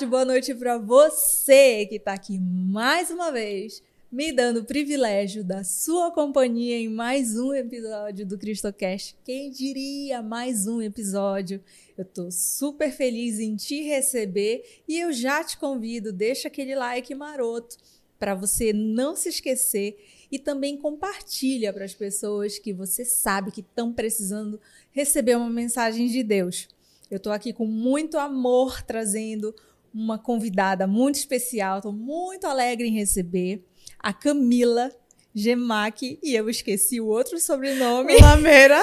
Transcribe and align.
boa 0.00 0.06
tarde, 0.06 0.06
boa 0.06 0.24
noite 0.24 0.54
para 0.54 0.78
você 0.78 1.84
que 1.86 1.96
está 1.96 2.14
aqui 2.14 2.38
mais 2.38 3.10
uma 3.10 3.30
vez, 3.30 3.82
me 4.10 4.32
dando 4.32 4.60
o 4.60 4.64
privilégio 4.64 5.44
da 5.44 5.64
sua 5.64 6.10
companhia 6.10 6.78
em 6.78 6.88
mais 6.88 7.38
um 7.38 7.52
episódio 7.52 8.24
do 8.24 8.38
CristoCast. 8.38 9.16
Quem 9.24 9.50
diria 9.50 10.22
mais 10.22 10.66
um 10.66 10.80
episódio? 10.80 11.62
Eu 11.98 12.04
tô 12.04 12.30
super 12.30 12.92
feliz 12.92 13.38
em 13.38 13.56
te 13.56 13.82
receber 13.82 14.82
e 14.88 14.98
eu 14.98 15.12
já 15.12 15.42
te 15.44 15.58
convido, 15.58 16.12
deixa 16.12 16.48
aquele 16.48 16.74
like 16.74 17.14
maroto 17.14 17.76
para 18.18 18.34
você 18.34 18.72
não 18.72 19.16
se 19.16 19.28
esquecer 19.28 19.98
e 20.30 20.38
também 20.38 20.76
compartilha 20.76 21.72
para 21.72 21.84
as 21.84 21.94
pessoas 21.94 22.58
que 22.58 22.72
você 22.72 23.04
sabe 23.04 23.50
que 23.50 23.60
estão 23.60 23.92
precisando 23.92 24.60
receber 24.92 25.36
uma 25.36 25.50
mensagem 25.50 26.06
de 26.06 26.22
Deus. 26.22 26.68
Eu 27.10 27.16
estou 27.16 27.32
aqui 27.32 27.52
com 27.52 27.66
muito 27.66 28.16
amor 28.18 28.82
trazendo 28.82 29.54
uma 29.94 30.18
convidada 30.18 30.86
muito 30.86 31.16
especial. 31.16 31.78
Estou 31.78 31.92
muito 31.92 32.46
alegre 32.46 32.88
em 32.88 32.92
receber 32.92 33.64
a 33.98 34.12
Camila 34.12 34.90
Gemac 35.34 36.18
e 36.22 36.34
eu 36.34 36.48
esqueci 36.48 37.00
o 37.00 37.06
outro 37.06 37.38
sobrenome. 37.38 38.18
Lameira. 38.20 38.80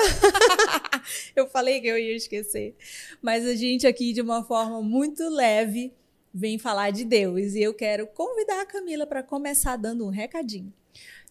eu 1.36 1.48
falei 1.48 1.82
que 1.82 1.88
eu 1.88 1.98
ia 1.98 2.16
esquecer. 2.16 2.76
Mas 3.22 3.46
a 3.46 3.56
gente 3.56 3.86
aqui, 3.86 4.14
de 4.14 4.22
uma 4.22 4.44
forma 4.44 4.82
muito 4.82 5.28
leve, 5.30 5.94
vem 6.34 6.58
falar 6.58 6.92
de 6.92 7.04
Deus. 7.04 7.54
E 7.54 7.62
eu 7.62 7.74
quero 7.74 8.08
convidar 8.08 8.62
a 8.62 8.66
Camila 8.66 9.06
para 9.06 9.24
começar 9.24 9.76
dando 9.76 10.06
um 10.06 10.10
recadinho. 10.10 10.72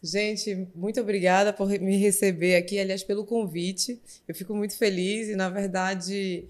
Gente, 0.02 0.68
muito 0.74 1.00
obrigada 1.00 1.52
por 1.52 1.68
me 1.68 1.96
receber 1.96 2.56
aqui, 2.56 2.78
aliás, 2.78 3.02
pelo 3.02 3.24
convite. 3.24 4.00
Eu 4.28 4.34
fico 4.34 4.54
muito 4.54 4.76
feliz 4.76 5.28
e, 5.28 5.34
na 5.34 5.48
verdade, 5.48 6.44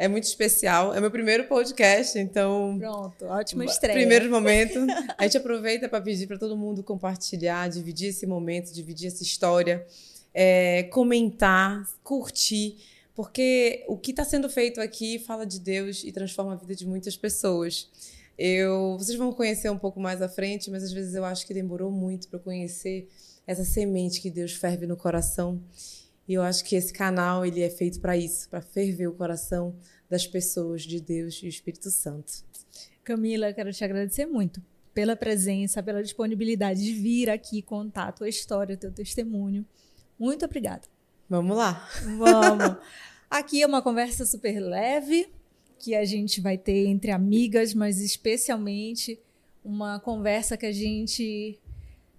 é 0.00 0.08
muito 0.08 0.24
especial. 0.24 0.94
É 0.94 1.00
meu 1.00 1.10
primeiro 1.10 1.44
podcast, 1.44 2.18
então. 2.18 2.78
Pronto, 2.78 3.26
ótima 3.26 3.66
estreia. 3.66 3.98
Primeiro 3.98 4.30
momento. 4.30 4.78
A 5.18 5.24
gente 5.24 5.36
aproveita 5.36 5.90
para 5.90 6.00
pedir 6.00 6.26
para 6.26 6.38
todo 6.38 6.56
mundo 6.56 6.82
compartilhar, 6.82 7.68
dividir 7.68 8.08
esse 8.08 8.26
momento, 8.26 8.72
dividir 8.72 9.08
essa 9.08 9.22
história, 9.22 9.86
é, 10.32 10.84
comentar, 10.84 11.86
curtir, 12.02 12.78
porque 13.14 13.84
o 13.86 13.98
que 13.98 14.12
está 14.12 14.24
sendo 14.24 14.48
feito 14.48 14.80
aqui 14.80 15.18
fala 15.18 15.44
de 15.44 15.60
Deus 15.60 16.02
e 16.02 16.10
transforma 16.10 16.54
a 16.54 16.56
vida 16.56 16.74
de 16.74 16.86
muitas 16.86 17.14
pessoas. 17.14 17.86
Eu, 18.38 18.96
vocês 18.98 19.18
vão 19.18 19.34
conhecer 19.34 19.68
um 19.68 19.76
pouco 19.76 20.00
mais 20.00 20.22
à 20.22 20.30
frente, 20.30 20.70
mas 20.70 20.82
às 20.82 20.92
vezes 20.92 21.14
eu 21.14 21.26
acho 21.26 21.46
que 21.46 21.52
demorou 21.52 21.90
muito 21.90 22.26
para 22.28 22.38
conhecer 22.38 23.06
essa 23.46 23.66
semente 23.66 24.22
que 24.22 24.30
Deus 24.30 24.52
ferve 24.52 24.86
no 24.86 24.96
coração 24.96 25.60
e 26.30 26.34
eu 26.34 26.42
acho 26.42 26.64
que 26.64 26.76
esse 26.76 26.92
canal 26.92 27.44
ele 27.44 27.60
é 27.60 27.68
feito 27.68 27.98
para 27.98 28.16
isso, 28.16 28.48
para 28.48 28.62
ferver 28.62 29.08
o 29.08 29.12
coração 29.12 29.74
das 30.08 30.28
pessoas 30.28 30.82
de 30.82 31.00
Deus 31.00 31.40
e 31.42 31.46
o 31.46 31.48
Espírito 31.48 31.90
Santo. 31.90 32.44
Camila, 33.02 33.52
quero 33.52 33.72
te 33.72 33.82
agradecer 33.82 34.26
muito 34.26 34.62
pela 34.94 35.16
presença, 35.16 35.82
pela 35.82 36.00
disponibilidade 36.00 36.84
de 36.84 36.92
vir 36.92 37.28
aqui 37.28 37.60
contar 37.60 38.04
a 38.04 38.12
tua 38.12 38.28
história, 38.28 38.76
o 38.76 38.78
teu 38.78 38.92
testemunho. 38.92 39.66
Muito 40.16 40.44
obrigada. 40.44 40.82
Vamos 41.28 41.56
lá. 41.56 41.88
Vamos. 42.16 42.76
Aqui 43.28 43.62
é 43.62 43.66
uma 43.66 43.82
conversa 43.82 44.24
super 44.24 44.60
leve 44.60 45.28
que 45.80 45.96
a 45.96 46.04
gente 46.04 46.40
vai 46.40 46.56
ter 46.56 46.86
entre 46.86 47.10
amigas, 47.10 47.74
mas 47.74 48.00
especialmente 48.00 49.18
uma 49.64 49.98
conversa 49.98 50.56
que 50.56 50.66
a 50.66 50.72
gente 50.72 51.58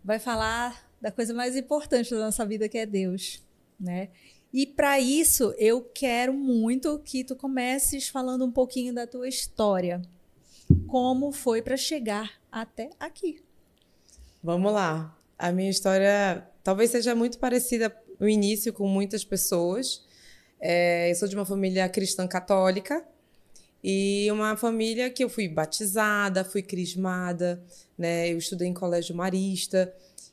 vai 0.04 0.20
falar 0.20 0.86
da 1.00 1.12
coisa 1.14 1.34
mais 1.34 1.56
importante 1.56 2.12
da 2.12 2.20
nossa 2.20 2.46
vida, 2.46 2.68
que 2.68 2.78
é 2.78 2.86
Deus 2.86 3.42
né? 3.82 4.10
E 4.54 4.66
para 4.66 5.00
isso 5.00 5.54
eu 5.58 5.82
quero 5.82 6.34
muito 6.34 7.00
que 7.00 7.24
tu 7.24 7.36
comeces 7.36 8.08
falando 8.10 8.46
um 8.46 8.52
pouquinho 8.52 8.94
da 8.94 9.08
tua 9.08 9.28
história. 9.28 10.02
Como 10.88 11.32
foi 11.32 11.62
para 11.62 11.76
chegar 11.76 12.32
até 12.52 12.90
aqui? 13.00 13.42
Vamos 14.44 14.72
lá. 14.72 15.18
A 15.38 15.52
minha 15.52 15.70
história 15.70 16.48
talvez 16.64 16.92
seja 16.92 17.16
muito 17.16 17.40
parecida 17.40 17.96
no 18.20 18.30
início 18.30 18.72
com 18.72 18.88
muitas 18.88 19.24
pessoas. 19.24 20.06
É, 20.60 21.10
eu 21.10 21.16
sou 21.16 21.28
de 21.28 21.36
uma 21.36 21.46
família 21.46 21.90
cristã 21.90 22.28
católica 22.28 23.04
e 23.84 24.28
uma 24.32 24.56
família 24.56 25.10
que 25.10 25.24
eu 25.24 25.30
fui 25.30 25.48
batizada, 25.48 26.44
fui 26.44 26.62
crismada, 26.62 27.64
né? 27.98 28.32
Eu 28.32 28.38
estudei 28.38 28.68
em 28.68 28.74
colégio 28.74 29.16
marista. 29.16 29.92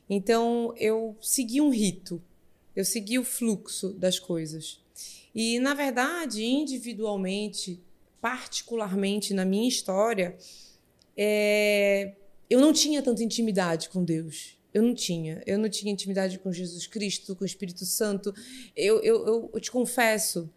Então 0.09 0.73
eu 0.77 1.17
segui 1.21 1.61
um 1.61 1.69
rito. 1.69 2.21
Eu 2.79 2.85
segui 2.85 3.19
o 3.19 3.25
fluxo 3.25 3.89
das 3.89 4.19
coisas. 4.19 4.79
E, 5.35 5.59
na 5.59 5.73
verdade, 5.73 6.45
individualmente, 6.45 7.77
particularmente 8.21 9.33
na 9.33 9.43
minha 9.43 9.67
história, 9.67 10.37
é... 11.17 12.13
eu 12.49 12.61
não 12.61 12.71
tinha 12.71 13.01
tanta 13.03 13.21
intimidade 13.21 13.89
com 13.89 14.01
Deus. 14.01 14.57
Eu 14.73 14.81
não 14.81 14.95
tinha. 14.95 15.43
Eu 15.45 15.59
não 15.59 15.67
tinha 15.67 15.91
intimidade 15.91 16.39
com 16.39 16.53
Jesus 16.53 16.87
Cristo, 16.87 17.35
com 17.35 17.43
o 17.43 17.45
Espírito 17.45 17.85
Santo. 17.85 18.33
Eu, 18.73 19.01
eu, 19.01 19.49
eu, 19.53 19.59
te 19.59 19.71
confesso 19.71 20.49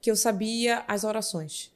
que 0.00 0.10
eu 0.10 0.16
sabia 0.16 0.84
as 0.88 1.04
orações 1.04 1.70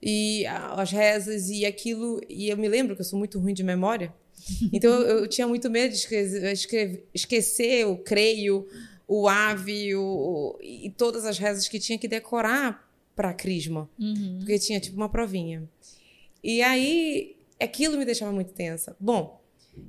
e 0.00 0.46
as 0.46 0.90
rezas 0.90 1.50
e 1.50 1.66
aquilo. 1.66 2.22
E 2.26 2.48
eu 2.48 2.56
me 2.56 2.70
lembro 2.70 2.94
que 2.94 3.02
eu 3.02 3.06
sou 3.06 3.18
muito 3.18 3.38
ruim 3.38 3.52
de 3.52 3.62
memória. 3.62 4.14
Então 4.72 4.90
eu, 4.90 5.18
eu 5.18 5.28
tinha 5.28 5.46
muito 5.46 5.68
medo 5.68 5.90
de 5.90 5.98
esquecer, 5.98 7.06
esquecer 7.12 7.80
eu 7.80 7.98
creio, 7.98 8.66
o 9.12 9.28
ave 9.28 9.92
o, 9.96 10.56
e 10.62 10.88
todas 10.88 11.24
as 11.24 11.36
rezas 11.36 11.66
que 11.66 11.80
tinha 11.80 11.98
que 11.98 12.06
decorar 12.06 12.88
para 13.16 13.30
a 13.30 13.34
crisma, 13.34 13.90
uhum. 13.98 14.36
porque 14.38 14.56
tinha 14.56 14.78
tipo 14.78 14.96
uma 14.96 15.08
provinha. 15.08 15.68
E 16.44 16.62
aí 16.62 17.36
aquilo 17.58 17.98
me 17.98 18.04
deixava 18.04 18.30
muito 18.30 18.52
tensa. 18.52 18.96
Bom, 19.00 19.42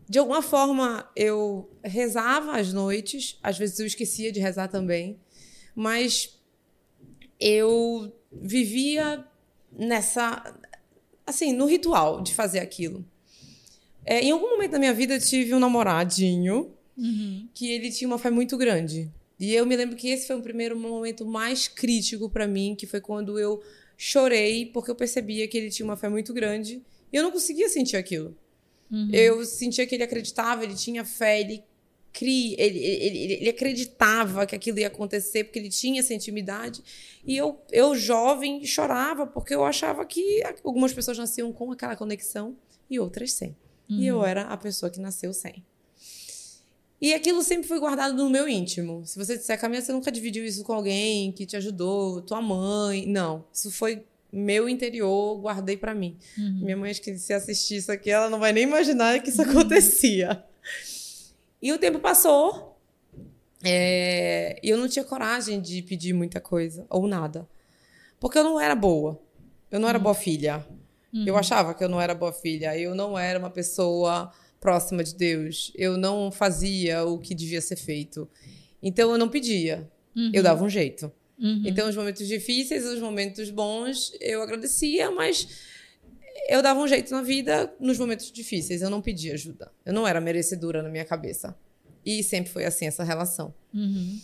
de 0.10 0.18
alguma 0.18 0.42
forma 0.42 1.08
eu 1.16 1.70
rezava 1.84 2.58
às 2.58 2.74
noites, 2.74 3.38
às 3.44 3.60
vezes 3.60 3.78
eu 3.80 3.86
esquecia 3.86 4.32
de 4.32 4.40
rezar 4.40 4.70
também, 4.70 5.20
mas 5.76 6.36
eu 7.40 8.12
vivia 8.32 9.24
nessa 9.72 10.60
assim, 11.28 11.54
no 11.54 11.68
ritual 11.68 12.24
de 12.24 12.34
fazer 12.34 12.58
aquilo. 12.58 13.06
É, 14.04 14.22
em 14.22 14.32
algum 14.32 14.50
momento 14.50 14.72
da 14.72 14.80
minha 14.80 14.96
vida 14.96 15.14
eu 15.14 15.22
tive 15.22 15.54
um 15.54 15.60
namoradinho 15.60 16.74
Uhum. 16.98 17.48
Que 17.54 17.72
ele 17.72 17.92
tinha 17.92 18.08
uma 18.08 18.20
fé 18.20 18.30
muito 18.30 18.58
grande. 18.58 19.12
E 19.40 19.54
eu 19.54 19.66
me 19.66 19.76
lembro 19.76 19.96
que 19.96 20.10
esse 20.10 20.28
foi 20.28 20.36
o 20.36 20.42
primeiro 20.42 20.78
momento 20.78 21.26
mais 21.26 21.68
crítico 21.68 22.30
para 22.30 22.48
mim, 22.48 22.76
que 22.78 22.86
foi 22.86 23.02
quando 23.02 23.40
eu 23.40 23.62
chorei, 23.98 24.68
porque 24.68 24.92
eu 24.92 24.96
percebia 24.96 25.48
que 25.48 25.58
ele 25.58 25.70
tinha 25.70 25.86
uma 25.86 25.98
fé 25.98 26.10
muito 26.10 26.34
grande 26.34 26.82
e 27.12 27.16
eu 27.16 27.24
não 27.24 27.32
conseguia 27.32 27.70
sentir 27.70 27.98
aquilo. 27.98 28.36
Uhum. 28.92 29.10
Eu 29.14 29.46
sentia 29.46 29.88
que 29.88 29.96
ele 29.96 30.04
acreditava, 30.04 30.64
ele 30.64 30.76
tinha 30.76 31.04
fé, 31.06 31.40
ele 31.40 31.64
cria, 32.12 32.56
ele, 32.60 32.80
ele, 32.80 33.34
ele, 33.34 33.50
acreditava 33.50 34.46
que 34.46 34.56
aquilo 34.56 34.80
ia 34.80 34.88
acontecer, 34.88 35.46
porque 35.46 35.60
ele 35.60 35.70
tinha 35.70 36.02
essa 36.02 36.14
intimidade. 36.14 36.84
E 37.26 37.36
eu, 37.38 37.60
eu 37.72 37.96
jovem, 37.96 38.64
chorava, 38.66 39.26
porque 39.26 39.56
eu 39.56 39.64
achava 39.64 40.06
que 40.06 40.44
algumas 40.64 40.94
pessoas 40.94 41.18
nasciam 41.18 41.52
com 41.54 41.72
aquela 41.72 41.96
conexão 41.96 42.56
e 42.90 43.00
outras 43.00 43.34
sem. 43.34 43.56
Uhum. 43.90 44.00
E 44.00 44.08
eu 44.08 44.18
uhum. 44.18 44.26
era 44.26 44.44
a 44.44 44.58
pessoa 44.58 44.90
que 44.90 45.00
nasceu 45.00 45.34
sem. 45.34 45.64
E 47.02 47.16
aquilo 47.16 47.42
sempre 47.42 47.68
foi 47.68 47.80
guardado 47.80 48.16
no 48.16 48.30
meu 48.30 48.48
íntimo. 48.48 49.04
Se 49.08 49.18
você 49.18 49.36
disser, 49.36 49.60
Camila, 49.60 49.82
você 49.82 49.92
nunca 49.92 50.12
dividiu 50.12 50.46
isso 50.46 50.64
com 50.64 50.72
alguém 50.72 51.32
que 51.32 51.48
te 51.48 51.58
ajudou, 51.58 52.22
tua 52.22 52.40
mãe. 52.40 53.08
Não. 53.08 53.44
Isso 53.52 53.72
foi 53.72 54.06
meu 54.32 54.70
interior, 54.70 55.42
guardei 55.42 55.76
para 55.76 55.96
mim. 55.96 56.16
Uhum. 56.38 56.60
Minha 56.62 56.78
mãe, 56.78 56.92
acho 56.92 57.02
que 57.02 57.18
se 57.18 57.34
assistir 57.34 57.78
isso 57.78 57.92
aqui, 57.92 58.12
ela 58.12 58.30
não 58.30 58.40
vai 58.40 58.54
nem 58.54 58.64
imaginar 58.64 59.20
que 59.20 59.30
isso 59.30 59.42
acontecia. 59.42 60.44
E 61.60 61.74
o 61.74 61.80
tempo 61.80 61.98
passou. 61.98 62.80
É, 63.64 64.60
e 64.62 64.70
eu 64.70 64.78
não 64.78 64.88
tinha 64.88 65.04
coragem 65.04 65.60
de 65.60 65.82
pedir 65.82 66.14
muita 66.14 66.40
coisa, 66.40 66.86
ou 66.88 67.08
nada. 67.08 67.48
Porque 68.20 68.38
eu 68.38 68.44
não 68.44 68.60
era 68.60 68.76
boa. 68.76 69.20
Eu 69.72 69.80
não 69.80 69.90
era 69.90 69.98
uhum. 69.98 70.04
boa 70.04 70.16
filha. 70.16 70.64
Uhum. 71.12 71.26
Eu 71.26 71.36
achava 71.36 71.74
que 71.74 71.84
eu 71.84 71.90
não 71.90 72.00
era 72.00 72.14
boa 72.14 72.32
filha. 72.32 72.78
Eu 72.78 72.94
não 72.94 73.18
era 73.18 73.40
uma 73.40 73.50
pessoa 73.50 74.32
próxima 74.62 75.04
de 75.04 75.16
Deus. 75.16 75.74
Eu 75.76 75.98
não 75.98 76.32
fazia 76.32 77.04
o 77.04 77.18
que 77.18 77.36
devia 77.36 77.60
ser 77.60 77.76
feito. 77.76 78.30
Então 78.82 79.12
eu 79.12 79.18
não 79.18 79.28
pedia. 79.28 79.90
Uhum. 80.16 80.32
Eu 80.32 80.44
dava 80.44 80.64
um 80.64 80.70
jeito. 80.70 81.12
Uhum. 81.38 81.64
Então 81.66 81.90
os 81.90 81.96
momentos 81.98 82.26
difíceis, 82.28 82.86
os 82.86 83.00
momentos 83.00 83.50
bons, 83.50 84.14
eu 84.22 84.42
agradecia, 84.44 85.10
mas 85.10 85.48
eu 86.48 86.62
dava 86.62 86.80
um 86.80 86.88
jeito 86.88 87.12
na 87.12 87.24
vida 87.24 87.74
nos 87.80 87.98
momentos 87.98 88.32
difíceis. 88.32 88.84
Eu 88.84 88.90
não 88.90 89.02
pedia 89.02 89.34
ajuda. 89.34 89.72
Eu 89.84 89.94
não 89.94 90.08
era 90.08 90.22
merecedora 90.22 90.84
na 90.84 90.90
minha 90.90 91.06
cabeça. 91.06 91.58
E 92.06 92.24
sempre 92.24 92.52
foi 92.52 92.64
assim 92.64 92.86
essa 92.86 93.04
relação. 93.04 93.54
Uhum. 93.74 94.22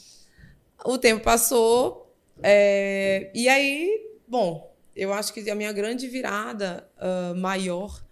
O 0.86 0.98
tempo 1.00 1.24
passou. 1.24 2.16
É... 2.44 3.32
E 3.34 3.50
aí, 3.50 4.12
bom, 4.28 4.72
eu 4.96 5.12
acho 5.12 5.34
que 5.34 5.50
a 5.50 5.56
minha 5.56 5.74
grande 5.74 6.08
virada 6.08 6.88
uh, 6.98 7.36
maior 7.36 8.06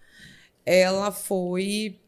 ela 0.64 1.12
foi 1.12 2.00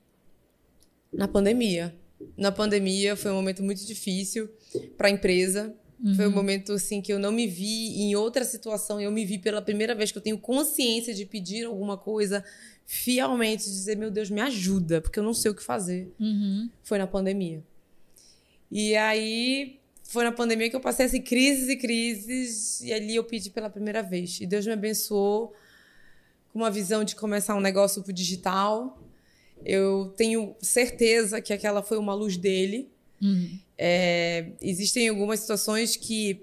na 1.12 1.28
pandemia. 1.28 1.94
Na 2.36 2.50
pandemia 2.50 3.16
foi 3.16 3.30
um 3.30 3.36
momento 3.36 3.62
muito 3.62 3.84
difícil 3.86 4.48
para 4.96 5.08
a 5.08 5.10
empresa. 5.10 5.74
Uhum. 6.02 6.14
Foi 6.14 6.28
um 6.28 6.32
momento 6.32 6.72
assim 6.72 7.00
que 7.00 7.12
eu 7.12 7.18
não 7.18 7.32
me 7.32 7.46
vi 7.46 8.00
em 8.00 8.14
outra 8.14 8.44
situação, 8.44 9.00
eu 9.00 9.10
me 9.10 9.24
vi 9.24 9.38
pela 9.38 9.60
primeira 9.60 9.94
vez 9.94 10.12
que 10.12 10.18
eu 10.18 10.22
tenho 10.22 10.38
consciência 10.38 11.12
de 11.12 11.24
pedir 11.24 11.64
alguma 11.64 11.96
coisa 11.96 12.44
fielmente, 12.86 13.64
dizer, 13.64 13.96
meu 13.96 14.10
Deus, 14.10 14.30
me 14.30 14.40
ajuda, 14.40 15.00
porque 15.00 15.18
eu 15.18 15.22
não 15.22 15.34
sei 15.34 15.50
o 15.50 15.54
que 15.54 15.62
fazer. 15.62 16.10
Uhum. 16.18 16.70
Foi 16.82 16.98
na 16.98 17.06
pandemia. 17.06 17.62
E 18.70 18.96
aí 18.96 19.78
foi 20.04 20.24
na 20.24 20.32
pandemia 20.32 20.70
que 20.70 20.76
eu 20.76 20.80
passei 20.80 21.04
assim, 21.06 21.20
crises 21.20 21.68
e 21.68 21.76
crises, 21.76 22.80
e 22.80 22.92
ali 22.92 23.14
eu 23.16 23.24
pedi 23.24 23.50
pela 23.50 23.68
primeira 23.68 24.02
vez. 24.02 24.40
E 24.40 24.46
Deus 24.46 24.66
me 24.66 24.72
abençoou 24.72 25.52
com 26.50 26.60
uma 26.60 26.70
visão 26.70 27.04
de 27.04 27.14
começar 27.14 27.54
um 27.54 27.60
negócio 27.60 28.02
pro 28.02 28.12
digital. 28.12 28.97
Eu 29.64 30.12
tenho 30.16 30.54
certeza 30.60 31.40
que 31.40 31.52
aquela 31.52 31.82
foi 31.82 31.98
uma 31.98 32.14
luz 32.14 32.36
dele. 32.36 32.88
Uhum. 33.20 33.58
É, 33.76 34.52
existem 34.60 35.08
algumas 35.08 35.40
situações 35.40 35.96
que 35.96 36.42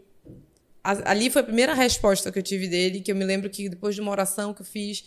a, 0.84 1.12
ali 1.12 1.30
foi 1.30 1.42
a 1.42 1.46
primeira 1.46 1.74
resposta 1.74 2.32
que 2.32 2.40
eu 2.40 2.44
tive 2.44 2.68
dele, 2.68 3.02
que 3.02 3.12
eu 3.12 3.16
me 3.16 3.26
lembro 3.26 3.50
que 3.50 3.70
depois 3.70 3.96
de 3.96 4.02
uma 4.02 4.12
oração 4.12 4.54
que 4.54 4.62
eu 4.62 4.66
fiz, 4.66 5.04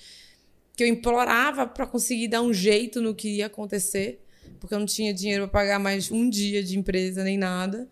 que 0.76 0.82
eu 0.82 0.88
implorava 0.88 1.66
para 1.66 1.86
conseguir 1.86 2.28
dar 2.28 2.42
um 2.42 2.52
jeito 2.52 3.00
no 3.00 3.14
que 3.14 3.36
ia 3.36 3.46
acontecer, 3.46 4.20
porque 4.60 4.74
eu 4.74 4.78
não 4.78 4.86
tinha 4.86 5.12
dinheiro 5.12 5.48
para 5.48 5.60
pagar 5.60 5.78
mais 5.78 6.10
um 6.10 6.28
dia 6.28 6.62
de 6.62 6.78
empresa 6.78 7.22
nem 7.22 7.36
nada 7.36 7.88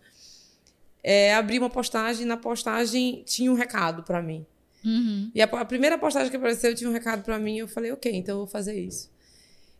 é, 1.07 1.33
abri 1.35 1.57
uma 1.57 1.69
postagem 1.69 2.23
e 2.23 2.25
na 2.25 2.35
postagem 2.35 3.23
tinha 3.25 3.49
um 3.49 3.55
recado 3.55 4.03
para 4.03 4.21
mim. 4.21 4.45
Uhum. 4.83 5.31
E 5.33 5.41
a, 5.41 5.45
a, 5.45 5.63
primeira 5.63 5.97
postagem 5.97 6.29
que 6.29 6.35
apareceu 6.35 6.75
tinha 6.75 6.89
um 6.89 6.93
recado 6.93 7.23
para 7.23 7.39
mim 7.39 7.59
eu 7.59 7.67
falei, 7.67 7.93
ok, 7.93 8.13
então 8.13 8.35
eu 8.35 8.39
vou 8.39 8.47
fazer 8.47 8.77
isso. 8.77 9.09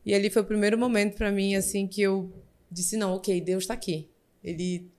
E 0.07 0.13
ali 0.13 0.29
foi 0.29 0.41
o 0.41 0.45
primeiro 0.45 0.77
momento 0.77 1.17
para 1.17 1.29
mim, 1.33 1.55
assim, 1.55 1.85
que 1.85 2.01
eu 2.01 2.31
disse, 2.71 2.95
não, 2.95 3.15
ok, 3.15 3.41
Deus 3.41 3.65
está 3.65 3.73
aqui. 3.73 4.07
Ele 4.41 4.89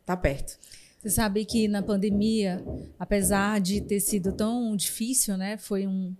está 0.00 0.16
perto. 0.16 0.58
Você 0.98 1.10
sabe 1.10 1.44
que 1.44 1.68
na 1.68 1.82
pandemia, 1.82 2.64
apesar 2.98 3.60
de 3.60 3.82
ter 3.82 4.00
sido 4.00 4.32
tão 4.32 4.74
difícil, 4.74 5.36
né, 5.36 5.58
foi 5.58 5.86
um 5.86 6.16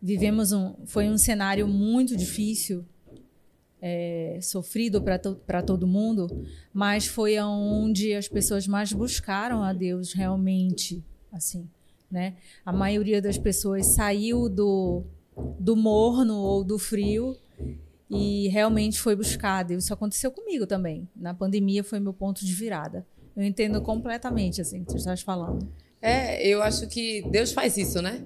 vivemos 0.00 0.52
um 0.52 0.76
foi 0.86 1.08
um 1.08 1.18
cenário 1.18 1.66
muito 1.66 2.16
difícil 2.16 2.84
é, 3.82 4.38
sofrido 4.40 5.02
para 5.02 5.18
to 5.18 5.36
todo 5.66 5.84
mundo, 5.84 6.28
mas 6.72 7.08
foi 7.08 7.40
onde 7.40 8.14
as 8.14 8.28
pessoas 8.28 8.68
mais 8.68 8.92
buscaram 8.92 9.64
a 9.64 9.72
Deus 9.72 10.12
realmente, 10.12 11.02
assim, 11.32 11.68
né? 12.08 12.36
A 12.64 12.72
maioria 12.72 13.20
das 13.20 13.36
pessoas 13.36 13.84
saiu 13.86 14.48
do, 14.48 15.02
do 15.58 15.74
morno 15.74 16.36
ou 16.36 16.62
do 16.62 16.78
frio 16.78 17.36
e 18.10 18.48
realmente 18.48 19.00
foi 19.00 19.14
buscar 19.14 19.58
a 19.58 19.62
Deus. 19.62 19.84
Isso 19.84 19.94
aconteceu 19.94 20.30
comigo 20.30 20.66
também. 20.66 21.08
Na 21.14 21.34
pandemia 21.34 21.84
foi 21.84 22.00
meu 22.00 22.12
ponto 22.12 22.44
de 22.44 22.52
virada. 22.54 23.06
Eu 23.36 23.44
entendo 23.44 23.80
completamente 23.82 24.60
assim 24.60 24.84
que 24.84 24.92
tu 24.92 24.96
estás 24.96 25.20
falando. 25.20 25.70
É, 26.00 26.46
eu 26.46 26.62
acho 26.62 26.86
que 26.88 27.22
Deus 27.30 27.52
faz 27.52 27.76
isso, 27.76 28.00
né? 28.00 28.24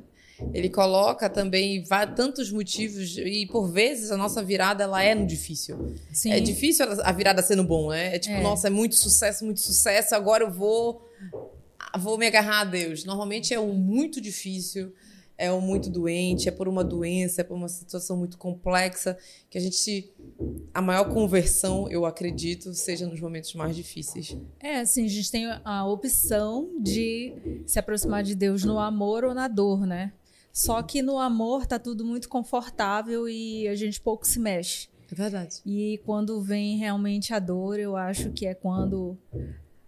ele 0.52 0.68
coloca 0.68 1.28
também 1.28 1.84
tantos 2.16 2.50
motivos 2.50 3.16
e 3.18 3.46
por 3.46 3.70
vezes 3.70 4.10
a 4.10 4.16
nossa 4.16 4.42
virada 4.42 4.84
ela 4.84 5.02
é 5.02 5.14
no 5.14 5.26
difícil. 5.26 5.94
Sim. 6.12 6.32
É 6.32 6.40
difícil 6.40 6.86
a 7.02 7.12
virada 7.12 7.42
sendo 7.42 7.62
bom, 7.62 7.90
né? 7.90 8.16
É 8.16 8.18
tipo, 8.18 8.34
é. 8.34 8.42
nossa, 8.42 8.66
é 8.66 8.70
muito 8.70 8.94
sucesso, 8.94 9.44
muito 9.44 9.60
sucesso, 9.60 10.14
agora 10.14 10.44
eu 10.44 10.50
vou 10.50 11.06
vou 11.98 12.16
me 12.16 12.26
agarrar 12.26 12.60
a 12.60 12.64
Deus. 12.64 13.04
Normalmente 13.04 13.52
é 13.52 13.60
um 13.60 13.74
muito 13.74 14.20
difícil, 14.20 14.92
é 15.36 15.52
um 15.52 15.60
muito 15.60 15.90
doente, 15.90 16.48
é 16.48 16.52
por 16.52 16.68
uma 16.68 16.84
doença, 16.84 17.40
é 17.40 17.44
por 17.44 17.54
uma 17.54 17.68
situação 17.68 18.16
muito 18.16 18.38
complexa 18.38 19.16
que 19.50 19.58
a 19.58 19.60
gente 19.60 20.12
a 20.72 20.80
maior 20.80 21.12
conversão, 21.12 21.88
eu 21.90 22.04
acredito, 22.06 22.72
seja 22.74 23.06
nos 23.06 23.20
momentos 23.20 23.54
mais 23.54 23.74
difíceis. 23.74 24.36
É, 24.60 24.80
assim, 24.80 25.04
a 25.04 25.08
gente 25.08 25.30
tem 25.30 25.46
a 25.64 25.86
opção 25.86 26.70
de 26.80 27.32
se 27.66 27.78
aproximar 27.78 28.22
de 28.22 28.34
Deus 28.34 28.64
no 28.64 28.78
amor 28.78 29.24
ou 29.24 29.34
na 29.34 29.48
dor, 29.48 29.86
né? 29.86 30.12
Só 30.52 30.82
que 30.82 31.00
no 31.00 31.18
amor 31.18 31.66
tá 31.66 31.78
tudo 31.78 32.04
muito 32.04 32.28
confortável 32.28 33.28
e 33.28 33.66
a 33.68 33.74
gente 33.74 34.00
pouco 34.00 34.26
se 34.26 34.38
mexe. 34.38 34.88
É 35.10 35.14
verdade. 35.14 35.56
E 35.64 36.00
quando 36.04 36.40
vem 36.40 36.78
realmente 36.78 37.34
a 37.34 37.38
dor, 37.38 37.78
eu 37.78 37.96
acho 37.96 38.30
que 38.32 38.46
é 38.46 38.54
quando 38.54 39.16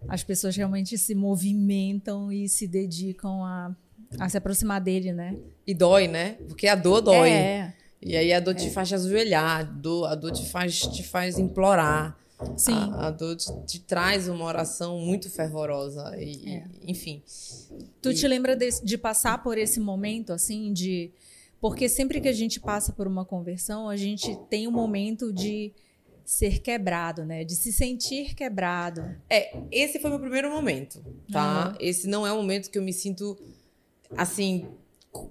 as 0.07 0.23
pessoas 0.23 0.55
realmente 0.55 0.97
se 0.97 1.15
movimentam 1.15 2.31
e 2.31 2.47
se 2.47 2.67
dedicam 2.67 3.43
a, 3.43 3.75
a 4.19 4.29
se 4.29 4.37
aproximar 4.37 4.81
dele, 4.81 5.11
né? 5.11 5.35
E 5.65 5.73
dói, 5.73 6.07
né? 6.07 6.37
Porque 6.47 6.67
a 6.67 6.75
dor 6.75 7.01
dói. 7.01 7.29
É. 7.29 7.73
E 8.01 8.15
aí 8.15 8.31
a 8.31 8.39
dor 8.39 8.51
é. 8.51 8.57
te 8.57 8.69
faz 8.69 8.93
ajoelhar, 8.93 9.59
a 9.59 9.63
dor, 9.63 10.05
a 10.05 10.15
dor 10.15 10.31
te, 10.31 10.47
faz, 10.49 10.81
te 10.81 11.03
faz 11.03 11.39
implorar. 11.39 12.17
Sim. 12.57 12.73
A, 12.73 13.07
a 13.07 13.11
dor 13.11 13.35
te, 13.35 13.51
te, 13.65 13.79
traz 13.79 14.27
uma 14.27 14.45
oração 14.45 14.99
muito 14.99 15.29
fervorosa. 15.29 16.15
E, 16.17 16.49
é. 16.49 16.63
Enfim. 16.85 17.23
Tu 18.01 18.11
e... 18.11 18.13
te 18.13 18.27
lembra 18.27 18.55
de, 18.55 18.69
de 18.83 18.97
passar 18.97 19.41
por 19.41 19.57
esse 19.57 19.79
momento, 19.79 20.33
assim, 20.33 20.71
de. 20.71 21.11
Porque 21.59 21.89
sempre 21.89 22.21
que 22.21 22.27
a 22.27 22.33
gente 22.33 22.59
passa 22.59 22.93
por 22.93 23.07
uma 23.07 23.25
conversão, 23.25 23.89
a 23.89 23.95
gente 23.95 24.37
tem 24.49 24.67
um 24.67 24.71
momento 24.71 25.33
de 25.33 25.73
ser 26.23 26.59
quebrado, 26.59 27.23
né? 27.23 27.43
De 27.43 27.55
se 27.55 27.71
sentir 27.71 28.35
quebrado. 28.35 29.03
É, 29.29 29.57
esse 29.71 29.99
foi 29.99 30.09
meu 30.09 30.19
primeiro 30.19 30.51
momento, 30.51 31.03
tá? 31.31 31.69
Uhum. 31.69 31.75
Esse 31.79 32.07
não 32.07 32.27
é 32.27 32.31
o 32.31 32.35
momento 32.35 32.69
que 32.69 32.77
eu 32.77 32.83
me 32.83 32.93
sinto 32.93 33.37
assim 34.15 34.67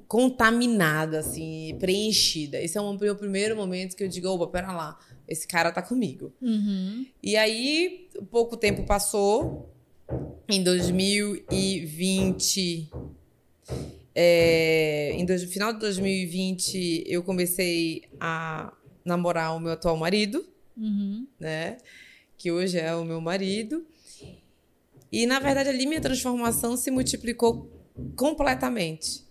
contaminada, 0.09 1.19
assim, 1.19 1.77
preenchida. 1.79 2.59
Esse 2.61 2.79
é 2.79 2.81
o 2.81 2.95
meu 2.95 3.15
primeiro 3.15 3.55
momento 3.55 3.95
que 3.95 4.03
eu 4.03 4.09
digo, 4.09 4.29
opa, 4.29 4.47
pera 4.47 4.73
lá, 4.73 4.99
esse 5.29 5.47
cara 5.47 5.71
tá 5.71 5.83
comigo. 5.83 6.33
Uhum. 6.41 7.05
E 7.23 7.37
aí, 7.37 8.09
pouco 8.31 8.57
tempo 8.57 8.85
passou. 8.85 9.71
Em 10.49 10.63
2020. 10.63 12.91
É, 14.15 15.13
em 15.15 15.25
no 15.25 15.39
final 15.49 15.73
de 15.73 15.81
2020, 15.81 17.05
eu 17.07 17.23
comecei 17.23 18.03
a 18.21 18.71
namorar 19.05 19.57
o 19.57 19.61
meu 19.61 19.73
atual 19.73 19.97
marido, 19.97 20.47
uhum. 20.77 21.27
né? 21.41 21.79
Que 22.37 22.53
hoje 22.53 22.79
é 22.79 22.95
o 22.95 23.05
meu 23.05 23.21
marido. 23.21 23.85
E, 25.11 25.27
na 25.27 25.41
verdade, 25.41 25.69
ali 25.69 25.85
minha 25.87 26.01
transformação 26.01 26.77
se 26.77 26.89
multiplicou 26.91 27.74
completamente. 28.17 29.25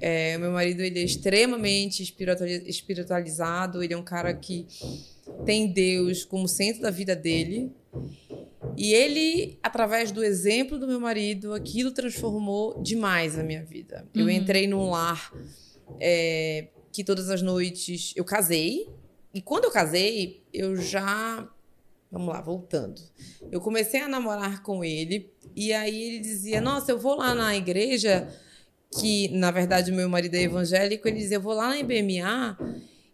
É, 0.00 0.36
meu 0.38 0.50
marido 0.50 0.80
ele 0.82 0.98
é 0.98 1.04
extremamente 1.04 2.02
espiritualizado, 2.02 3.82
ele 3.82 3.94
é 3.94 3.96
um 3.96 4.02
cara 4.02 4.34
que 4.34 4.66
tem 5.44 5.72
Deus 5.72 6.24
como 6.24 6.48
centro 6.48 6.82
da 6.82 6.90
vida 6.90 7.14
dele. 7.14 7.70
E 8.76 8.92
ele, 8.92 9.58
através 9.62 10.10
do 10.10 10.24
exemplo 10.24 10.78
do 10.78 10.86
meu 10.86 11.00
marido, 11.00 11.52
aquilo 11.54 11.92
transformou 11.92 12.82
demais 12.82 13.38
a 13.38 13.42
minha 13.42 13.64
vida. 13.64 14.06
Uhum. 14.14 14.22
Eu 14.22 14.30
entrei 14.30 14.66
num 14.66 14.90
lar 14.90 15.32
é, 16.00 16.68
que 16.92 17.04
todas 17.04 17.30
as 17.30 17.42
noites 17.42 18.12
eu 18.16 18.24
casei. 18.24 18.88
E 19.32 19.40
quando 19.40 19.64
eu 19.64 19.70
casei, 19.70 20.42
eu 20.52 20.76
já. 20.76 21.48
Vamos 22.16 22.32
lá, 22.32 22.40
voltando. 22.40 23.00
Eu 23.52 23.60
comecei 23.60 24.00
a 24.00 24.08
namorar 24.08 24.62
com 24.62 24.82
ele. 24.82 25.30
E 25.54 25.72
aí 25.72 26.02
ele 26.02 26.20
dizia: 26.20 26.60
Nossa, 26.62 26.90
eu 26.90 26.98
vou 26.98 27.16
lá 27.16 27.34
na 27.34 27.54
igreja. 27.54 28.26
Que 28.98 29.28
na 29.28 29.50
verdade 29.50 29.90
o 29.90 29.94
meu 29.94 30.08
marido 30.08 30.34
é 30.34 30.42
evangélico. 30.42 31.06
Ele 31.06 31.18
dizia: 31.18 31.36
Eu 31.36 31.42
vou 31.42 31.52
lá 31.52 31.68
na 31.68 31.78
IBMA. 31.78 32.56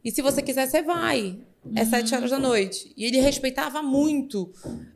E 0.05 0.11
se 0.13 0.23
você 0.23 0.41
quiser, 0.41 0.69
você 0.69 0.83
vai 0.83 1.39
é 1.77 1.85
sete 1.85 2.15
horas 2.15 2.31
da 2.31 2.39
noite. 2.39 2.93
E 2.97 3.05
ele 3.05 3.21
respeitava 3.21 3.83
muito, 3.83 4.53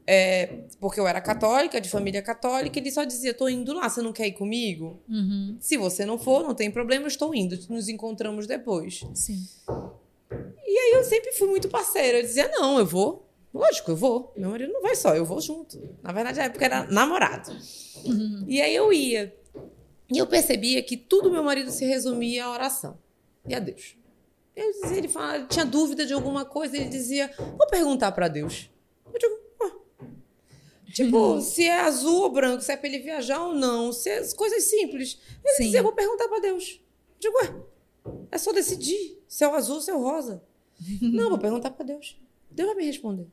é, 0.06 0.64
porque 0.80 0.98
eu 0.98 1.06
era 1.06 1.20
católica, 1.20 1.80
de 1.80 1.88
família 1.88 2.20
católica, 2.20 2.78
ele 2.78 2.90
só 2.90 3.04
dizia: 3.04 3.32
tô 3.32 3.48
indo 3.48 3.72
lá, 3.72 3.88
você 3.88 4.02
não 4.02 4.12
quer 4.12 4.26
ir 4.26 4.32
comigo? 4.32 5.00
Uhum. 5.08 5.56
Se 5.60 5.76
você 5.76 6.04
não 6.04 6.18
for, 6.18 6.42
não 6.42 6.54
tem 6.54 6.70
problema, 6.70 7.04
eu 7.04 7.08
estou 7.08 7.34
indo, 7.34 7.56
nos 7.68 7.88
encontramos 7.88 8.46
depois. 8.46 9.04
Sim. 9.14 9.46
E 10.66 10.78
aí 10.78 10.92
eu 10.94 11.04
sempre 11.04 11.32
fui 11.32 11.48
muito 11.48 11.68
parceira, 11.68 12.18
eu 12.18 12.22
dizia: 12.22 12.48
não, 12.48 12.78
eu 12.78 12.86
vou. 12.86 13.25
Lógico, 13.56 13.90
eu 13.92 13.96
vou. 13.96 14.32
Meu 14.36 14.50
marido 14.50 14.72
não 14.72 14.82
vai 14.82 14.94
só, 14.94 15.16
eu 15.16 15.24
vou 15.24 15.40
junto. 15.40 15.96
Na 16.02 16.12
verdade, 16.12 16.38
na 16.38 16.44
época 16.44 16.64
era 16.64 16.84
namorado. 16.84 17.50
Uhum. 18.04 18.44
E 18.46 18.60
aí 18.60 18.74
eu 18.74 18.92
ia. 18.92 19.34
E 20.12 20.18
eu 20.18 20.26
percebia 20.26 20.82
que 20.82 20.96
tudo 20.96 21.30
meu 21.30 21.42
marido 21.42 21.70
se 21.70 21.84
resumia 21.84 22.44
à 22.44 22.52
oração 22.52 22.98
e 23.48 23.54
a 23.54 23.58
Deus. 23.58 23.96
Eu 24.54 24.72
dizia, 24.72 24.98
ele 24.98 25.08
tinha 25.48 25.64
dúvida 25.64 26.04
de 26.06 26.12
alguma 26.12 26.44
coisa, 26.44 26.76
ele 26.76 26.88
dizia, 26.88 27.30
vou 27.38 27.66
perguntar 27.68 28.12
para 28.12 28.28
Deus. 28.28 28.70
Eu 29.12 29.18
digo, 29.18 29.38
ah. 29.62 30.04
Tipo, 30.92 31.16
uhum. 31.16 31.40
se 31.40 31.64
é 31.64 31.80
azul 31.80 32.22
ou 32.22 32.30
branco, 32.30 32.62
se 32.62 32.72
é 32.72 32.76
para 32.76 32.88
ele 32.88 33.00
viajar 33.00 33.42
ou 33.42 33.54
não, 33.54 33.92
se 33.92 34.08
é 34.08 34.22
coisas 34.34 34.64
simples. 34.64 35.18
Ele 35.44 35.54
Sim. 35.54 35.64
dizia, 35.64 35.82
vou 35.82 35.92
perguntar 35.92 36.28
para 36.28 36.40
Deus. 36.40 36.80
Eu 37.14 37.32
digo, 37.32 37.36
ué, 37.38 38.16
é 38.30 38.38
só 38.38 38.52
decidir 38.52 39.18
se 39.26 39.44
é 39.44 39.48
o 39.48 39.54
azul 39.54 39.76
ou 39.76 39.80
se 39.80 39.90
é 39.90 39.94
o 39.94 40.02
rosa. 40.02 40.42
não, 41.00 41.30
vou 41.30 41.38
perguntar 41.38 41.70
para 41.70 41.86
Deus. 41.86 42.18
Deus 42.50 42.68
vai 42.68 42.76
me 42.76 42.86
responder. 42.86 43.26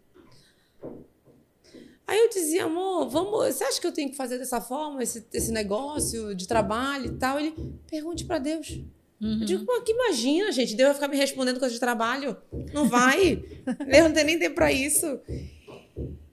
Aí 2.05 2.19
eu 2.19 2.29
dizia, 2.29 2.65
amor, 2.65 3.09
vamos, 3.09 3.31
você 3.31 3.63
acha 3.63 3.79
que 3.79 3.87
eu 3.87 3.91
tenho 3.91 4.09
que 4.09 4.17
fazer 4.17 4.37
dessa 4.37 4.59
forma, 4.59 5.01
esse, 5.01 5.25
esse 5.33 5.51
negócio 5.51 6.35
de 6.35 6.47
trabalho 6.47 7.05
e 7.05 7.17
tal? 7.17 7.39
Ele, 7.39 7.53
pergunte 7.89 8.25
para 8.25 8.39
Deus. 8.39 8.81
Uhum. 9.21 9.39
Eu 9.39 9.45
digo, 9.45 9.83
que 9.83 9.93
imagina, 9.93 10.51
gente, 10.51 10.75
Deus 10.75 10.87
vai 10.87 10.95
ficar 10.95 11.07
me 11.07 11.15
respondendo 11.15 11.59
coisa 11.59 11.73
de 11.73 11.79
trabalho. 11.79 12.35
Não 12.73 12.89
vai. 12.89 13.37
Deus 13.89 14.03
não 14.03 14.13
tem 14.13 14.25
nem 14.25 14.37
tempo 14.37 14.55
para 14.55 14.71
isso. 14.71 15.19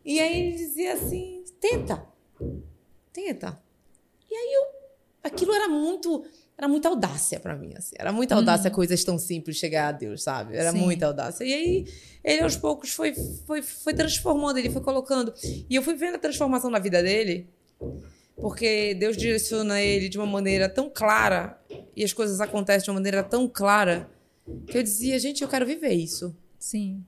E 0.04 0.18
aí 0.18 0.40
ele 0.40 0.56
dizia 0.56 0.94
assim: 0.94 1.44
tenta. 1.60 2.04
tenta. 3.12 3.62
E 4.28 4.34
aí 4.34 4.52
eu, 4.54 4.62
aquilo 5.22 5.54
era 5.54 5.68
muito, 5.68 6.24
era 6.60 6.68
muita 6.68 6.90
audácia 6.90 7.40
para 7.40 7.56
mim, 7.56 7.72
assim. 7.74 7.94
Era 7.98 8.12
muita 8.12 8.34
audácia 8.34 8.70
coisas 8.70 9.02
tão 9.02 9.18
simples 9.18 9.56
chegar 9.56 9.88
a 9.88 9.92
Deus, 9.92 10.22
sabe? 10.22 10.54
Era 10.54 10.72
Sim. 10.72 10.80
muita 10.80 11.06
audácia. 11.06 11.42
E 11.42 11.54
aí 11.54 11.86
ele 12.22 12.42
aos 12.42 12.54
poucos 12.54 12.90
foi, 12.90 13.14
foi, 13.46 13.62
foi 13.62 13.94
transformando, 13.94 14.58
ele 14.58 14.68
foi 14.68 14.82
colocando. 14.82 15.32
E 15.42 15.74
eu 15.74 15.82
fui 15.82 15.94
vendo 15.94 16.16
a 16.16 16.18
transformação 16.18 16.70
na 16.70 16.78
vida 16.78 17.02
dele, 17.02 17.48
porque 18.36 18.92
Deus 18.92 19.16
direciona 19.16 19.80
ele 19.80 20.10
de 20.10 20.18
uma 20.18 20.26
maneira 20.26 20.68
tão 20.68 20.90
clara 20.90 21.58
e 21.96 22.04
as 22.04 22.12
coisas 22.12 22.42
acontecem 22.42 22.84
de 22.84 22.90
uma 22.90 22.96
maneira 22.96 23.22
tão 23.22 23.48
clara 23.48 24.06
que 24.66 24.76
eu 24.76 24.82
dizia, 24.82 25.18
gente, 25.18 25.40
eu 25.40 25.48
quero 25.48 25.64
viver 25.64 25.94
isso. 25.94 26.36
Sim. 26.58 27.02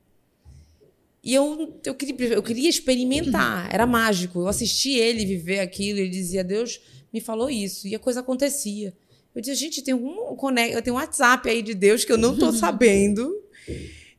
E 1.22 1.34
eu, 1.34 1.78
eu, 1.84 1.94
queria, 1.94 2.28
eu 2.28 2.42
queria 2.42 2.70
experimentar, 2.70 3.68
era 3.70 3.86
mágico. 3.86 4.40
Eu 4.40 4.48
assisti 4.48 4.94
ele 4.94 5.26
viver 5.26 5.60
aquilo, 5.60 5.98
ele 5.98 6.08
dizia, 6.08 6.42
Deus 6.42 6.80
me 7.12 7.20
falou 7.20 7.50
isso, 7.50 7.86
e 7.86 7.94
a 7.94 7.98
coisa 7.98 8.20
acontecia. 8.20 8.94
Eu 9.34 9.40
dizia, 9.40 9.54
gente, 9.54 9.82
tem 9.82 9.94
um, 9.94 10.36
eu 10.72 10.82
tenho 10.82 10.96
um 10.96 10.98
WhatsApp 10.98 11.48
aí 11.48 11.62
de 11.62 11.74
Deus 11.74 12.04
que 12.04 12.12
eu 12.12 12.18
não 12.18 12.36
tô 12.36 12.52
sabendo, 12.52 13.42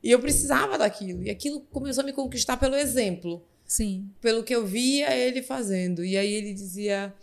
e 0.02 0.10
eu 0.10 0.18
precisava 0.18 0.76
daquilo. 0.76 1.22
E 1.22 1.30
aquilo 1.30 1.60
começou 1.72 2.02
a 2.02 2.04
me 2.04 2.12
conquistar 2.12 2.56
pelo 2.56 2.74
exemplo, 2.74 3.42
Sim. 3.64 4.08
pelo 4.20 4.42
que 4.42 4.54
eu 4.54 4.66
via 4.66 5.16
ele 5.16 5.42
fazendo. 5.42 6.04
E 6.04 6.16
aí 6.16 6.32
ele 6.32 6.52
dizia, 6.52 7.14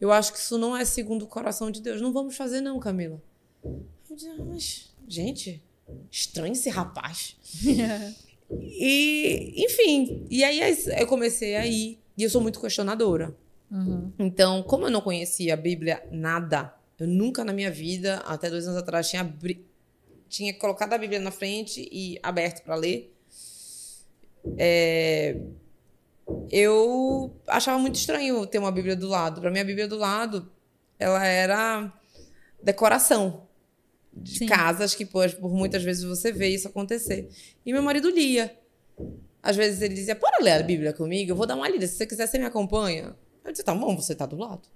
eu 0.00 0.12
acho 0.12 0.32
que 0.32 0.38
isso 0.38 0.56
não 0.56 0.76
é 0.76 0.84
segundo 0.84 1.22
o 1.22 1.26
coração 1.26 1.70
de 1.70 1.80
Deus, 1.80 2.00
não 2.00 2.12
vamos 2.12 2.36
fazer 2.36 2.60
não, 2.60 2.78
Camila. 2.78 3.20
Eu 3.64 4.16
dizia, 4.16 4.34
mas, 4.38 4.92
gente, 5.06 5.62
estranho 6.10 6.52
esse 6.52 6.70
rapaz. 6.70 7.36
E, 8.52 9.54
enfim, 9.64 10.26
e 10.28 10.42
aí 10.42 10.60
eu 10.98 11.06
comecei 11.06 11.54
a 11.54 11.64
ir, 11.64 12.00
e 12.18 12.24
eu 12.24 12.28
sou 12.28 12.40
muito 12.40 12.60
questionadora. 12.60 13.32
Uhum. 13.70 14.12
Então, 14.18 14.62
como 14.64 14.86
eu 14.86 14.90
não 14.90 15.00
conhecia 15.00 15.54
a 15.54 15.56
Bíblia 15.56 16.02
nada, 16.10 16.74
eu 17.00 17.08
nunca 17.08 17.44
na 17.44 17.52
minha 17.52 17.70
vida, 17.70 18.18
até 18.18 18.50
dois 18.50 18.66
anos 18.66 18.78
atrás, 18.78 19.08
tinha, 19.08 19.22
abri- 19.22 19.66
tinha 20.28 20.54
colocado 20.54 20.92
a 20.92 20.98
Bíblia 20.98 21.20
na 21.20 21.30
frente 21.30 21.88
e 21.92 22.18
aberto 22.22 22.62
para 22.62 22.74
ler. 22.76 23.14
É, 24.58 25.36
Eu 26.50 27.34
achava 27.46 27.78
muito 27.78 27.96
estranho 27.96 28.46
ter 28.46 28.58
uma 28.58 28.72
Bíblia 28.72 28.96
do 28.96 29.08
lado. 29.08 29.40
Para 29.40 29.50
mim, 29.50 29.60
a 29.60 29.64
Bíblia 29.64 29.86
do 29.88 29.96
lado, 29.96 30.50
ela 30.98 31.24
era 31.24 31.92
decoração 32.62 33.48
de 34.12 34.40
Sim. 34.40 34.46
casas 34.46 34.94
que 34.94 35.06
por, 35.06 35.30
por 35.36 35.52
muitas 35.54 35.82
vezes 35.82 36.04
você 36.04 36.32
vê 36.32 36.48
isso 36.48 36.68
acontecer. 36.68 37.30
E 37.64 37.72
meu 37.72 37.82
marido 37.82 38.10
lia. 38.10 38.56
Às 39.42 39.56
vezes 39.56 39.80
ele 39.82 39.94
dizia, 39.94 40.14
bora 40.14 40.42
ler 40.42 40.52
a 40.52 40.62
Bíblia 40.62 40.92
comigo, 40.92 41.32
eu 41.32 41.36
vou 41.36 41.46
dar 41.46 41.56
uma 41.56 41.68
lida, 41.68 41.86
se 41.86 41.94
você 41.96 42.06
quiser 42.06 42.26
você 42.26 42.38
me 42.38 42.44
acompanha. 42.44 43.16
Eu 43.44 43.50
dizia, 43.52 43.64
tá 43.64 43.74
bom, 43.74 43.96
você 43.96 44.14
tá 44.14 44.26
do 44.26 44.36
lado. 44.36 44.68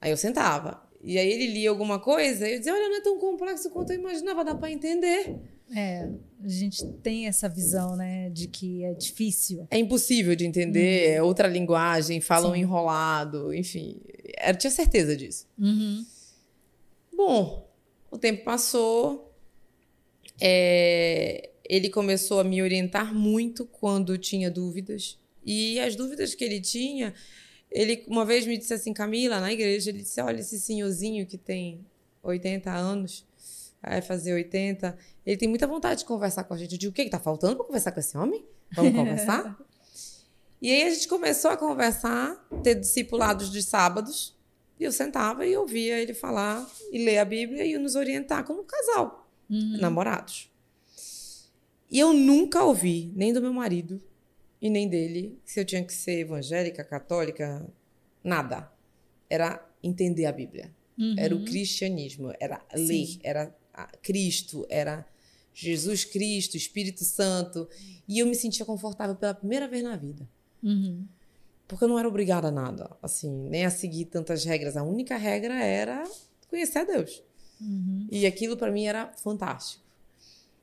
Aí 0.00 0.10
eu 0.10 0.16
sentava. 0.16 0.85
E 1.06 1.18
aí 1.18 1.30
ele 1.30 1.46
lia 1.46 1.70
alguma 1.70 2.00
coisa, 2.00 2.48
e 2.48 2.54
eu 2.54 2.58
dizia, 2.58 2.74
olha, 2.74 2.88
não 2.88 2.96
é 2.96 3.00
tão 3.00 3.16
complexo 3.18 3.70
quanto 3.70 3.92
eu 3.92 3.98
imaginava, 3.98 4.44
dá 4.44 4.54
pra 4.56 4.70
entender. 4.72 5.36
É, 5.74 6.08
a 6.44 6.48
gente 6.48 6.84
tem 7.02 7.26
essa 7.28 7.48
visão, 7.48 7.94
né, 7.94 8.28
de 8.30 8.48
que 8.48 8.82
é 8.84 8.92
difícil. 8.92 9.66
É 9.70 9.78
impossível 9.78 10.34
de 10.34 10.44
entender, 10.44 11.10
é 11.10 11.22
outra 11.22 11.46
linguagem, 11.46 12.20
falam 12.20 12.52
Sim. 12.54 12.60
enrolado, 12.60 13.54
enfim. 13.54 14.00
Eu 14.44 14.56
tinha 14.56 14.70
certeza 14.70 15.16
disso. 15.16 15.46
Uhum. 15.56 16.04
Bom, 17.16 17.70
o 18.10 18.18
tempo 18.18 18.44
passou. 18.44 19.32
é, 20.40 21.50
ele 21.68 21.88
começou 21.88 22.40
a 22.40 22.44
me 22.44 22.62
orientar 22.62 23.14
muito 23.14 23.64
quando 23.66 24.18
tinha 24.18 24.50
dúvidas. 24.50 25.18
E 25.44 25.78
as 25.80 25.94
dúvidas 25.96 26.34
que 26.34 26.44
ele 26.44 26.60
tinha, 26.60 27.14
ele 27.70 28.04
uma 28.08 28.24
vez 28.24 28.46
me 28.46 28.56
disse 28.56 28.72
assim, 28.74 28.92
Camila, 28.92 29.40
na 29.40 29.52
igreja, 29.52 29.90
ele 29.90 30.00
disse: 30.02 30.20
Olha, 30.20 30.40
esse 30.40 30.58
senhorzinho 30.60 31.26
que 31.26 31.36
tem 31.38 31.84
80 32.22 32.70
anos, 32.70 33.24
vai 33.82 34.00
fazer 34.02 34.32
80, 34.34 34.96
ele 35.24 35.36
tem 35.36 35.48
muita 35.48 35.66
vontade 35.66 36.00
de 36.00 36.06
conversar 36.06 36.44
com 36.44 36.54
a 36.54 36.56
gente. 36.56 36.72
Eu 36.72 36.78
digo: 36.78 36.92
O 36.92 36.94
que 36.94 37.04
que 37.04 37.10
tá 37.10 37.20
faltando 37.20 37.56
para 37.56 37.64
conversar 37.66 37.92
com 37.92 38.00
esse 38.00 38.16
homem? 38.16 38.44
Vamos 38.72 38.92
conversar? 38.96 39.58
e 40.60 40.70
aí 40.70 40.82
a 40.84 40.90
gente 40.90 41.06
começou 41.06 41.50
a 41.50 41.56
conversar, 41.56 42.34
ter 42.62 42.74
discipulados 42.76 43.50
dos 43.50 43.64
sábados. 43.66 44.34
E 44.78 44.84
eu 44.84 44.92
sentava 44.92 45.46
e 45.46 45.56
ouvia 45.56 45.98
ele 45.98 46.12
falar 46.12 46.68
e 46.92 47.02
ler 47.02 47.16
a 47.18 47.24
Bíblia 47.24 47.64
e 47.64 47.78
nos 47.78 47.94
orientar 47.94 48.44
como 48.44 48.62
casal, 48.64 49.26
Uhum. 49.48 49.78
namorados. 49.80 50.50
E 51.90 51.98
eu 51.98 52.12
nunca 52.12 52.62
ouvi, 52.64 53.10
nem 53.14 53.32
do 53.32 53.40
meu 53.40 53.52
marido 53.52 54.02
e 54.60 54.70
nem 54.70 54.88
dele, 54.88 55.38
se 55.44 55.60
eu 55.60 55.64
tinha 55.64 55.84
que 55.84 55.92
ser 55.92 56.20
evangélica, 56.20 56.82
católica, 56.84 57.66
nada. 58.22 58.70
Era 59.28 59.64
entender 59.82 60.26
a 60.26 60.32
Bíblia. 60.32 60.74
Uhum. 60.98 61.14
Era 61.18 61.34
o 61.34 61.44
cristianismo, 61.44 62.32
era 62.40 62.64
ler, 62.74 63.06
Sim. 63.06 63.20
era 63.22 63.54
Cristo, 64.02 64.66
era 64.70 65.06
Jesus 65.52 66.04
Cristo, 66.04 66.56
Espírito 66.56 67.04
Santo. 67.04 67.68
E 68.08 68.18
eu 68.18 68.26
me 68.26 68.34
sentia 68.34 68.64
confortável 68.64 69.14
pela 69.16 69.34
primeira 69.34 69.68
vez 69.68 69.82
na 69.82 69.96
vida. 69.96 70.28
Uhum. 70.62 71.06
Porque 71.68 71.84
eu 71.84 71.88
não 71.88 71.98
era 71.98 72.08
obrigada 72.08 72.48
a 72.48 72.52
nada, 72.52 72.96
assim, 73.02 73.30
nem 73.48 73.64
a 73.64 73.70
seguir 73.70 74.06
tantas 74.06 74.44
regras. 74.44 74.76
A 74.76 74.82
única 74.82 75.16
regra 75.16 75.54
era 75.62 76.04
conhecer 76.48 76.78
a 76.78 76.84
Deus. 76.84 77.22
Uhum. 77.60 78.06
E 78.10 78.26
aquilo 78.26 78.56
para 78.56 78.70
mim 78.70 78.86
era 78.86 79.12
fantástico. 79.14 79.85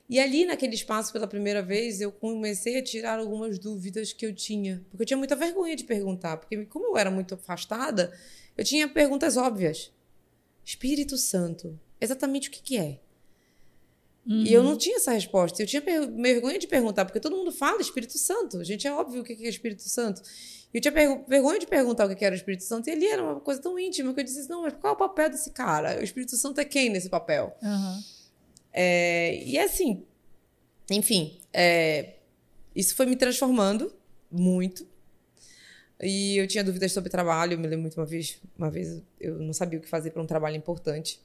E 0.08 0.20
ali 0.20 0.44
naquele 0.44 0.74
espaço 0.74 1.12
pela 1.12 1.26
primeira 1.26 1.62
vez 1.62 2.00
eu 2.00 2.12
comecei 2.12 2.78
a 2.78 2.82
tirar 2.82 3.18
algumas 3.18 3.58
dúvidas 3.58 4.12
que 4.12 4.26
eu 4.26 4.34
tinha, 4.34 4.84
porque 4.90 5.02
eu 5.02 5.06
tinha 5.06 5.16
muita 5.16 5.34
vergonha 5.34 5.74
de 5.74 5.84
perguntar, 5.84 6.36
porque 6.36 6.66
como 6.66 6.88
eu 6.88 6.98
era 6.98 7.10
muito 7.10 7.34
afastada, 7.34 8.12
eu 8.56 8.64
tinha 8.64 8.86
perguntas 8.86 9.36
óbvias. 9.36 9.90
Espírito 10.64 11.16
Santo, 11.16 11.78
exatamente 12.00 12.48
o 12.48 12.52
que 12.52 12.62
que 12.62 12.76
é? 12.76 13.00
E 14.26 14.52
eu 14.52 14.62
não 14.62 14.76
tinha 14.76 14.96
essa 14.96 15.12
resposta. 15.12 15.62
Eu 15.62 15.66
tinha 15.66 15.82
vergonha 15.82 16.58
de 16.58 16.66
perguntar, 16.66 17.04
porque 17.04 17.20
todo 17.20 17.36
mundo 17.36 17.52
fala 17.52 17.80
Espírito 17.80 18.16
Santo. 18.16 18.64
Gente, 18.64 18.86
é 18.86 18.92
óbvio 18.92 19.20
o 19.20 19.24
que 19.24 19.36
que 19.36 19.44
é 19.44 19.48
Espírito 19.48 19.82
Santo. 19.82 20.22
E 20.72 20.78
eu 20.78 20.80
tinha 20.80 20.92
vergonha 21.28 21.58
de 21.58 21.66
perguntar 21.66 22.06
o 22.06 22.08
que 22.08 22.14
que 22.14 22.24
era 22.24 22.34
o 22.34 22.36
Espírito 22.36 22.64
Santo. 22.64 22.88
E 22.88 22.92
ali 22.92 23.06
era 23.06 23.22
uma 23.22 23.38
coisa 23.38 23.60
tão 23.60 23.78
íntima 23.78 24.14
que 24.14 24.20
eu 24.20 24.24
disse: 24.24 24.48
não, 24.48 24.62
mas 24.62 24.72
qual 24.80 24.94
é 24.94 24.96
o 24.96 24.98
papel 24.98 25.28
desse 25.28 25.50
cara? 25.50 26.00
O 26.00 26.02
Espírito 26.02 26.36
Santo 26.36 26.58
é 26.58 26.64
quem 26.64 26.88
nesse 26.88 27.10
papel? 27.10 27.54
Aham. 27.62 28.02
É, 28.76 29.40
e 29.44 29.56
assim, 29.56 30.04
enfim, 30.90 31.38
é, 31.52 32.14
isso 32.74 32.96
foi 32.96 33.06
me 33.06 33.14
transformando 33.14 33.94
muito. 34.30 34.84
E 36.02 36.36
eu 36.36 36.46
tinha 36.48 36.64
dúvidas 36.64 36.90
sobre 36.90 37.08
trabalho. 37.08 37.52
Eu 37.52 37.58
me 37.58 37.68
lembro 37.68 37.82
muito 37.82 37.98
uma 37.98 38.04
vez, 38.04 38.40
uma 38.58 38.68
vez 38.68 39.00
eu 39.20 39.38
não 39.38 39.52
sabia 39.52 39.78
o 39.78 39.82
que 39.82 39.88
fazer 39.88 40.10
para 40.10 40.20
um 40.20 40.26
trabalho 40.26 40.56
importante. 40.56 41.20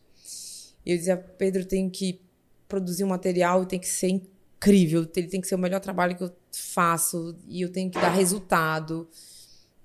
E 0.86 0.92
eu 0.92 0.98
dizia, 0.98 1.18
Pedro, 1.18 1.66
tem 1.66 1.90
que 1.90 2.22
produzir 2.68 3.04
um 3.04 3.08
material, 3.08 3.66
tem 3.66 3.80
que 3.80 3.88
ser 3.88 4.10
incrível, 4.10 5.10
ele 5.16 5.28
tem 5.28 5.42
que 5.42 5.48
ser 5.48 5.56
o 5.56 5.60
melhor 5.60 5.80
trabalho 5.80 6.16
que 6.16 6.24
eu 6.24 6.32
faço 6.54 7.36
e 7.48 7.62
eu 7.64 7.72
tenho 7.72 7.90
que 7.90 8.00
dar 8.00 8.12
resultado. 8.12 9.10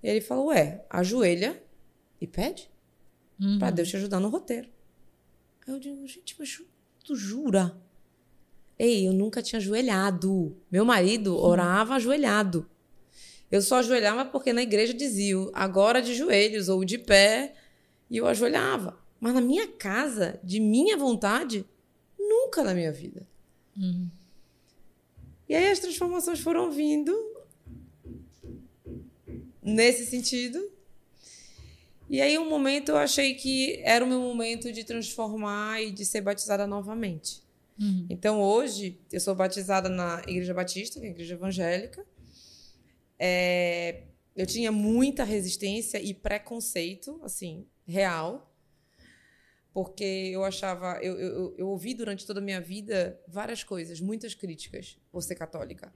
E 0.03 0.09
ele 0.09 0.21
falou, 0.21 0.49
ué, 0.49 0.85
ajoelha 0.91 1.61
e 2.21 2.27
pede 2.27 2.71
Uhum. 3.41 3.59
para 3.59 3.71
Deus 3.73 3.89
te 3.89 3.97
ajudar 3.97 4.21
no 4.21 4.29
roteiro. 4.29 4.69
Aí 5.67 5.75
eu 5.75 5.81
digo, 5.81 6.07
gente, 6.07 6.37
mas 6.39 6.63
tu 7.05 7.15
jura? 7.15 7.77
Ei, 8.79 9.07
eu 9.07 9.13
nunca 9.13 9.43
tinha 9.43 9.59
ajoelhado. 9.59 10.57
Meu 10.71 10.85
marido 10.85 11.37
orava 11.37 11.95
ajoelhado. 11.95 12.69
Eu 13.51 13.63
só 13.63 13.77
ajoelhava 13.77 14.25
porque 14.25 14.53
na 14.53 14.63
igreja 14.63 14.93
diziam 14.93 15.51
agora 15.55 16.03
de 16.03 16.15
joelhos 16.15 16.69
ou 16.69 16.85
de 16.85 16.99
pé, 16.99 17.55
e 18.11 18.17
eu 18.17 18.27
ajoelhava. 18.27 18.99
Mas 19.21 19.35
na 19.35 19.41
minha 19.41 19.69
casa, 19.69 20.41
de 20.43 20.59
minha 20.59 20.97
vontade, 20.97 21.65
nunca 22.19 22.65
na 22.65 22.75
minha 22.75 22.91
vida. 22.91 23.27
Uhum. 23.77 24.09
E 25.49 25.55
aí 25.55 25.71
as 25.71 25.79
transformações 25.79 26.41
foram 26.41 26.71
vindo 26.71 27.15
nesse 29.63 30.07
sentido. 30.07 30.74
E 32.09 32.21
aí 32.21 32.39
um 32.39 32.49
momento 32.49 32.91
eu 32.91 32.97
achei 32.97 33.35
que 33.35 33.81
era 33.83 34.05
o 34.05 34.09
meu 34.09 34.21
momento 34.21 34.71
de 34.73 34.85
transformar 34.85 35.83
e 35.83 35.91
de 35.91 36.05
ser 36.05 36.21
batizada 36.21 36.67
novamente. 36.67 37.43
Uhum. 37.81 38.07
Então 38.11 38.41
hoje 38.41 39.01
eu 39.11 39.19
sou 39.21 39.35
batizada 39.35 39.89
na 39.89 40.23
Igreja 40.29 40.55
Batista, 40.55 41.01
que 41.01 41.07
é 41.07 41.09
a 41.09 41.13
igreja 41.13 41.35
evangélica. 41.35 42.07
É, 43.19 44.03
eu 44.37 44.47
tinha 44.47 44.71
muita 44.71 45.25
resistência 45.25 46.01
e 46.01 46.13
preconceito, 46.13 47.21
assim, 47.23 47.67
real. 47.87 48.51
Porque 49.73 50.05
eu 50.05 50.45
achava, 50.45 50.99
eu, 51.03 51.19
eu, 51.19 51.55
eu- 51.59 51.69
ouvi 51.69 51.95
durante 51.95 52.25
toda 52.25 52.39
a 52.39 52.43
minha 52.43 52.61
vida 52.61 53.21
várias 53.27 53.65
coisas, 53.65 54.01
muitas 54.01 54.33
críticas 54.35 54.97
por 55.11 55.21
ser 55.21 55.35
católica. 55.35 55.93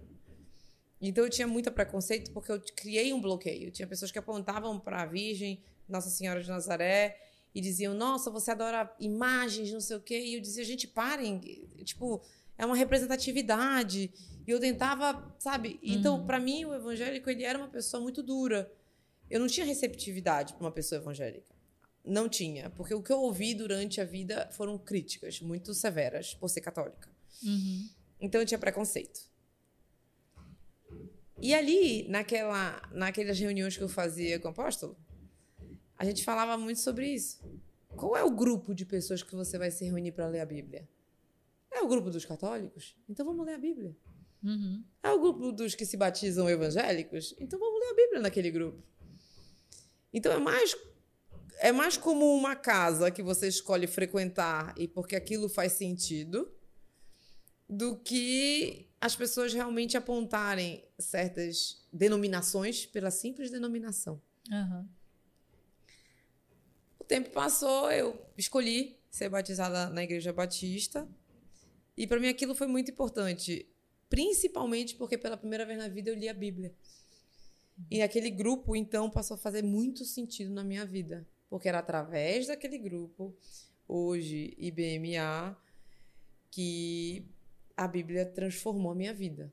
Então 1.01 1.23
eu 1.23 1.31
tinha 1.31 1.47
muito 1.47 1.71
preconceito 1.71 2.33
porque 2.33 2.51
eu 2.51 2.61
criei 2.75 3.13
um 3.13 3.21
bloqueio. 3.21 3.71
Tinha 3.71 3.87
pessoas 3.87 4.11
que 4.11 4.19
apontavam 4.19 4.81
para 4.81 5.03
a 5.03 5.07
Virgem, 5.07 5.63
Nossa 5.89 6.11
Senhora 6.11 6.43
de 6.43 6.49
Nazaré, 6.49 7.19
e 7.55 7.61
diziam: 7.61 7.95
Nossa, 7.95 8.31
você 8.31 8.51
adora 8.51 8.95
imagens, 9.01 9.73
não 9.73 9.81
sei 9.81 9.97
o 9.97 10.01
quê. 10.01 10.19
E 10.21 10.35
eu 10.35 10.41
dizia: 10.41 10.65
Gente, 10.65 10.87
parem. 10.87 11.39
Tipo, 11.85 12.23
é 12.57 12.65
uma 12.65 12.77
representatividade. 12.77 14.13
E 14.47 14.51
eu 14.51 14.61
tentava, 14.61 15.35
sabe? 15.39 15.79
Então, 15.83 16.25
para 16.25 16.41
mim, 16.41 16.65
o 16.65 16.75
evangélico 16.75 17.29
ele 17.29 17.45
era 17.45 17.59
uma 17.59 17.69
pessoa 17.69 18.03
muito 18.03 18.23
dura. 18.23 18.73
eu 19.31 19.39
não 19.39 19.47
tinha 19.47 19.67
receptividade 19.67 20.55
para 20.55 20.65
uma 20.65 20.73
pessoa 20.73 21.01
evangélica. 21.01 21.55
Não 22.05 22.29
tinha, 22.29 22.71
porque 22.71 22.95
o 22.95 23.03
que 23.03 23.13
eu 23.13 23.21
ouvi 23.21 23.55
durante 23.55 24.01
a 24.01 24.05
vida 24.05 24.49
foram 24.53 24.79
críticas 24.79 25.41
muito 25.43 25.75
severas 25.75 26.35
por 26.35 26.49
ser 26.49 26.63
católica. 26.63 27.11
Uhum. 27.43 27.89
Então 28.21 28.41
eu 28.41 28.47
tinha 28.47 28.59
preconceito. 28.59 29.29
E 31.41 31.55
ali, 31.55 32.09
naquela, 32.09 32.81
naquelas 32.91 33.39
reuniões 33.39 33.77
que 33.77 33.83
eu 33.83 33.89
fazia 33.89 34.41
com 34.41 34.49
o 34.49 34.51
apóstolo, 34.51 34.97
a 35.99 36.05
gente 36.05 36.25
falava 36.25 36.57
muito 36.57 36.81
sobre 36.81 37.13
isso. 37.13 37.41
Qual 37.89 38.17
é 38.17 38.23
o 38.23 38.31
grupo 38.31 38.75
de 38.75 38.87
pessoas 38.87 39.23
que 39.23 39.35
você 39.35 39.59
vai 39.59 39.71
se 39.71 39.85
reunir 39.85 40.13
para 40.13 40.29
ler 40.29 40.41
a 40.41 40.47
Bíblia? 40.47 40.89
É 41.71 41.83
o 41.83 41.89
grupo 41.89 42.11
dos 42.11 42.25
católicos? 42.25 42.97
Então 43.09 43.27
vamos 43.27 43.45
ler 43.45 43.55
a 43.55 43.59
Bíblia. 43.59 43.97
Uhum. 44.43 44.85
É 45.03 45.11
o 45.11 45.21
grupo 45.21 45.51
dos 45.51 45.75
que 45.75 45.85
se 45.85 45.97
batizam 45.97 46.49
evangélicos? 46.49 47.35
Então 47.39 47.59
vamos 47.59 47.81
ler 47.81 47.91
a 47.91 47.95
Bíblia 47.95 48.21
naquele 48.21 48.51
grupo. 48.51 48.83
Então 50.13 50.33
é 50.33 50.39
mais 50.39 50.77
é 51.61 51.73
mais 51.73 51.97
como 51.97 52.25
uma 52.37 52.55
casa 52.55 53.11
que 53.11 53.23
você 53.23 53.49
escolhe 53.49 53.89
frequentar 53.89 54.73
e 54.79 54.87
porque 54.87 55.17
aquilo 55.17 55.49
faz 55.49 55.73
sentido 55.73 56.53
do 57.69 57.97
que 57.97 58.89
as 59.01 59.17
pessoas 59.17 59.53
realmente 59.53 59.97
apontarem 59.97 60.85
certas 60.99 61.85
denominações 61.93 62.87
pela 62.87 63.11
simples 63.11 63.51
denominação. 63.51 64.23
Uhum. 64.51 64.89
Tempo 67.09 67.31
passou, 67.31 67.91
eu 67.91 68.21
escolhi 68.37 68.99
ser 69.11 69.31
batizada 69.31 69.89
na 69.89 70.05
igreja 70.05 70.31
batista. 70.31 71.09
E 71.97 72.07
para 72.07 72.21
mim 72.21 72.29
aquilo 72.29 72.55
foi 72.55 72.67
muito 72.67 72.91
importante, 72.91 73.67
principalmente 74.11 74.95
porque 74.95 75.17
pela 75.17 75.37
primeira 75.37 75.65
vez 75.65 75.79
na 75.79 75.89
vida 75.89 76.11
eu 76.11 76.15
li 76.15 76.29
a 76.29 76.35
Bíblia. 76.35 76.75
E 77.91 78.03
aquele 78.03 78.31
grupo 78.31 78.77
então 78.77 79.09
passou 79.09 79.37
a 79.37 79.39
fazer 79.39 79.63
muito 79.63 80.05
sentido 80.05 80.51
na 80.51 80.63
minha 80.63 80.85
vida, 80.85 81.27
porque 81.49 81.69
era 81.69 81.79
através 81.79 82.47
daquele 82.47 82.77
grupo, 82.77 83.35
hoje 83.89 84.55
IBMA, 84.59 85.57
que 86.51 87.25
a 87.75 87.89
Bíblia 87.89 88.27
transformou 88.27 88.93
a 88.93 88.95
minha 88.95 89.15
vida. 89.15 89.51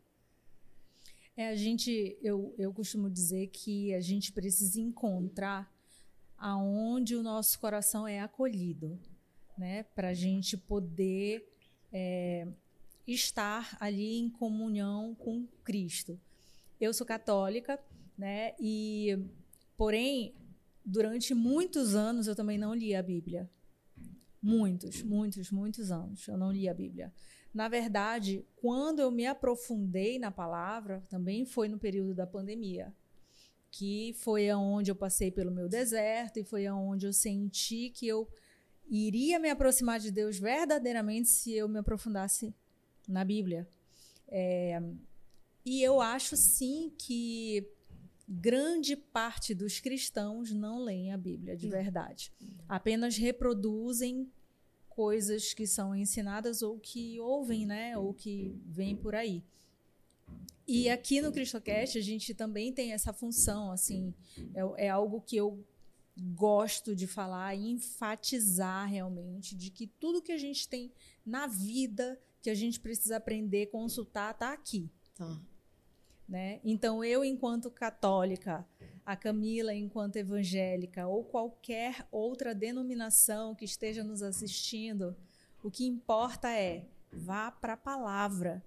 É, 1.38 1.50
a 1.50 1.56
gente, 1.56 2.18
eu, 2.22 2.54
eu 2.58 2.74
costumo 2.74 3.10
dizer 3.10 3.48
que 3.48 3.94
a 3.94 4.02
gente 4.02 4.34
precisa 4.34 4.80
encontrar 4.80 5.74
aonde 6.46 7.16
o 7.16 7.24
nosso 7.24 7.60
coração 7.60 8.08
é 8.08 8.20
acolhido, 8.20 9.00
né? 9.58 9.82
Para 9.96 10.10
a 10.10 10.14
gente 10.14 10.56
poder 10.56 11.44
é, 11.92 12.48
estar 13.08 13.75
ali 13.80 14.20
em 14.20 14.30
comunhão 14.30 15.16
com 15.16 15.48
Cristo. 15.64 16.22
Eu 16.80 16.94
sou 16.94 17.04
católica, 17.04 17.80
né? 18.16 18.54
E, 18.60 19.18
porém, 19.75 20.36
durante 20.86 21.34
muitos 21.34 21.96
anos 21.96 22.28
eu 22.28 22.36
também 22.36 22.60
não 22.60 22.75
li 22.75 22.94
a 22.94 23.02
Bíblia. 23.02 23.50
Muitos, 24.40 25.02
muitos, 25.02 25.50
muitos 25.50 25.90
anos 25.90 26.28
eu 26.28 26.38
não 26.38 26.52
li 26.52 26.70
a 26.70 26.75
Bíblia. 26.75 27.12
Na 27.52 27.68
verdade, 27.68 28.46
quando 28.58 29.00
eu 29.00 29.10
me 29.10 29.25
aprofundei 29.25 30.20
na 30.20 30.30
palavra, 30.30 31.04
também 31.10 31.44
foi 31.44 31.68
no 31.68 31.80
período 31.80 32.14
da 32.14 32.28
pandemia, 32.28 32.94
que 33.77 34.13
foi 34.20 34.50
aonde 34.50 34.89
eu 34.89 34.96
passei 34.96 35.29
pelo 35.29 35.51
meu 35.51 35.67
deserto 35.67 36.39
e 36.39 36.46
foi 36.46 36.66
aonde 36.66 37.05
eu 37.05 37.11
senti 37.11 37.90
que 37.90 38.07
eu 38.07 38.25
iria 38.90 39.38
me 39.38 39.50
aproximar 39.50 40.00
de 40.00 40.11
Deus 40.11 40.40
verdadeiramente 40.40 41.27
se 41.27 41.51
eu 41.51 41.68
me 41.68 41.79
aprofundasse 41.79 42.55
na 43.05 43.25
Bíblia. 43.25 43.68
É, 44.29 44.81
e 45.66 45.83
eu 45.83 46.00
acho 46.00 46.38
sim 46.38 46.94
que 46.98 47.70
grande 48.25 48.96
parte 48.96 49.53
dos 49.53 49.81
cristãos 49.81 50.53
não 50.53 50.81
leem 50.81 51.11
a 51.11 51.18
Bíblia 51.18 51.57
de 51.57 51.68
verdade. 51.68 52.31
Apenas 52.70 53.18
reproduzem 53.18 54.31
coisas 54.88 55.53
que 55.53 55.68
são 55.68 55.94
ensinadas 55.94 56.61
ou 56.61 56.79
que 56.79 57.20
ouvem, 57.20 57.66
né, 57.66 57.98
ou 57.98 58.14
que 58.14 58.55
vêm 58.66 58.96
por 58.96 59.16
aí. 59.16 59.44
E 60.68 60.90
aqui 60.90 61.22
no 61.22 61.32
CristoCast 61.32 61.98
a 61.98 62.01
gente 62.01 62.34
também 62.34 62.74
tem 62.74 62.94
essa 62.94 63.14
função, 63.14 63.72
assim, 63.72 64.14
é, 64.54 64.86
é 64.88 64.90
algo 64.90 65.22
que 65.22 65.36
eu 65.36 65.64
gosto 66.18 66.96
de 66.96 67.08
falar 67.08 67.56
e 67.56 67.70
enfatizar 67.70 68.88
realmente 68.88 69.56
de 69.56 69.70
que 69.70 69.86
tudo 69.86 70.22
que 70.22 70.32
a 70.32 70.38
gente 70.38 70.68
tem 70.68 70.92
na 71.25 71.46
vida 71.46 72.20
que 72.42 72.50
a 72.50 72.56
gente 72.56 72.80
precisa 72.80 73.18
aprender, 73.18 73.68
consultar, 73.68 74.34
tá 74.36 74.54
aqui. 74.54 74.90
Tá. 75.16 75.42
Né? 76.28 76.60
Então, 76.64 77.04
eu, 77.04 77.24
enquanto 77.25 77.70
católica, 77.70 78.66
a 79.06 79.16
Camila, 79.16 79.74
enquanto 79.74 80.16
evangélica, 80.16 81.08
ou 81.08 81.24
qualquer 81.24 82.08
outra 82.12 82.56
denominação 82.56 83.54
que 83.54 83.66
esteja 83.66 84.04
nos 84.04 84.22
assistindo, 84.22 85.16
o 85.64 85.70
que 85.70 85.86
importa 85.86 86.51
é 86.51 86.88
vá 87.12 87.50
para 87.51 87.74
a 87.74 87.78
palavra. 87.78 88.64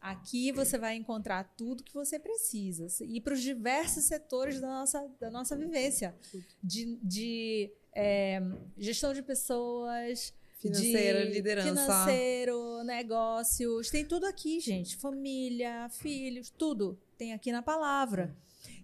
Aqui 0.00 0.52
você 0.52 0.78
vai 0.78 0.94
encontrar 0.94 1.44
tudo 1.56 1.82
que 1.82 1.92
você 1.92 2.18
precisa 2.18 2.86
e 3.04 3.20
para 3.20 3.34
os 3.34 3.42
diversos 3.42 4.04
setores 4.04 4.60
da 4.60 4.68
nossa, 4.68 5.10
da 5.20 5.30
nossa 5.30 5.56
vivência 5.56 6.14
de, 6.62 6.96
de 7.02 7.72
é, 7.92 8.40
gestão 8.76 9.12
de 9.12 9.22
pessoas, 9.22 10.32
Financeira, 10.58 11.24
de 11.24 11.32
liderança. 11.32 11.68
Financeiro, 11.68 12.82
negócios, 12.82 13.90
tem 13.90 14.04
tudo 14.04 14.26
aqui, 14.26 14.58
gente. 14.58 14.96
Família, 14.96 15.88
filhos, 15.88 16.50
tudo 16.50 16.98
tem 17.16 17.32
aqui 17.32 17.52
na 17.52 17.62
palavra. 17.62 18.36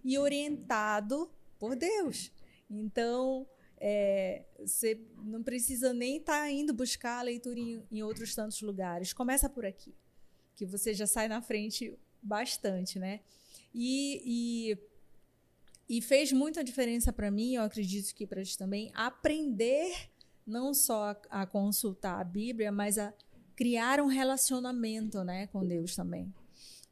E 0.03 0.17
orientado 0.17 1.29
por 1.59 1.75
Deus. 1.75 2.31
Então, 2.69 3.45
é, 3.77 4.45
você 4.59 4.99
não 5.17 5.43
precisa 5.43 5.93
nem 5.93 6.17
estar 6.17 6.43
tá 6.43 6.49
indo 6.49 6.73
buscar 6.73 7.19
a 7.19 7.23
leitura 7.23 7.59
em, 7.59 7.83
em 7.91 8.03
outros 8.03 8.33
tantos 8.33 8.61
lugares. 8.61 9.11
Começa 9.11 9.49
por 9.49 9.65
aqui, 9.65 9.93
que 10.55 10.65
você 10.65 10.93
já 10.93 11.05
sai 11.05 11.27
na 11.27 11.41
frente 11.41 11.97
bastante, 12.21 12.97
né? 12.97 13.19
E, 13.73 14.21
e, 15.89 15.97
e 15.97 16.01
fez 16.01 16.31
muita 16.31 16.63
diferença 16.63 17.11
para 17.11 17.29
mim, 17.29 17.55
eu 17.55 17.63
acredito 17.63 18.13
que 18.15 18.25
para 18.25 18.43
ti 18.43 18.57
também, 18.57 18.91
aprender 18.93 19.93
não 20.45 20.73
só 20.73 21.11
a, 21.29 21.41
a, 21.41 21.45
consultar 21.45 22.21
a 22.21 22.23
Bíblia, 22.23 22.71
mas 22.71 22.97
a 22.97 23.13
criar 23.55 23.99
um 23.99 24.07
relacionamento, 24.07 25.23
né, 25.23 25.47
com 25.47 25.65
Deus 25.65 25.95
também. 25.95 26.33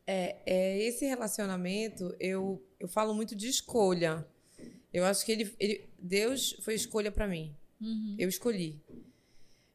É, 0.06 0.38
é 0.45 0.84
esse 0.84 1.06
relacionamento 1.06 2.13
eu 2.19 2.62
eu 2.78 2.89
falo 2.89 3.13
muito 3.13 3.34
de 3.34 3.47
escolha. 3.47 4.28
Eu 4.91 5.06
acho 5.06 5.26
que 5.26 5.32
ele, 5.32 5.56
ele 5.58 5.89
Deus 5.97 6.52
foi 6.62 6.76
escolha 6.76 7.10
para 7.10 7.26
mim. 7.26 7.56
Uhum. 7.80 8.15
Eu 8.19 8.28
escolhi. 8.28 8.82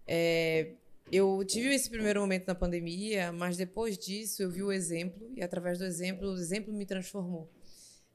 É, 0.06 0.72
eu 1.10 1.44
tive 1.44 1.74
esse 1.74 1.88
primeiro 1.88 2.20
momento 2.20 2.46
na 2.46 2.54
pandemia, 2.54 3.32
mas 3.32 3.56
depois 3.56 3.96
disso 3.96 4.42
eu 4.42 4.50
vi 4.50 4.62
o 4.62 4.72
exemplo 4.72 5.30
e 5.34 5.42
através 5.42 5.78
do 5.78 5.84
exemplo 5.84 6.28
o 6.28 6.36
exemplo 6.36 6.72
me 6.72 6.86
transformou. 6.86 7.50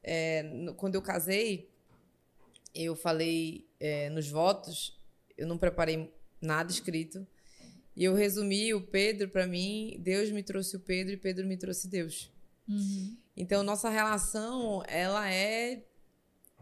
É, 0.02 0.42
no, 0.42 0.74
quando 0.74 0.94
eu 0.94 1.02
casei, 1.02 1.70
eu 2.74 2.94
falei 2.94 3.66
é, 3.80 4.10
nos 4.10 4.28
votos 4.28 4.98
eu 5.36 5.46
não 5.46 5.58
preparei 5.58 6.12
nada 6.40 6.70
escrito. 6.70 7.26
E 7.96 8.04
eu 8.04 8.14
resumi 8.14 8.74
o 8.74 8.80
Pedro 8.80 9.28
para 9.28 9.46
mim, 9.46 9.96
Deus 10.00 10.30
me 10.30 10.42
trouxe 10.42 10.76
o 10.76 10.80
Pedro 10.80 11.12
e 11.12 11.16
Pedro 11.16 11.46
me 11.46 11.56
trouxe 11.56 11.88
Deus. 11.88 12.30
Uhum. 12.68 13.16
Então 13.36 13.62
nossa 13.62 13.88
relação, 13.88 14.82
ela 14.88 15.30
é 15.30 15.84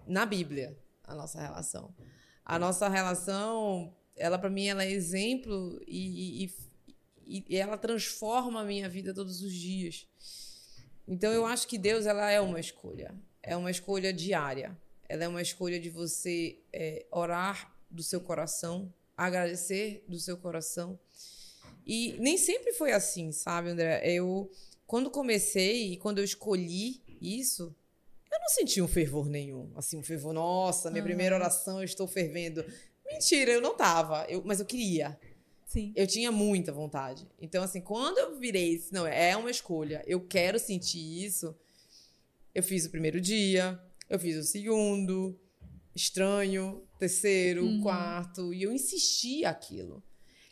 na 0.06 0.26
Bíblia, 0.26 0.76
a 1.04 1.14
nossa 1.14 1.40
relação. 1.40 1.94
A 2.44 2.58
nossa 2.58 2.88
relação, 2.88 3.94
ela 4.22 4.38
para 4.38 4.48
mim 4.48 4.68
ela 4.68 4.84
é 4.84 4.90
exemplo 4.90 5.82
e, 5.84 6.44
e, 7.26 7.44
e, 7.48 7.56
ela 7.56 7.76
transforma 7.76 8.60
a 8.60 8.64
minha 8.64 8.88
vida 8.88 9.12
todos 9.12 9.42
os 9.42 9.52
dias. 9.52 10.06
Então 11.08 11.32
eu 11.32 11.44
acho 11.44 11.66
que 11.66 11.76
Deus 11.76 12.06
ela 12.06 12.30
é 12.30 12.40
uma 12.40 12.60
escolha, 12.60 13.12
é 13.42 13.56
uma 13.56 13.70
escolha 13.70 14.12
diária. 14.12 14.78
Ela 15.08 15.24
é 15.24 15.28
uma 15.28 15.42
escolha 15.42 15.80
de 15.80 15.90
você 15.90 16.60
é, 16.72 17.04
orar 17.10 17.74
do 17.90 18.00
seu 18.00 18.20
coração, 18.20 18.94
agradecer 19.16 20.04
do 20.06 20.20
seu 20.20 20.36
coração. 20.36 20.96
E 21.84 22.12
nem 22.20 22.38
sempre 22.38 22.72
foi 22.72 22.92
assim, 22.92 23.32
sabe, 23.32 23.70
André? 23.70 24.00
Eu, 24.08 24.48
quando 24.86 25.10
comecei 25.10 25.94
e 25.94 25.96
quando 25.96 26.18
eu 26.18 26.24
escolhi 26.24 27.02
isso, 27.20 27.74
eu 28.30 28.38
não 28.38 28.48
senti 28.48 28.80
um 28.80 28.86
fervor 28.86 29.28
nenhum. 29.28 29.72
Assim, 29.74 29.98
um 29.98 30.02
fervor, 30.02 30.32
nossa, 30.32 30.90
minha 30.90 31.02
uhum. 31.02 31.08
primeira 31.08 31.34
oração, 31.34 31.78
eu 31.78 31.84
estou 31.84 32.06
fervendo. 32.06 32.64
Mentira, 33.12 33.52
eu 33.52 33.60
não 33.60 33.76
tava, 33.76 34.24
eu, 34.28 34.42
mas 34.44 34.60
eu 34.60 34.66
queria. 34.66 35.18
Sim. 35.66 35.92
Eu 35.96 36.06
tinha 36.06 36.30
muita 36.30 36.70
vontade. 36.70 37.26
Então, 37.40 37.62
assim, 37.62 37.80
quando 37.80 38.18
eu 38.18 38.38
virei, 38.38 38.82
não, 38.90 39.06
é 39.06 39.36
uma 39.36 39.50
escolha, 39.50 40.02
eu 40.06 40.20
quero 40.20 40.58
sentir 40.58 41.24
isso, 41.24 41.56
eu 42.54 42.62
fiz 42.62 42.84
o 42.84 42.90
primeiro 42.90 43.20
dia, 43.20 43.80
eu 44.08 44.18
fiz 44.18 44.36
o 44.36 44.42
segundo, 44.42 45.38
estranho, 45.94 46.82
terceiro, 46.98 47.64
uhum. 47.64 47.80
quarto, 47.80 48.52
e 48.52 48.62
eu 48.62 48.72
insisti 48.72 49.44
aquilo. 49.44 50.02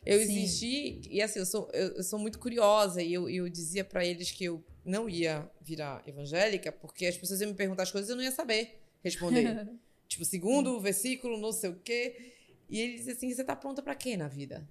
Eu 0.03 0.19
Sim. 0.25 0.41
insisti, 0.41 1.01
e 1.07 1.21
assim, 1.21 1.39
eu 1.39 1.45
sou, 1.45 1.69
eu, 1.73 1.89
eu 1.89 2.03
sou 2.03 2.17
muito 2.17 2.39
curiosa, 2.39 3.01
e 3.03 3.13
eu, 3.13 3.29
eu 3.29 3.47
dizia 3.47 3.83
para 3.83 4.03
eles 4.03 4.31
que 4.31 4.45
eu 4.45 4.63
não 4.83 5.07
ia 5.07 5.49
virar 5.61 6.01
evangélica, 6.07 6.71
porque 6.71 7.05
as 7.05 7.17
pessoas 7.17 7.41
iam 7.41 7.51
me 7.51 7.55
perguntar 7.55 7.83
as 7.83 7.91
coisas 7.91 8.09
e 8.09 8.13
eu 8.13 8.15
não 8.15 8.23
ia 8.23 8.31
saber. 8.31 8.79
responder. 9.03 9.67
tipo, 10.07 10.25
segundo 10.25 10.79
versículo, 10.79 11.39
não 11.39 11.51
sei 11.51 11.69
o 11.69 11.79
quê. 11.79 12.33
E 12.71 12.79
ele 12.79 12.95
diz 12.95 13.09
assim: 13.09 13.31
você 13.31 13.43
tá 13.43 13.55
pronta 13.55 13.81
para 13.81 13.93
quê 13.93 14.15
na 14.15 14.29
vida? 14.29 14.67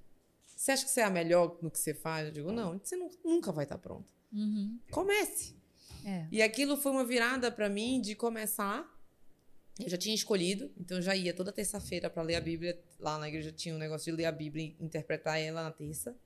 Você 0.47 0.73
acha 0.73 0.85
que 0.85 0.91
você 0.91 1.01
é 1.01 1.05
a 1.05 1.11
melhor 1.11 1.59
no 1.61 1.71
que 1.71 1.79
você 1.79 1.93
faz? 1.93 2.27
Eu 2.27 2.33
digo: 2.33 2.51
não, 2.51 2.79
você 2.79 2.97
nunca 3.23 3.53
vai 3.53 3.65
estar 3.65 3.77
tá 3.77 3.83
pronta. 3.83 4.11
Uhum. 4.33 4.79
Comece. 4.91 5.55
É. 6.05 6.27
E 6.33 6.41
aquilo 6.41 6.79
foi 6.79 6.91
uma 6.93 7.05
virada 7.05 7.53
para 7.53 7.69
mim 7.69 8.01
de 8.01 8.15
começar. 8.15 8.89
Eu 9.79 9.89
já 9.89 9.97
tinha 9.97 10.15
escolhido, 10.15 10.71
então 10.79 10.99
eu 10.99 11.03
já 11.03 11.15
ia 11.15 11.33
toda 11.33 11.53
terça-feira 11.53 12.11
para 12.11 12.23
ler 12.23 12.37
a 12.37 12.41
Bíblia. 12.41 12.79
Lá 12.99 13.19
na 13.19 13.29
igreja 13.29 13.53
tinha 13.53 13.75
um 13.75 13.79
negócio 13.79 14.11
de 14.11 14.17
ler 14.17 14.27
a 14.27 14.33
Bíblia 14.33 14.65
e 14.65 14.85
interpretar 14.85 15.39
ela 15.39 15.63
na 15.63 15.71
terça. 15.71 16.17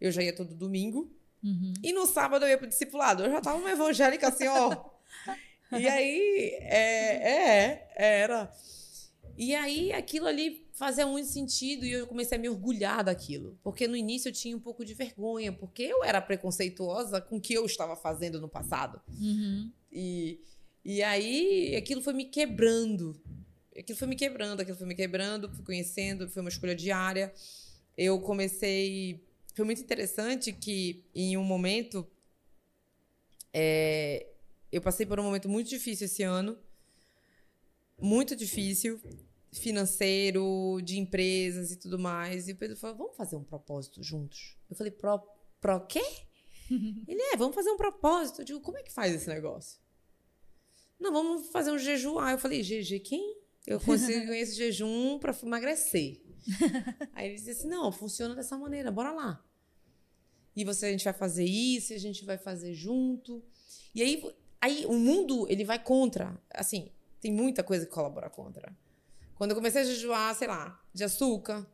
Eu 0.00 0.10
já 0.10 0.22
ia 0.22 0.34
todo 0.34 0.54
domingo. 0.54 1.12
Uhum. 1.42 1.72
E 1.82 1.92
no 1.92 2.06
sábado 2.06 2.44
eu 2.44 2.48
ia 2.48 2.58
pro 2.58 2.66
discipulado. 2.66 3.22
Eu 3.22 3.30
já 3.30 3.40
tava 3.40 3.58
uma 3.58 3.70
evangélica 3.70 4.28
assim, 4.28 4.46
ó. 4.48 4.90
e 5.72 5.88
aí, 5.88 6.50
é, 6.60 7.30
é, 7.30 7.88
era. 7.94 8.52
E 9.36 9.54
aí 9.54 9.92
aquilo 9.92 10.26
ali 10.26 10.67
fazia 10.78 11.06
muito 11.06 11.28
sentido 11.28 11.84
e 11.84 11.92
eu 11.92 12.06
comecei 12.06 12.38
a 12.38 12.40
me 12.40 12.48
orgulhar 12.48 13.04
daquilo. 13.04 13.58
Porque 13.62 13.86
no 13.88 13.96
início 13.96 14.28
eu 14.28 14.32
tinha 14.32 14.56
um 14.56 14.60
pouco 14.60 14.84
de 14.84 14.94
vergonha, 14.94 15.52
porque 15.52 15.82
eu 15.82 16.04
era 16.04 16.20
preconceituosa 16.20 17.20
com 17.20 17.36
o 17.36 17.40
que 17.40 17.54
eu 17.54 17.66
estava 17.66 17.96
fazendo 17.96 18.40
no 18.40 18.48
passado. 18.48 19.00
Uhum. 19.20 19.70
E, 19.92 20.40
e 20.84 21.02
aí 21.02 21.74
aquilo 21.76 22.00
foi 22.00 22.12
me 22.12 22.26
quebrando. 22.26 23.20
Aquilo 23.76 23.98
foi 23.98 24.08
me 24.08 24.16
quebrando, 24.16 24.60
aquilo 24.60 24.76
foi 24.76 24.86
me 24.86 24.94
quebrando, 24.94 25.52
fui 25.52 25.64
conhecendo, 25.64 26.28
foi 26.28 26.40
uma 26.40 26.48
escolha 26.48 26.74
diária. 26.74 27.32
Eu 27.96 28.20
comecei 28.20 29.22
foi 29.58 29.64
muito 29.64 29.82
interessante 29.82 30.52
que 30.52 31.04
em 31.12 31.36
um 31.36 31.42
momento 31.42 32.06
é, 33.52 34.28
eu 34.70 34.80
passei 34.80 35.04
por 35.04 35.18
um 35.18 35.24
momento 35.24 35.48
muito 35.48 35.68
difícil 35.68 36.04
esse 36.04 36.22
ano, 36.22 36.56
muito 38.00 38.36
difícil, 38.36 39.00
financeiro, 39.52 40.80
de 40.82 40.98
empresas 40.98 41.70
e 41.70 41.76
tudo 41.76 41.98
mais. 41.98 42.48
E 42.48 42.52
o 42.52 42.56
Pedro 42.56 42.76
falou: 42.76 42.96
vamos 42.96 43.16
fazer 43.16 43.36
um 43.36 43.44
propósito 43.44 44.02
juntos. 44.02 44.56
Eu 44.68 44.76
falei: 44.76 44.90
pro, 44.90 45.20
pro 45.60 45.86
quê? 45.86 46.04
Ele 47.06 47.22
é, 47.32 47.36
vamos 47.36 47.54
fazer 47.54 47.70
um 47.70 47.76
propósito. 47.76 48.40
Eu 48.40 48.44
digo: 48.44 48.60
como 48.60 48.78
é 48.78 48.82
que 48.82 48.92
faz 48.92 49.14
esse 49.14 49.28
negócio? 49.28 49.80
Não, 50.98 51.12
vamos 51.12 51.48
fazer 51.48 51.70
um 51.70 51.78
jejum. 51.78 52.18
Ah, 52.18 52.32
eu 52.32 52.38
falei: 52.38 52.62
GG 52.62 53.00
quem? 53.00 53.36
Eu 53.66 53.80
consigo 53.80 54.32
esse 54.34 54.56
jejum 54.56 55.18
para 55.18 55.36
emagrecer. 55.42 56.20
Aí 57.14 57.26
ele 57.28 57.36
disse 57.36 57.50
assim: 57.50 57.68
não, 57.68 57.90
funciona 57.92 58.34
dessa 58.34 58.56
maneira, 58.56 58.90
bora 58.90 59.12
lá 59.12 59.44
e 60.58 60.64
você 60.64 60.86
a 60.86 60.90
gente 60.90 61.04
vai 61.04 61.12
fazer 61.12 61.44
isso, 61.44 61.92
a 61.92 61.98
gente 61.98 62.24
vai 62.24 62.36
fazer 62.36 62.74
junto. 62.74 63.40
E 63.94 64.02
aí, 64.02 64.34
aí 64.60 64.86
o 64.86 64.94
mundo 64.94 65.46
ele 65.48 65.64
vai 65.64 65.80
contra. 65.80 66.36
Assim, 66.50 66.90
tem 67.20 67.32
muita 67.32 67.62
coisa 67.62 67.86
que 67.86 67.92
colabora 67.92 68.28
contra. 68.28 68.76
Quando 69.38 69.52
eu 69.52 69.56
comecei 69.56 69.80
a 69.80 69.84
jejuar, 69.84 70.34
sei 70.34 70.48
lá, 70.48 70.78
de 70.92 71.04
açúcar, 71.04 71.66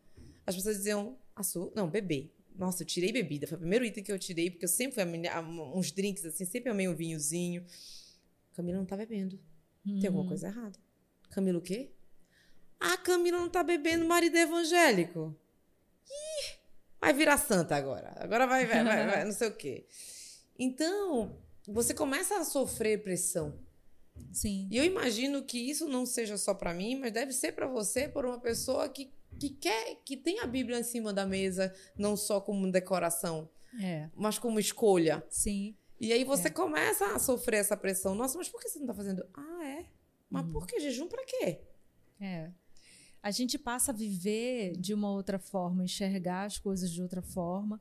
as 0.47 0.55
pessoas 0.55 0.77
diziam 0.77 1.19
açúcar, 1.35 1.73
não, 1.75 1.89
beber. 1.89 2.33
Nossa, 2.55 2.83
eu 2.83 2.87
tirei 2.87 3.11
bebida. 3.11 3.47
Foi 3.47 3.57
o 3.57 3.61
primeiro 3.61 3.85
item 3.85 4.05
que 4.05 4.13
eu 4.13 4.19
tirei, 4.19 4.51
porque 4.51 4.67
eu 4.67 4.69
sempre 4.69 4.95
fui 4.95 5.05
uns 5.75 5.91
drinks 5.91 6.25
assim, 6.25 6.45
sempre 6.45 6.71
amei 6.71 6.87
um 6.87 6.95
vinhozinho. 6.95 7.65
Camila 8.53 8.79
não 8.79 8.87
tá 8.87 8.97
bebendo. 8.97 9.41
Uhum. 9.85 9.99
Tem 9.99 10.07
alguma 10.07 10.25
hum. 10.25 10.29
coisa 10.29 10.47
errada. 10.47 10.79
Camila 11.31 11.59
o 11.59 11.63
quê? 11.63 11.91
Ah, 12.79 12.97
Camila 12.99 13.39
não 13.39 13.49
tá 13.49 13.65
bebendo 13.65 14.05
marido 14.05 14.37
evangélico. 14.37 15.35
Ih! 16.07 16.65
vai 17.05 17.13
virar 17.13 17.37
santa 17.37 17.77
agora. 17.77 18.15
Agora 18.17 18.47
vai, 18.47 18.67
vai, 18.67 18.83
vai, 18.83 19.07
vai 19.07 19.25
não 19.27 19.33
sei 19.33 19.49
o 19.49 19.55
quê. 19.55 19.87
Então, 20.59 21.39
você 21.67 21.93
começa 21.93 22.39
a 22.39 22.45
sofrer 22.45 23.03
pressão. 23.03 23.59
Sim. 24.33 24.69
E 24.71 24.77
eu 24.77 24.85
imagino 24.85 25.43
que 25.43 25.59
isso 25.59 25.89
não 25.89 26.05
seja 26.05 26.37
só 26.37 26.55
para 26.55 26.75
mim, 26.75 26.97
mas 26.97 27.13
deve 27.13 27.33
ser 27.33 27.53
para 27.53 27.67
você, 27.67 28.09
por 28.09 28.25
uma 28.25 28.39
pessoa 28.39 28.89
que, 28.89 29.13
que 29.39 29.51
quer, 29.51 29.97
que 30.05 30.17
tem 30.17 30.41
a 30.41 30.47
Bíblia 30.47 30.81
em 30.81 30.85
cima 30.85 31.13
da 31.13 31.27
mesa, 31.27 31.75
não 31.97 32.17
só 32.17 32.41
como 32.41 32.71
decoração, 32.71 33.49
é. 33.81 34.09
mas 34.15 34.39
como 34.39 34.59
escolha. 34.59 35.25
Sim. 35.29 35.77
E 36.01 36.13
aí 36.13 36.25
você 36.25 36.49
é. 36.49 36.51
começa 36.51 37.15
a 37.15 37.19
sofrer 37.19 37.59
essa 37.59 37.77
pressão. 37.77 38.15
Nossa, 38.15 38.37
mas 38.37 38.49
por 38.49 38.61
que 38.61 38.69
você 38.69 38.79
não 38.79 38.87
tá 38.87 38.95
fazendo? 38.95 39.25
Ah, 39.35 39.65
é? 39.65 39.87
Mas 40.29 40.45
hum. 40.47 40.53
por 40.53 40.67
que 40.67 40.81
jejum 40.81 41.09
para 41.09 41.25
quê? 41.25 41.61
É 42.21 42.51
a 43.25 43.31
gente 43.31 43.59
passa 43.59 43.91
a 43.91 43.95
viver 43.95 44.77
de 44.77 44.93
uma 44.93 45.11
outra 45.11 45.39
forma, 45.39 45.83
enxergar 45.83 46.45
as 46.45 46.59
coisas 46.59 46.91
de 46.91 47.01
outra 47.01 47.23
forma. 47.23 47.81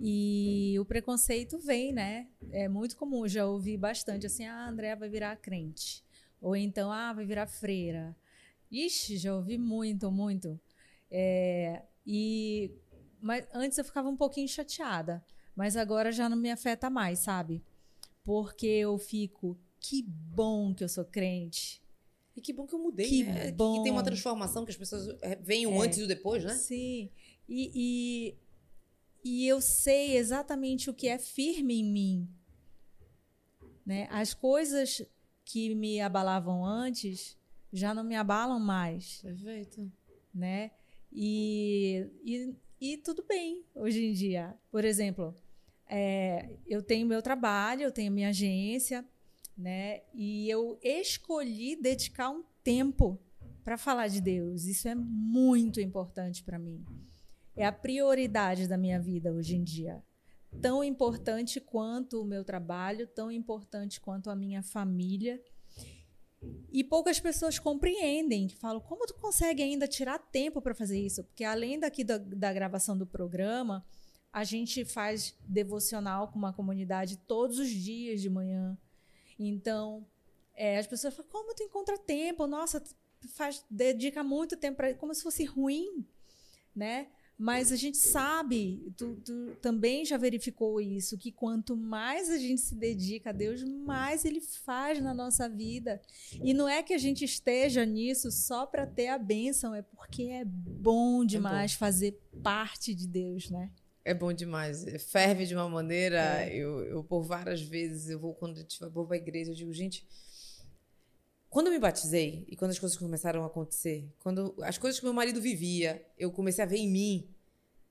E 0.00 0.76
o 0.80 0.84
preconceito 0.84 1.58
vem, 1.58 1.92
né? 1.92 2.28
É 2.50 2.68
muito 2.68 2.96
comum, 2.96 3.26
já 3.28 3.46
ouvi 3.46 3.76
bastante 3.76 4.26
assim: 4.26 4.46
ah, 4.46 4.66
a 4.66 4.68
Andrea 4.68 4.96
vai 4.96 5.08
virar 5.08 5.36
crente. 5.36 6.02
Ou 6.40 6.56
então, 6.56 6.90
ah, 6.90 7.12
vai 7.12 7.24
virar 7.24 7.46
freira. 7.46 8.16
Ixi, 8.70 9.18
já 9.18 9.34
ouvi 9.34 9.58
muito, 9.58 10.10
muito. 10.10 10.58
É, 11.10 11.82
e 12.06 12.72
mas 13.20 13.46
antes 13.54 13.78
eu 13.78 13.84
ficava 13.84 14.08
um 14.08 14.16
pouquinho 14.16 14.48
chateada, 14.48 15.24
mas 15.54 15.76
agora 15.76 16.10
já 16.10 16.28
não 16.28 16.36
me 16.36 16.50
afeta 16.50 16.90
mais, 16.90 17.20
sabe? 17.20 17.62
Porque 18.24 18.66
eu 18.66 18.98
fico, 18.98 19.56
que 19.78 20.02
bom 20.02 20.74
que 20.74 20.82
eu 20.82 20.88
sou 20.88 21.04
crente. 21.04 21.80
E 22.34 22.40
que 22.40 22.52
bom 22.52 22.66
que 22.66 22.74
eu 22.74 22.78
mudei, 22.78 23.08
que 23.08 23.24
né? 23.24 23.52
Bom. 23.52 23.76
Que 23.76 23.82
tem 23.84 23.92
uma 23.92 24.02
transformação, 24.02 24.64
que 24.64 24.70
as 24.70 24.76
pessoas 24.76 25.16
é, 25.20 25.36
veem 25.36 25.66
o 25.66 25.74
é. 25.74 25.86
antes 25.86 25.98
e 25.98 26.02
o 26.02 26.08
depois, 26.08 26.42
né? 26.42 26.54
Sim. 26.54 27.10
E, 27.48 28.34
e, 29.24 29.46
eu 29.46 29.60
sei 29.60 30.16
exatamente 30.16 30.90
o 30.90 30.94
que 30.94 31.08
é 31.08 31.18
firme 31.18 31.80
em 31.80 31.84
mim. 31.84 32.28
Né? 33.84 34.08
As 34.10 34.34
coisas 34.34 35.02
que 35.44 35.74
me 35.74 36.00
abalavam 36.00 36.64
antes 36.64 37.36
já 37.72 37.94
não 37.94 38.04
me 38.04 38.14
abalam 38.14 38.60
mais. 38.60 39.22
Perfeito. 39.22 39.90
Né? 40.34 40.70
E, 41.12 42.08
e, 42.24 42.54
e 42.80 42.96
tudo 42.98 43.24
bem 43.26 43.64
hoje 43.74 44.04
em 44.04 44.12
dia. 44.12 44.56
Por 44.70 44.84
exemplo, 44.84 45.36
é, 45.86 46.48
eu 46.66 46.82
tenho 46.82 47.06
meu 47.06 47.20
trabalho, 47.20 47.82
eu 47.82 47.92
tenho 47.92 48.12
minha 48.12 48.30
agência, 48.30 49.04
né? 49.56 50.02
E 50.14 50.48
eu 50.48 50.78
escolhi 50.82 51.76
dedicar 51.76 52.30
um 52.30 52.42
tempo 52.64 53.20
para 53.62 53.76
falar 53.76 54.08
de 54.08 54.20
Deus. 54.20 54.64
Isso 54.64 54.88
é 54.88 54.94
muito 54.94 55.80
importante 55.80 56.42
para 56.42 56.58
mim. 56.58 56.84
É 57.56 57.66
a 57.66 57.72
prioridade 57.72 58.66
da 58.66 58.78
minha 58.78 58.98
vida 59.00 59.32
hoje 59.32 59.56
em 59.56 59.62
dia. 59.62 60.02
Tão 60.60 60.82
importante 60.82 61.60
quanto 61.60 62.20
o 62.20 62.24
meu 62.24 62.44
trabalho, 62.44 63.06
tão 63.06 63.30
importante 63.30 64.00
quanto 64.00 64.30
a 64.30 64.36
minha 64.36 64.62
família. 64.62 65.42
E 66.70 66.82
poucas 66.82 67.20
pessoas 67.20 67.58
compreendem, 67.58 68.48
que 68.48 68.56
falam, 68.56 68.80
como 68.80 69.06
tu 69.06 69.14
consegue 69.14 69.62
ainda 69.62 69.86
tirar 69.86 70.18
tempo 70.18 70.60
para 70.60 70.74
fazer 70.74 70.98
isso? 70.98 71.22
Porque 71.24 71.44
além 71.44 71.78
daqui 71.78 72.02
da, 72.02 72.18
da 72.18 72.52
gravação 72.52 72.96
do 72.96 73.06
programa, 73.06 73.84
a 74.32 74.44
gente 74.44 74.84
faz 74.84 75.34
devocional 75.46 76.28
com 76.28 76.38
uma 76.38 76.52
comunidade 76.52 77.18
todos 77.18 77.58
os 77.58 77.68
dias 77.68 78.20
de 78.20 78.30
manhã. 78.30 78.76
Então, 79.38 80.06
é, 80.54 80.78
as 80.78 80.86
pessoas 80.86 81.14
falam, 81.14 81.30
como 81.30 81.54
tu 81.54 81.62
encontra 81.62 81.98
tempo? 81.98 82.46
Nossa, 82.46 82.82
faz, 83.34 83.64
dedica 83.70 84.24
muito 84.24 84.56
tempo 84.56 84.78
para 84.78 84.94
como 84.94 85.14
se 85.14 85.22
fosse 85.22 85.44
ruim, 85.44 86.06
né? 86.74 87.08
Mas 87.42 87.72
a 87.72 87.76
gente 87.76 87.96
sabe, 87.96 88.92
tu, 88.96 89.16
tu, 89.16 89.56
também 89.60 90.04
já 90.04 90.16
verificou 90.16 90.80
isso, 90.80 91.18
que 91.18 91.32
quanto 91.32 91.76
mais 91.76 92.30
a 92.30 92.38
gente 92.38 92.60
se 92.60 92.72
dedica 92.72 93.30
a 93.30 93.32
Deus, 93.32 93.64
mais 93.64 94.24
Ele 94.24 94.40
faz 94.40 95.02
na 95.02 95.12
nossa 95.12 95.48
vida. 95.48 96.00
E 96.40 96.54
não 96.54 96.68
é 96.68 96.84
que 96.84 96.94
a 96.94 96.98
gente 96.98 97.24
esteja 97.24 97.84
nisso 97.84 98.30
só 98.30 98.64
para 98.64 98.86
ter 98.86 99.08
a 99.08 99.18
bênção, 99.18 99.74
é 99.74 99.82
porque 99.82 100.22
é 100.22 100.44
bom 100.44 101.24
demais 101.24 101.72
é 101.72 101.74
bom. 101.74 101.78
fazer 101.80 102.12
parte 102.44 102.94
de 102.94 103.08
Deus, 103.08 103.50
né? 103.50 103.72
É 104.04 104.14
bom 104.14 104.32
demais. 104.32 104.84
Ferve 105.08 105.44
de 105.44 105.56
uma 105.56 105.68
maneira. 105.68 106.44
É. 106.44 106.54
Eu, 106.54 106.84
eu, 106.84 107.02
por 107.02 107.24
várias 107.24 107.60
vezes, 107.60 108.08
eu 108.08 108.20
vou, 108.20 108.34
quando 108.34 108.64
eu 108.80 108.90
vou 108.92 109.04
pra 109.04 109.16
igreja, 109.16 109.50
eu 109.50 109.56
digo, 109.56 109.72
gente. 109.72 110.06
Quando 111.50 111.66
eu 111.66 111.72
me 111.72 111.78
batizei 111.80 112.46
e 112.48 112.56
quando 112.56 112.70
as 112.70 112.78
coisas 112.78 112.96
começaram 112.96 113.42
a 113.42 113.46
acontecer, 113.46 114.08
quando 114.20 114.54
as 114.62 114.78
coisas 114.78 114.98
que 114.98 115.04
meu 115.04 115.12
marido 115.12 115.38
vivia, 115.38 116.06
eu 116.16 116.30
comecei 116.30 116.64
a 116.64 116.66
ver 116.66 116.78
em 116.78 116.88
mim 116.88 117.31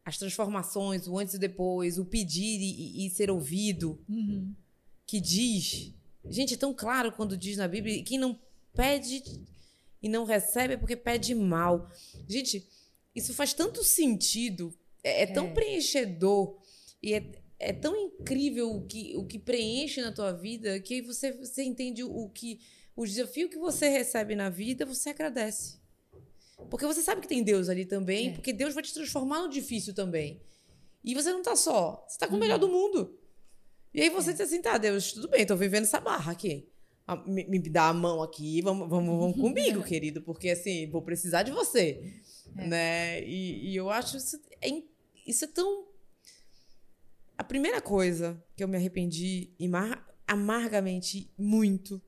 as 0.03 0.17
transformações, 0.17 1.07
o 1.07 1.17
antes 1.17 1.33
e 1.33 1.37
o 1.37 1.39
depois, 1.39 1.97
o 1.97 2.05
pedir 2.05 2.59
e, 2.59 3.05
e 3.05 3.09
ser 3.09 3.29
ouvido, 3.29 3.99
uhum. 4.09 4.53
que 5.05 5.19
diz. 5.19 5.93
Gente, 6.29 6.53
é 6.53 6.57
tão 6.57 6.73
claro 6.73 7.11
quando 7.11 7.37
diz 7.37 7.57
na 7.57 7.67
Bíblia: 7.67 8.03
quem 8.03 8.17
não 8.17 8.39
pede 8.73 9.23
e 10.01 10.09
não 10.09 10.25
recebe 10.25 10.73
é 10.73 10.77
porque 10.77 10.95
pede 10.95 11.35
mal. 11.35 11.89
Gente, 12.27 12.67
isso 13.15 13.33
faz 13.33 13.53
tanto 13.53 13.83
sentido 13.83 14.73
é, 15.03 15.23
é 15.23 15.27
tão 15.27 15.47
é. 15.47 15.53
preenchedor 15.53 16.57
e 17.01 17.13
é, 17.13 17.31
é 17.59 17.73
tão 17.73 17.95
incrível 17.95 18.71
o 18.71 18.85
que, 18.85 19.15
o 19.15 19.25
que 19.25 19.39
preenche 19.39 20.01
na 20.01 20.11
tua 20.11 20.31
vida 20.31 20.79
que 20.79 21.01
você, 21.01 21.31
você 21.31 21.63
entende 21.63 22.03
o 22.03 22.29
que 22.29 22.59
o 22.95 23.05
desafio 23.05 23.49
que 23.49 23.57
você 23.57 23.87
recebe 23.89 24.35
na 24.35 24.49
vida, 24.49 24.85
você 24.85 25.09
agradece. 25.09 25.80
Porque 26.69 26.85
você 26.85 27.01
sabe 27.01 27.21
que 27.21 27.27
tem 27.27 27.43
Deus 27.43 27.69
ali 27.69 27.85
também, 27.85 28.29
é. 28.29 28.31
porque 28.33 28.53
Deus 28.53 28.73
vai 28.73 28.83
te 28.83 28.93
transformar 28.93 29.41
no 29.41 29.49
difícil 29.49 29.93
também. 29.93 30.41
E 31.03 31.15
você 31.15 31.31
não 31.31 31.41
tá 31.41 31.55
só, 31.55 32.05
você 32.07 32.17
tá 32.17 32.27
com 32.27 32.35
o 32.35 32.39
melhor 32.39 32.61
uhum. 32.61 32.67
do 32.67 32.73
mundo. 32.73 33.17
E 33.93 34.01
aí 34.01 34.09
você 34.09 34.29
é. 34.29 34.33
diz 34.33 34.41
assim, 34.41 34.61
tá, 34.61 34.77
Deus, 34.77 35.11
tudo 35.13 35.27
bem, 35.27 35.45
tô 35.45 35.55
vivendo 35.55 35.83
essa 35.83 35.99
barra 35.99 36.31
aqui. 36.31 36.67
me, 37.25 37.43
me 37.45 37.59
dá 37.59 37.89
a 37.89 37.93
mão 37.93 38.21
aqui, 38.21 38.61
vamos, 38.61 38.87
vamos, 38.87 39.19
vamos 39.19 39.35
comigo, 39.41 39.83
querido, 39.83 40.21
porque 40.21 40.49
assim, 40.49 40.89
vou 40.89 41.01
precisar 41.01 41.43
de 41.43 41.51
você. 41.51 42.21
É. 42.57 42.67
Né? 42.67 43.23
E, 43.23 43.71
e, 43.71 43.75
eu 43.75 43.89
acho 43.89 44.17
isso 44.17 44.39
é, 44.61 44.69
isso 45.25 45.45
é 45.45 45.47
tão. 45.47 45.87
A 47.37 47.43
primeira 47.43 47.81
coisa 47.81 48.41
que 48.55 48.63
eu 48.63 48.67
me 48.67 48.77
arrependi 48.77 49.51
amargamente 50.27 51.31
muito 51.37 52.01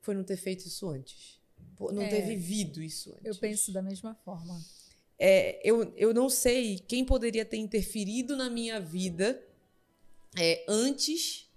foi 0.00 0.14
não 0.14 0.22
ter 0.22 0.36
feito 0.36 0.66
isso 0.66 0.88
antes. 0.88 1.35
Não 1.78 2.02
é, 2.02 2.08
ter 2.08 2.22
vivido 2.22 2.82
isso 2.82 3.10
antes. 3.10 3.24
Eu 3.24 3.36
penso 3.36 3.72
da 3.72 3.82
mesma 3.82 4.14
forma. 4.24 4.60
É, 5.18 5.60
eu, 5.68 5.92
eu 5.96 6.12
não 6.12 6.28
sei 6.28 6.78
quem 6.78 7.04
poderia 7.04 7.44
ter 7.44 7.56
interferido 7.56 8.36
na 8.36 8.50
minha 8.50 8.80
vida 8.80 9.42
é, 10.38 10.64
antes 10.68 11.48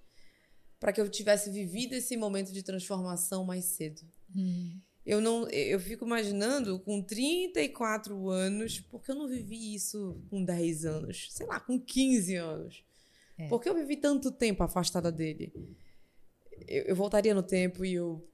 para 0.80 0.94
que 0.94 1.02
eu 1.02 1.10
tivesse 1.10 1.50
vivido 1.50 1.94
esse 1.94 2.16
momento 2.16 2.54
de 2.54 2.64
transformação 2.64 3.44
mais 3.44 3.66
cedo. 3.66 4.02
Hum. 4.36 4.80
Eu 5.06 5.20
não, 5.20 5.50
eu 5.50 5.80
fico 5.80 6.06
imaginando 6.06 6.80
com 6.80 7.02
34 7.02 8.30
anos, 8.30 8.80
porque 8.80 9.12
eu 9.12 9.16
não 9.16 9.28
vivi 9.28 9.74
isso 9.74 10.22
com 10.30 10.44
10 10.44 10.86
anos, 10.86 11.28
sei 11.32 11.48
lá, 11.48 11.60
com 11.60 11.80
15 11.80 12.36
anos. 12.36 12.84
É. 13.38 13.48
Porque 13.48 13.68
eu 13.68 13.74
vivi 13.74 13.98
tanto 13.98 14.32
tempo 14.32 14.62
afastada 14.62 15.12
dele. 15.12 15.52
Eu, 16.68 16.84
eu 16.84 16.96
voltaria 16.96 17.34
no 17.34 17.42
tempo 17.42 17.84
e 17.84 17.94
eu 17.94 18.29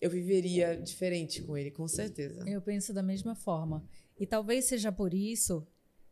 eu 0.00 0.08
viveria 0.08 0.76
diferente 0.76 1.42
com 1.42 1.56
ele, 1.56 1.70
com 1.70 1.86
certeza. 1.86 2.48
Eu 2.48 2.62
penso 2.62 2.92
da 2.92 3.02
mesma 3.02 3.34
forma. 3.34 3.86
E 4.18 4.26
talvez 4.26 4.64
seja 4.64 4.90
por 4.90 5.12
isso 5.12 5.66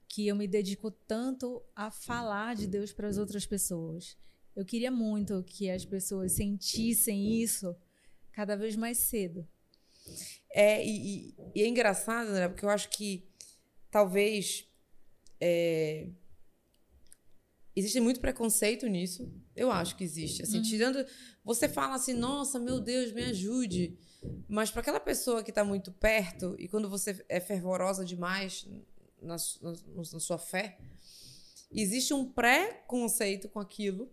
que 0.07 0.27
eu 0.27 0.37
me 0.37 0.49
dedico 0.49 0.91
tanto 0.91 1.63
a 1.75 1.91
falar 1.91 2.55
de 2.57 2.67
Deus 2.67 2.93
para 2.93 3.09
as 3.09 3.19
outras 3.19 3.47
pessoas. 3.47 4.17
Eu 4.55 4.65
queria 4.65 4.91
muito 4.91 5.43
que 5.45 5.71
as 5.71 5.85
pessoas 5.85 6.33
sentissem 6.33 7.41
isso 7.41 7.77
cada 8.33 8.57
vez 8.57 8.75
mais 8.77 8.99
cedo. 8.99 9.47
É, 10.51 10.85
e, 10.85 11.35
e 11.55 11.63
é 11.63 11.67
engraçado, 11.67 12.31
né? 12.33 12.49
Porque 12.49 12.65
eu 12.65 12.71
acho 12.71 12.89
que 12.91 13.29
talvez. 13.91 14.67
É, 15.41 16.09
existe 17.79 18.01
muito 18.01 18.21
preconceito 18.21 18.87
nisso. 18.87 19.31
Eu 19.55 19.71
acho 19.71 19.97
que 19.97 20.05
existe. 20.05 20.43
Assim, 20.43 20.59
uhum. 20.59 20.63
tirando. 20.63 21.07
Você 21.45 21.69
fala 21.69 21.95
assim, 21.95 22.15
nossa, 22.15 22.59
meu 22.59 22.81
Deus, 22.81 23.13
me 23.13 23.23
ajude. 23.25 23.97
Mas 24.49 24.71
para 24.71 24.81
aquela 24.81 25.01
pessoa 25.01 25.43
que 25.43 25.51
está 25.51 25.65
muito 25.65 25.93
perto, 25.93 26.57
e 26.59 26.69
quando 26.69 26.89
você 26.89 27.25
é 27.29 27.41
fervorosa 27.41 28.05
demais 28.05 28.67
na, 29.23 29.37
na, 29.63 29.73
na 29.95 30.21
sua 30.21 30.39
fé, 30.39 30.79
existe 31.71 32.13
um 32.13 32.25
pré-conceito 32.25 33.49
com 33.49 33.61
aquilo 33.61 34.11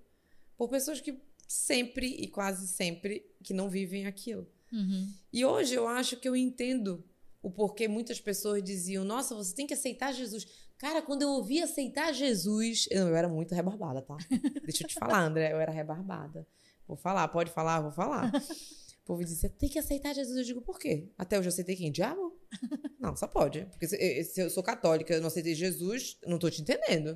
por 0.58 0.70
pessoas 0.70 1.02
que 1.02 1.20
sempre 1.48 2.08
e 2.08 2.28
quase 2.28 2.68
sempre 2.68 3.26
que 3.44 3.54
não 3.54 3.70
vivem 3.70 4.06
aquilo. 4.06 4.48
Uhum. 4.72 5.12
E 5.32 5.46
hoje 5.46 5.74
eu 5.74 5.88
acho 5.88 6.18
que 6.18 6.28
eu 6.28 6.36
entendo 6.36 7.04
o 7.42 7.52
porquê 7.52 7.88
muitas 7.88 8.20
pessoas 8.20 8.64
diziam: 8.64 9.04
Nossa, 9.04 9.36
você 9.36 9.54
tem 9.56 9.68
que 9.68 9.74
aceitar 9.74 10.12
Jesus. 10.12 10.48
Cara, 10.78 11.02
quando 11.02 11.22
eu 11.22 11.30
ouvi 11.30 11.62
aceitar 11.62 12.14
Jesus, 12.14 12.88
eu, 12.92 13.08
eu 13.08 13.16
era 13.16 13.30
muito 13.30 13.56
rebarbada, 13.56 14.02
tá? 14.02 14.18
Deixa 14.64 14.84
eu 14.84 14.88
te 14.88 14.96
falar, 14.96 15.24
André, 15.24 15.52
eu 15.52 15.60
era 15.60 15.72
rebarbada. 15.72 16.46
Vou 16.88 16.98
falar, 16.98 17.28
pode 17.30 17.52
falar, 17.52 17.82
vou 17.82 17.92
falar. 17.92 18.32
O 19.06 19.10
povo 19.10 19.24
dizia, 19.24 19.48
tem 19.48 19.70
que 19.70 19.78
aceitar 19.78 20.16
Jesus. 20.16 20.36
Eu 20.36 20.44
digo, 20.44 20.62
por 20.62 20.80
quê? 20.80 21.08
Até 21.16 21.38
hoje 21.38 21.48
eu 21.48 21.52
aceitei 21.52 21.76
quem? 21.76 21.92
Diabo? 21.92 22.36
Não, 23.00 23.16
só 23.16 23.28
pode. 23.28 23.64
Porque 23.66 23.88
se, 23.88 24.24
se 24.24 24.42
eu 24.42 24.50
sou 24.50 24.64
católica 24.64 25.14
eu 25.14 25.22
não 25.22 25.28
aceitei 25.28 25.54
Jesus, 25.54 26.18
não 26.26 26.40
tô 26.40 26.50
te 26.50 26.64
entendendo. 26.64 27.16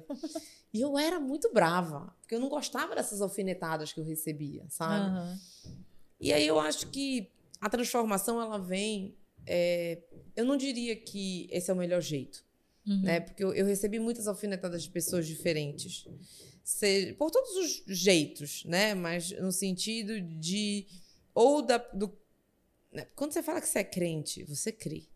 E 0.71 0.81
eu 0.81 0.99
era 0.99 1.19
muito 1.19 1.51
brava, 1.51 2.15
porque 2.21 2.35
eu 2.35 2.39
não 2.39 2.47
gostava 2.47 2.93
dessas 2.93 3.21
alfinetadas 3.21 3.91
que 3.91 3.99
eu 3.99 4.03
recebia, 4.03 4.67
sabe? 4.69 5.09
Uhum. 5.09 5.39
E 6.19 6.31
aí 6.31 6.45
eu 6.45 6.59
acho 6.59 6.91
que 6.91 7.31
a 7.59 7.67
transformação, 7.67 8.39
ela 8.39 8.59
vem... 8.59 9.17
É, 9.47 9.97
eu 10.35 10.45
não 10.45 10.55
diria 10.55 10.95
que 10.95 11.47
esse 11.49 11.71
é 11.71 11.73
o 11.73 11.77
melhor 11.77 12.01
jeito. 12.01 12.45
Uhum. 12.89 13.01
Né? 13.01 13.19
Porque 13.19 13.43
eu, 13.43 13.53
eu, 13.53 13.65
recebi 13.67 13.99
muitas 13.99 14.27
alfinetadas 14.27 14.81
de 14.81 14.89
pessoas 14.89 15.27
diferentes. 15.27 16.07
Por 17.17 17.29
todos 17.29 17.51
os 17.55 17.83
jeitos, 17.87 18.65
né? 18.65 18.95
Mas 18.95 19.31
no 19.31 19.51
sentido 19.51 20.19
de 20.19 20.87
ou 21.33 21.61
da, 21.61 21.77
do. 21.77 22.11
Né? 22.91 23.07
Quando 23.15 23.31
você 23.31 23.43
fala 23.43 23.61
que 23.61 23.67
você 23.67 23.79
é 23.79 23.83
crente, 23.83 24.43
você 24.43 24.71
crê. 24.71 25.07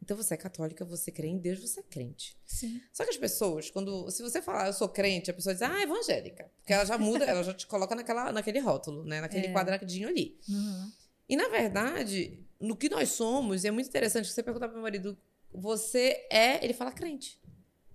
Então 0.00 0.16
você 0.16 0.34
é 0.34 0.36
católica, 0.36 0.84
você 0.84 1.10
crê 1.10 1.26
em 1.28 1.38
Deus, 1.38 1.60
você 1.60 1.80
é 1.80 1.82
crente. 1.82 2.38
Sim. 2.46 2.80
Só 2.92 3.04
que 3.04 3.10
as 3.10 3.16
pessoas, 3.16 3.68
quando. 3.68 4.08
Se 4.10 4.22
você 4.22 4.40
falar 4.40 4.68
eu 4.68 4.72
sou 4.72 4.88
crente, 4.88 5.30
a 5.30 5.34
pessoa 5.34 5.52
diz, 5.52 5.62
ah, 5.62 5.82
evangélica. 5.82 6.50
Porque 6.58 6.72
ela 6.72 6.84
já 6.84 6.96
muda, 6.98 7.24
ela 7.24 7.42
já 7.42 7.52
te 7.52 7.66
coloca 7.66 7.94
naquela, 7.94 8.32
naquele 8.32 8.60
rótulo, 8.60 9.04
né? 9.04 9.20
Naquele 9.20 9.48
é. 9.48 9.52
quadradinho 9.52 10.08
ali. 10.08 10.38
Uhum. 10.48 10.92
E 11.28 11.36
na 11.36 11.48
verdade, 11.48 12.42
no 12.58 12.76
que 12.76 12.88
nós 12.88 13.10
somos, 13.10 13.64
é 13.64 13.70
muito 13.70 13.88
interessante 13.88 14.26
que 14.26 14.32
você 14.32 14.42
perguntar 14.42 14.68
para 14.68 14.74
meu 14.74 14.82
marido, 14.82 15.18
você 15.52 16.26
é. 16.30 16.62
Ele 16.64 16.72
fala 16.72 16.92
crente. 16.92 17.40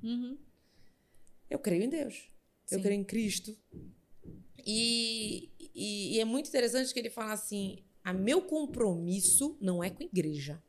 Uhum. 0.01 0.37
Eu 1.49 1.59
creio 1.59 1.83
em 1.83 1.89
Deus. 1.89 2.29
Sim. 2.65 2.75
Eu 2.75 2.81
creio 2.81 2.99
em 2.99 3.03
Cristo. 3.03 3.55
E, 4.65 5.51
e, 5.59 6.15
e, 6.15 6.19
é 6.19 6.25
muito 6.25 6.47
interessante 6.47 6.93
que 6.93 6.99
ele 6.99 7.09
fala 7.09 7.33
assim: 7.33 7.83
a 8.03 8.13
meu 8.13 8.41
compromisso 8.41 9.57
não 9.59 9.83
é 9.83 9.89
com 9.89 10.03
a 10.03 10.05
igreja. 10.05 10.61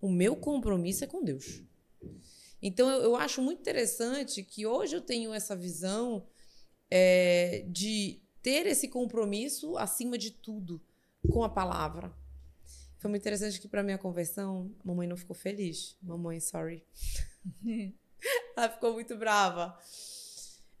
O 0.00 0.10
meu 0.10 0.36
compromisso 0.36 1.04
é 1.04 1.06
com 1.06 1.24
Deus. 1.24 1.62
Então 2.60 2.90
eu, 2.90 3.02
eu 3.02 3.16
acho 3.16 3.42
muito 3.42 3.60
interessante 3.60 4.42
que 4.42 4.66
hoje 4.66 4.96
eu 4.96 5.00
tenho 5.00 5.32
essa 5.32 5.56
visão 5.56 6.26
é, 6.90 7.64
de 7.68 8.20
ter 8.42 8.66
esse 8.66 8.88
compromisso 8.88 9.76
acima 9.76 10.18
de 10.18 10.30
tudo 10.30 10.80
com 11.30 11.42
a 11.42 11.48
palavra. 11.48 12.14
Foi 13.04 13.10
muito 13.10 13.20
interessante 13.20 13.60
que 13.60 13.68
para 13.68 13.82
minha 13.82 13.98
conversão, 13.98 14.74
mamãe 14.82 15.06
não 15.06 15.14
ficou 15.14 15.36
feliz. 15.36 15.94
Mamãe, 16.00 16.40
sorry. 16.40 16.82
Ela 18.56 18.70
ficou 18.70 18.94
muito 18.94 19.14
brava. 19.14 19.78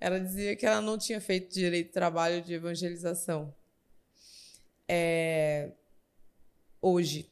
Ela 0.00 0.18
dizia 0.18 0.56
que 0.56 0.64
ela 0.64 0.80
não 0.80 0.96
tinha 0.96 1.20
feito 1.20 1.52
direito 1.52 1.92
trabalho 1.92 2.40
de 2.40 2.54
evangelização. 2.54 3.54
É... 4.88 5.72
Hoje. 6.80 7.30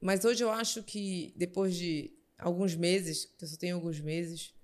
Mas 0.00 0.24
hoje 0.24 0.42
eu 0.42 0.50
acho 0.50 0.82
que 0.84 1.34
depois 1.36 1.76
de 1.76 2.10
alguns 2.38 2.74
meses, 2.74 3.26
que 3.36 3.44
eu 3.44 3.48
só 3.48 3.58
tenho 3.58 3.76
alguns 3.76 4.00
meses, 4.00 4.54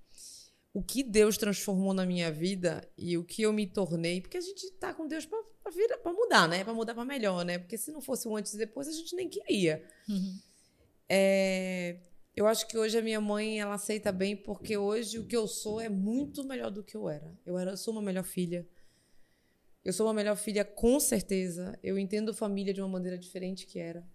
o 0.73 0.83
que 0.83 1.03
Deus 1.03 1.37
transformou 1.37 1.93
na 1.93 2.07
minha 2.07 2.33
vida 2.33 2.91
e 2.97 3.19
o 3.19 3.25
que 3.25 3.43
eu 3.43 3.53
me 3.53 3.67
tornei, 3.67 4.23
porque 4.23 4.39
a 4.39 4.41
gente 4.41 4.71
tá 4.81 4.95
com 4.95 5.07
Deus 5.07 5.27
para 5.27 5.45
para 6.03 6.13
mudar, 6.13 6.49
né? 6.49 6.65
Para 6.65 6.75
mudar 6.75 6.95
para 6.95 7.05
melhor, 7.05 7.45
né? 7.45 7.59
Porque 7.59 7.77
se 7.77 7.91
não 7.91 8.01
fosse 8.01 8.27
o 8.29 8.37
antes 8.37 8.55
e 8.55 8.59
depois, 8.59 8.89
a 8.89 8.93
gente 8.93 9.15
nem 9.15 9.29
queria. 9.29 9.85
Uhum. 10.09 10.39
É, 11.09 11.97
eu 12.35 12.47
acho 12.47 12.67
que 12.69 12.77
hoje 12.77 12.99
a 12.99 13.03
minha 13.03 13.21
mãe 13.21 13.61
ela 13.61 13.75
aceita 13.75 14.13
bem 14.13 14.37
porque 14.37 14.77
hoje 14.77 15.19
o 15.19 15.27
que 15.27 15.37
eu 15.37 15.47
sou 15.47 15.81
é 15.81 15.89
muito 15.89 16.45
melhor 16.45 16.71
do 16.71 16.83
que 16.83 16.97
eu 16.97 17.09
era. 17.09 17.33
Eu 17.47 17.59
era, 17.59 17.73
eu 17.73 17.77
sou 17.77 17.95
uma 17.95 18.03
melhor 18.03 18.25
filha. 18.25 18.67
Eu 19.85 19.93
sou 19.93 20.07
uma 20.07 20.13
melhor 20.13 20.37
filha 20.37 20.65
com 20.65 21.01
certeza. 21.01 21.79
Eu 21.83 21.99
entendo 21.99 22.35
família 22.35 22.75
de 22.75 22.81
uma 22.81 22.89
maneira 22.89 23.17
diferente 23.17 23.67
que 23.67 23.79
era. 23.79 24.07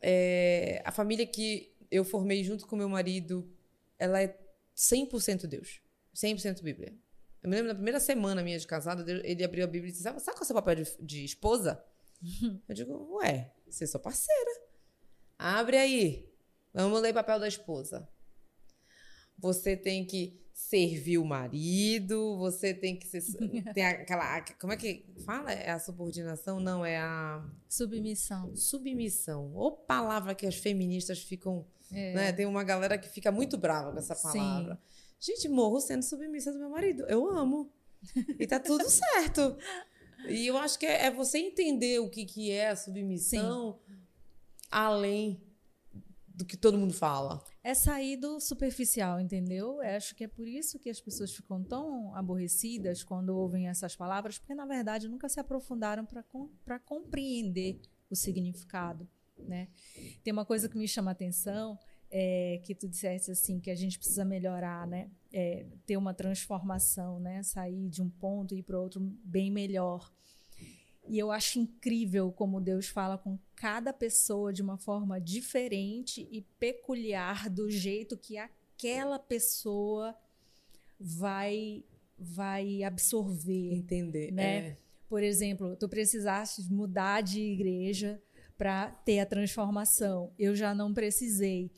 É, 0.00 0.80
a 0.84 0.92
família 0.92 1.26
que 1.26 1.72
eu 1.90 2.04
formei 2.04 2.44
junto 2.44 2.66
com 2.66 2.76
meu 2.76 2.88
marido, 2.88 3.50
ela 3.98 4.22
é 4.22 4.38
100% 4.76 5.46
Deus. 5.46 5.80
100% 6.14 6.62
Bíblia. 6.62 6.94
Eu 7.42 7.48
me 7.48 7.56
lembro 7.56 7.68
na 7.68 7.74
primeira 7.74 8.00
semana 8.00 8.42
minha 8.42 8.58
de 8.58 8.66
casada, 8.66 9.04
ele 9.24 9.44
abriu 9.44 9.64
a 9.64 9.68
Bíblia 9.68 9.88
e 9.88 9.92
disse: 9.92 10.02
Sabe 10.02 10.20
qual 10.20 10.36
é 10.36 10.42
o 10.42 10.44
seu 10.44 10.54
papel 10.54 10.76
de, 10.76 10.96
de 11.00 11.24
esposa? 11.24 11.82
eu 12.68 12.74
digo: 12.74 13.16
Ué, 13.16 13.52
você 13.68 13.84
é 13.84 13.86
sua 13.86 14.00
parceira. 14.00 14.50
Abre 15.38 15.76
aí. 15.76 16.28
Vamos 16.74 17.00
ler 17.00 17.14
papel 17.14 17.38
da 17.38 17.48
esposa. 17.48 18.08
Você 19.38 19.76
tem 19.76 20.04
que 20.04 20.40
servir 20.52 21.18
o 21.18 21.24
marido, 21.24 22.36
você 22.36 22.74
tem 22.74 22.96
que 22.96 23.06
ser. 23.06 23.22
tem 23.72 23.86
aquela. 23.86 24.42
Como 24.60 24.72
é 24.72 24.76
que 24.76 25.06
fala? 25.24 25.52
É 25.52 25.70
a 25.70 25.78
subordinação? 25.78 26.58
Não, 26.58 26.84
é 26.84 26.98
a. 26.98 27.44
Submissão. 27.68 28.54
Submissão. 28.56 29.52
Ou 29.54 29.70
palavra 29.70 30.34
que 30.34 30.46
as 30.46 30.56
feministas 30.56 31.22
ficam. 31.22 31.64
É. 31.92 32.14
Né? 32.14 32.32
Tem 32.32 32.44
uma 32.44 32.64
galera 32.64 32.98
que 32.98 33.08
fica 33.08 33.30
muito 33.30 33.56
brava 33.56 33.92
com 33.92 33.98
essa 33.98 34.16
palavra. 34.16 34.74
Sim. 34.74 34.80
Gente, 35.20 35.48
morro 35.48 35.80
sendo 35.80 36.02
submissa 36.02 36.52
do 36.52 36.58
meu 36.58 36.70
marido. 36.70 37.04
Eu 37.08 37.28
amo. 37.28 37.72
E 38.38 38.46
tá 38.46 38.60
tudo 38.60 38.84
certo. 38.88 39.56
E 40.28 40.46
eu 40.46 40.56
acho 40.56 40.78
que 40.78 40.86
é, 40.86 41.06
é 41.06 41.10
você 41.10 41.38
entender 41.38 42.00
o 42.00 42.08
que, 42.08 42.24
que 42.24 42.50
é 42.50 42.70
a 42.70 42.76
submissão 42.76 43.78
Sim. 43.86 43.96
além 44.70 45.40
do 46.38 46.44
que 46.44 46.56
todo 46.56 46.78
mundo 46.78 46.94
fala. 46.94 47.42
É 47.64 47.74
sair 47.74 48.16
do 48.16 48.38
superficial, 48.38 49.18
entendeu? 49.20 49.82
Eu 49.82 49.96
acho 49.96 50.14
que 50.14 50.22
é 50.22 50.28
por 50.28 50.46
isso 50.46 50.78
que 50.78 50.88
as 50.88 51.00
pessoas 51.00 51.34
ficam 51.34 51.64
tão 51.64 52.14
aborrecidas 52.14 53.02
quando 53.02 53.30
ouvem 53.30 53.68
essas 53.68 53.96
palavras, 53.96 54.38
porque 54.38 54.54
na 54.54 54.64
verdade 54.64 55.08
nunca 55.08 55.28
se 55.28 55.40
aprofundaram 55.40 56.06
para 56.06 56.78
compreender 56.78 57.80
o 58.08 58.14
significado. 58.14 59.08
Né? 59.36 59.68
Tem 60.22 60.32
uma 60.32 60.44
coisa 60.44 60.68
que 60.68 60.78
me 60.78 60.86
chama 60.86 61.10
a 61.10 61.12
atenção, 61.12 61.76
é, 62.10 62.60
que 62.64 62.74
tu 62.74 62.88
disseste 62.88 63.30
assim, 63.30 63.60
que 63.60 63.70
a 63.70 63.74
gente 63.74 63.98
precisa 63.98 64.24
melhorar, 64.24 64.86
né? 64.86 65.10
É, 65.32 65.66
ter 65.86 65.96
uma 65.96 66.14
transformação, 66.14 67.20
né? 67.20 67.42
Sair 67.42 67.88
de 67.88 68.02
um 68.02 68.08
ponto 68.08 68.54
e 68.54 68.58
ir 68.58 68.62
para 68.62 68.78
outro 68.78 69.00
bem 69.00 69.50
melhor. 69.50 70.10
E 71.06 71.18
eu 71.18 71.30
acho 71.30 71.58
incrível 71.58 72.30
como 72.30 72.60
Deus 72.60 72.88
fala 72.88 73.16
com 73.16 73.38
cada 73.56 73.92
pessoa 73.92 74.52
de 74.52 74.60
uma 74.60 74.76
forma 74.76 75.20
diferente 75.20 76.28
e 76.30 76.42
peculiar 76.60 77.48
do 77.48 77.70
jeito 77.70 78.16
que 78.16 78.36
aquela 78.36 79.18
pessoa 79.18 80.14
vai 81.00 81.84
vai 82.20 82.82
absorver, 82.82 83.72
entender, 83.72 84.32
né? 84.32 84.56
É. 84.56 84.76
Por 85.08 85.22
exemplo, 85.22 85.76
tu 85.76 85.88
precisaste 85.88 86.62
mudar 86.70 87.22
de 87.22 87.40
igreja 87.40 88.20
para 88.58 88.90
ter 88.90 89.20
a 89.20 89.26
transformação. 89.26 90.32
Eu 90.38 90.54
já 90.54 90.74
não 90.74 90.92
precisei. 90.92 91.70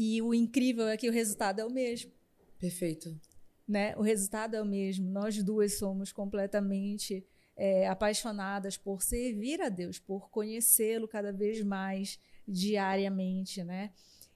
E 0.00 0.22
o 0.22 0.32
incrível 0.32 0.86
é 0.86 0.96
que 0.96 1.08
o 1.08 1.12
resultado 1.12 1.58
é 1.58 1.64
o 1.64 1.70
mesmo. 1.70 2.12
Perfeito. 2.56 3.20
Né? 3.66 3.96
O 3.96 4.00
resultado 4.00 4.54
é 4.54 4.62
o 4.62 4.64
mesmo. 4.64 5.10
Nós 5.10 5.42
duas 5.42 5.76
somos 5.76 6.12
completamente 6.12 7.26
é, 7.56 7.88
apaixonadas 7.88 8.76
por 8.76 9.02
servir 9.02 9.60
a 9.60 9.68
Deus, 9.68 9.98
por 9.98 10.30
conhecê-lo 10.30 11.08
cada 11.08 11.32
vez 11.32 11.64
mais 11.64 12.16
diariamente, 12.46 13.64
né? 13.64 13.90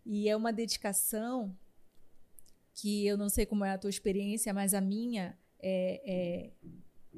E 0.04 0.28
é 0.28 0.34
uma 0.34 0.52
dedicação 0.52 1.56
que 2.74 3.06
eu 3.06 3.16
não 3.16 3.28
sei 3.28 3.46
como 3.46 3.64
é 3.64 3.70
a 3.70 3.78
tua 3.78 3.88
experiência, 3.88 4.52
mas 4.52 4.74
a 4.74 4.80
minha 4.80 5.38
é, 5.60 6.50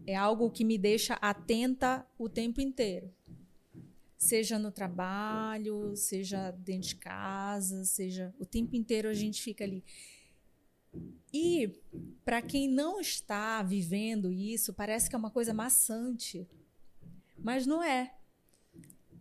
é, 0.07 0.13
é 0.13 0.15
algo 0.15 0.51
que 0.51 0.67
me 0.67 0.77
deixa 0.77 1.15
atenta 1.15 2.07
o 2.19 2.29
tempo 2.29 2.61
inteiro. 2.61 3.11
Seja 4.17 4.59
no 4.59 4.71
trabalho, 4.71 5.95
seja 5.97 6.51
dentro 6.53 6.89
de 6.89 6.97
casa, 6.97 7.85
seja 7.85 8.35
o 8.39 8.47
tempo 8.47 8.75
inteiro 8.75 9.09
a 9.09 9.15
gente 9.15 9.43
fica 9.43 9.65
ali. 9.65 9.85
E 11.33 11.69
para 12.25 12.41
quem 12.41 12.69
não 12.69 13.01
está 13.01 13.63
vivendo 13.63 14.33
isso, 14.33 14.73
parece 14.73 15.09
que 15.09 15.17
é 15.17 15.19
uma 15.19 15.31
coisa 15.31 15.53
maçante, 15.53 16.49
mas 17.37 17.67
não 17.67 17.83
é, 17.83 18.15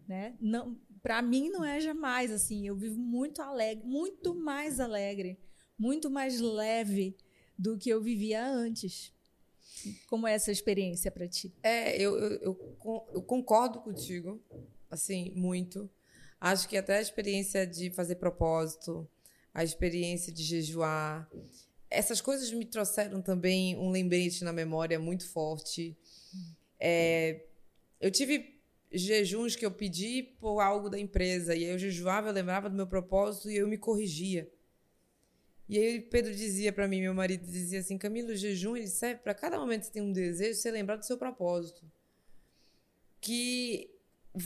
né? 0.08 0.36
Não, 0.40 0.78
para 1.02 1.22
mim 1.22 1.50
não 1.50 1.66
é 1.66 1.80
jamais 1.82 2.32
assim. 2.32 2.68
Eu 2.68 2.76
vivo 2.76 3.00
muito 3.00 3.42
alegre, 3.42 3.84
muito 3.86 4.36
mais 4.36 4.80
alegre, 4.80 5.40
muito 5.78 6.10
mais 6.10 6.40
leve 6.40 7.18
do 7.58 7.78
que 7.78 7.90
eu 7.90 8.02
vivia 8.02 8.46
antes. 8.46 9.12
Como 10.08 10.28
é 10.28 10.34
essa 10.34 10.52
experiência 10.52 11.12
para 11.12 11.28
ti? 11.28 11.54
É, 11.62 12.00
eu, 12.00 12.18
eu, 12.18 12.32
eu, 12.42 13.08
eu 13.14 13.22
concordo 13.22 13.82
contigo, 13.82 14.42
assim, 14.94 15.32
muito. 15.36 15.90
Acho 16.40 16.68
que 16.68 16.78
até 16.78 16.98
a 16.98 17.02
experiência 17.02 17.66
de 17.66 17.90
fazer 17.90 18.16
propósito, 18.16 19.08
a 19.54 19.64
experiência 19.64 20.32
de 20.32 20.44
jejuar, 20.44 21.30
essas 21.90 22.20
coisas 22.20 22.52
me 22.52 22.66
trouxeram 22.66 23.22
também 23.22 23.78
um 23.78 23.90
lembrete 23.92 24.44
na 24.44 24.52
memória 24.52 25.00
muito 25.00 25.28
forte. 25.28 25.96
É, 26.80 27.46
eu 28.02 28.12
tive 28.12 28.60
jejuns 28.92 29.56
que 29.56 29.66
eu 29.66 29.72
pedi 29.72 30.24
por 30.40 30.60
algo 30.60 30.90
da 30.90 31.00
empresa, 31.00 31.56
e 31.56 31.64
aí 31.64 31.72
eu 31.72 31.80
jejuava, 31.80 32.30
eu 32.30 32.34
lembrava 32.34 32.70
do 32.70 32.76
meu 32.76 32.88
propósito 32.88 33.50
e 33.50 33.58
eu 33.58 33.68
me 33.68 33.78
corrigia. 33.78 34.52
E 35.70 35.78
aí 35.78 36.02
Pedro 36.02 36.36
dizia 36.36 36.74
para 36.74 36.88
mim, 36.88 37.02
meu 37.02 37.14
marido 37.14 37.46
dizia 37.46 37.80
assim, 37.80 37.98
Camilo, 37.98 38.32
o 38.32 38.36
jejum 38.36 38.76
ele 38.76 38.88
serve 38.88 39.22
para 39.22 39.34
cada 39.34 39.58
momento 39.58 39.82
que 39.82 39.88
você 39.88 39.94
tem 39.94 40.02
um 40.02 40.12
desejo, 40.12 40.60
você 40.60 40.72
lembrar 40.72 40.98
do 40.98 41.06
seu 41.06 41.18
propósito. 41.18 41.90
Que 43.22 43.90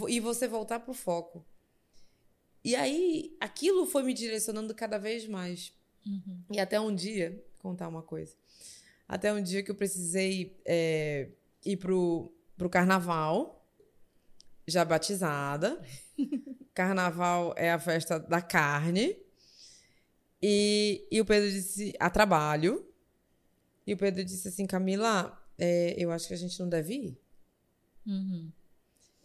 e 0.07 0.19
você 0.19 0.47
voltar 0.47 0.79
pro 0.79 0.93
foco. 0.93 1.45
E 2.63 2.75
aí 2.75 3.35
aquilo 3.39 3.85
foi 3.85 4.03
me 4.03 4.13
direcionando 4.13 4.73
cada 4.75 4.97
vez 4.97 5.27
mais. 5.27 5.71
Uhum. 6.05 6.43
E 6.51 6.59
até 6.59 6.79
um 6.79 6.93
dia, 6.93 7.43
contar 7.59 7.87
uma 7.87 8.01
coisa. 8.01 8.35
Até 9.07 9.31
um 9.31 9.41
dia 9.41 9.63
que 9.63 9.71
eu 9.71 9.75
precisei 9.75 10.59
é, 10.65 11.29
ir 11.65 11.77
pro, 11.77 12.31
pro 12.57 12.69
carnaval, 12.69 13.65
já 14.67 14.83
batizada. 14.83 15.81
carnaval 16.73 17.53
é 17.55 17.71
a 17.71 17.79
festa 17.79 18.19
da 18.19 18.41
carne. 18.41 19.17
E, 20.41 21.07
e 21.09 21.21
o 21.21 21.25
Pedro 21.25 21.49
disse, 21.49 21.93
a 21.99 22.09
trabalho. 22.09 22.85
E 23.85 23.93
o 23.93 23.97
Pedro 23.97 24.23
disse 24.23 24.49
assim, 24.49 24.67
Camila, 24.67 25.41
é, 25.57 25.95
eu 25.97 26.11
acho 26.11 26.27
que 26.27 26.33
a 26.33 26.37
gente 26.37 26.59
não 26.59 26.67
deve 26.67 26.93
ir. 26.93 27.17
Uhum. 28.05 28.51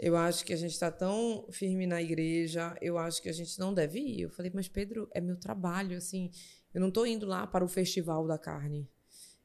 Eu 0.05 0.17
acho 0.17 0.45
que 0.45 0.53
a 0.53 0.57
gente 0.57 0.73
está 0.73 0.91
tão 0.91 1.47
firme 1.53 1.87
na 1.87 2.03
igreja, 2.03 2.77
eu 2.83 2.99
acho 2.99 3.23
que 3.23 3.29
a 3.29 3.33
gente 3.33 3.57
não 3.61 3.73
deve 3.73 4.01
ir. 4.01 4.23
Eu 4.23 4.31
falei, 4.31 4.51
mas 4.53 4.67
Pedro, 4.67 5.09
é 5.15 5.21
meu 5.21 5.37
trabalho, 5.37 5.97
assim, 5.97 6.29
eu 6.75 6.81
não 6.81 6.89
estou 6.89 7.07
indo 7.07 7.25
lá 7.25 7.47
para 7.47 7.65
o 7.65 7.69
festival 7.69 8.27
da 8.27 8.37
carne. 8.37 8.91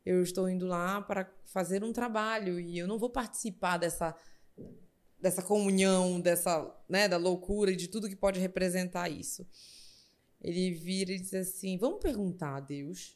Eu 0.04 0.24
estou 0.24 0.50
indo 0.50 0.66
lá 0.66 1.00
para 1.00 1.32
fazer 1.46 1.84
um 1.84 1.94
trabalho 1.94 2.60
e 2.60 2.76
eu 2.76 2.88
não 2.88 2.98
vou 2.98 3.12
participar 3.12 3.78
dessa 3.78 4.16
dessa 5.20 5.44
comunhão, 5.44 6.20
dessa, 6.20 6.76
né, 6.90 7.08
da 7.08 7.18
loucura 7.18 7.72
e 7.72 7.76
de 7.76 7.88
tudo 7.88 8.10
que 8.10 8.16
pode 8.16 8.40
representar 8.40 9.10
isso. 9.10 9.48
Ele 10.42 10.72
vira 10.72 11.12
e 11.12 11.20
diz 11.20 11.36
assim: 11.36 11.78
"Vamos 11.78 12.00
perguntar 12.00 12.56
a 12.56 12.60
Deus. 12.60 13.16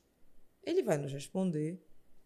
Ele 0.64 0.84
vai 0.84 1.00
nos 1.00 1.12
responder." 1.12 1.82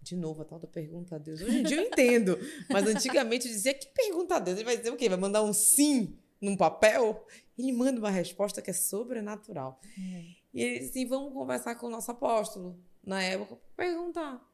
De 0.06 0.16
novo, 0.16 0.44
a 0.44 0.46
tal 0.46 0.60
da 0.60 0.68
pergunta 0.68 1.16
a 1.16 1.18
Deus. 1.18 1.42
Hoje 1.42 1.58
em 1.58 1.64
dia 1.64 1.78
eu 1.78 1.88
entendo. 1.88 2.38
Mas 2.70 2.86
antigamente 2.86 3.48
eu 3.48 3.52
dizia: 3.52 3.74
que 3.74 3.88
pergunta 3.88 4.36
a 4.36 4.40
Deus? 4.40 4.58
Ele 4.58 4.66
vai 4.66 4.78
dizer 4.78 4.92
o 4.92 4.96
quê? 4.96 5.10
Vai 5.10 5.18
mandar 5.18 5.42
um 5.42 5.52
sim 5.52 6.16
num 6.40 6.56
papel? 6.56 7.26
Ele 7.58 7.72
manda 7.72 7.98
uma 7.98 8.12
resposta 8.12 8.62
que 8.62 8.70
é 8.70 8.74
sobrenatural. 8.74 9.82
É. 9.98 10.26
E 10.54 10.62
ele 10.62 10.80
disse 10.80 10.92
assim: 10.92 11.08
vamos 11.08 11.34
conversar 11.34 11.74
com 11.74 11.88
o 11.88 11.90
nosso 11.90 12.12
apóstolo. 12.12 12.80
Na 13.04 13.24
época, 13.24 13.58
perguntar. 13.76 14.48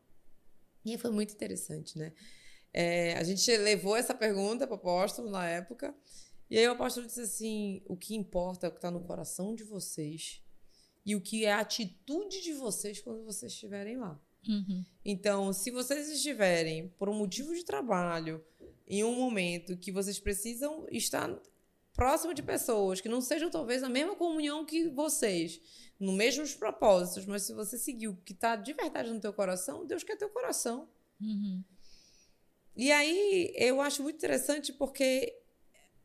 E 0.85 0.97
foi 0.97 1.11
muito 1.11 1.33
interessante, 1.33 1.97
né? 1.97 2.13
É, 2.73 3.17
a 3.17 3.23
gente 3.23 3.45
levou 3.57 3.97
essa 3.97 4.13
pergunta 4.13 4.65
para 4.65 4.75
o 4.75 4.77
apóstolo 4.77 5.29
na 5.29 5.45
época. 5.49 5.93
E 6.49 6.57
aí 6.57 6.65
o 6.65 6.71
apóstolo 6.71 7.05
disse 7.05 7.19
assim: 7.19 7.83
o 7.85 7.97
que 7.97 8.15
importa 8.15 8.67
é 8.67 8.69
o 8.69 8.71
que 8.71 8.77
está 8.77 8.89
no 8.89 9.03
coração 9.03 9.53
de 9.53 9.65
vocês 9.65 10.41
e 11.05 11.13
o 11.13 11.19
que 11.19 11.43
é 11.43 11.51
a 11.51 11.59
atitude 11.59 12.41
de 12.41 12.53
vocês 12.53 13.01
quando 13.01 13.25
vocês 13.25 13.51
estiverem 13.51 13.97
lá. 13.97 14.17
Uhum. 14.47 14.83
Então, 15.03 15.53
se 15.53 15.71
vocês 15.71 16.09
estiverem 16.09 16.89
por 16.97 17.09
um 17.09 17.13
motivo 17.13 17.53
de 17.53 17.63
trabalho, 17.63 18.43
em 18.87 19.03
um 19.03 19.15
momento 19.15 19.77
que 19.77 19.91
vocês 19.91 20.19
precisam 20.19 20.85
estar 20.91 21.29
próximo 21.93 22.33
de 22.33 22.41
pessoas 22.41 23.01
que 23.01 23.09
não 23.09 23.21
sejam 23.21 23.49
talvez 23.49 23.81
na 23.81 23.89
mesma 23.89 24.15
comunhão 24.15 24.65
que 24.65 24.89
vocês, 24.89 25.61
no 25.99 26.11
mesmos 26.11 26.53
propósitos, 26.53 27.25
mas 27.25 27.43
se 27.43 27.53
você 27.53 27.77
seguir 27.77 28.07
o 28.07 28.15
que 28.17 28.33
está 28.33 28.55
de 28.55 28.73
verdade 28.73 29.11
no 29.11 29.19
teu 29.19 29.33
coração, 29.33 29.85
Deus 29.85 30.03
quer 30.03 30.17
teu 30.17 30.29
coração. 30.29 30.89
Uhum. 31.19 31.63
E 32.75 32.91
aí 32.91 33.53
eu 33.55 33.81
acho 33.81 34.01
muito 34.01 34.15
interessante 34.15 34.73
porque, 34.73 35.37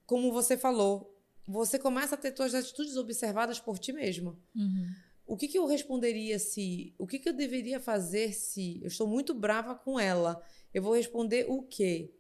como 0.05 0.33
você 0.33 0.57
falou, 0.57 1.14
você 1.46 1.79
começa 1.79 2.16
a 2.16 2.18
ter 2.18 2.37
suas 2.37 2.55
atitudes 2.55 2.96
observadas 2.96 3.61
por 3.61 3.79
ti 3.79 3.92
mesmo. 3.92 4.38
Uhum 4.55 5.07
o 5.27 5.37
que, 5.37 5.49
que 5.49 5.59
eu 5.59 5.67
responderia 5.67 6.39
se. 6.39 6.95
O 6.97 7.07
que, 7.07 7.19
que 7.19 7.29
eu 7.29 7.33
deveria 7.33 7.81
fazer 7.81 8.33
se 8.33 8.81
eu 8.81 8.87
estou 8.87 9.09
muito 9.09 9.35
brava 9.35 9.75
com 9.75 9.99
ela? 9.99 10.41
Eu 10.73 10.83
vou 10.83 10.95
responder 10.95 11.47
o 11.49 11.62
quê? 11.62 12.12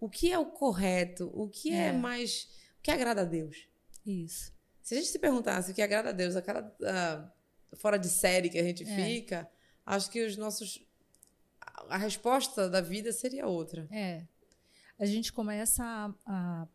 O 0.00 0.08
que 0.08 0.32
é 0.32 0.38
o 0.38 0.46
correto? 0.46 1.30
O 1.34 1.48
que 1.48 1.72
é, 1.72 1.88
é 1.88 1.92
mais. 1.92 2.44
O 2.78 2.82
que 2.82 2.90
agrada 2.90 3.20
a 3.20 3.24
Deus? 3.24 3.68
Isso. 4.06 4.52
Se 4.82 4.94
a 4.94 4.96
gente 4.96 5.10
se 5.10 5.18
perguntasse 5.18 5.70
o 5.70 5.74
que 5.74 5.82
agrada 5.82 6.08
a 6.08 6.12
Deus, 6.12 6.36
a 6.36 6.42
cada 6.42 6.66
uh, 6.66 7.76
fora 7.76 7.98
de 7.98 8.08
série 8.08 8.48
que 8.48 8.58
a 8.58 8.62
gente 8.62 8.82
é. 8.82 8.96
fica, 8.96 9.50
acho 9.84 10.10
que 10.10 10.24
os 10.24 10.36
nossos. 10.36 10.82
A 11.88 11.98
resposta 11.98 12.68
da 12.68 12.80
vida 12.80 13.12
seria 13.12 13.46
outra. 13.46 13.86
É. 13.90 14.24
A 14.98 15.04
gente 15.04 15.32
começa 15.32 15.84
a, 15.84 16.14
a, 16.24 16.68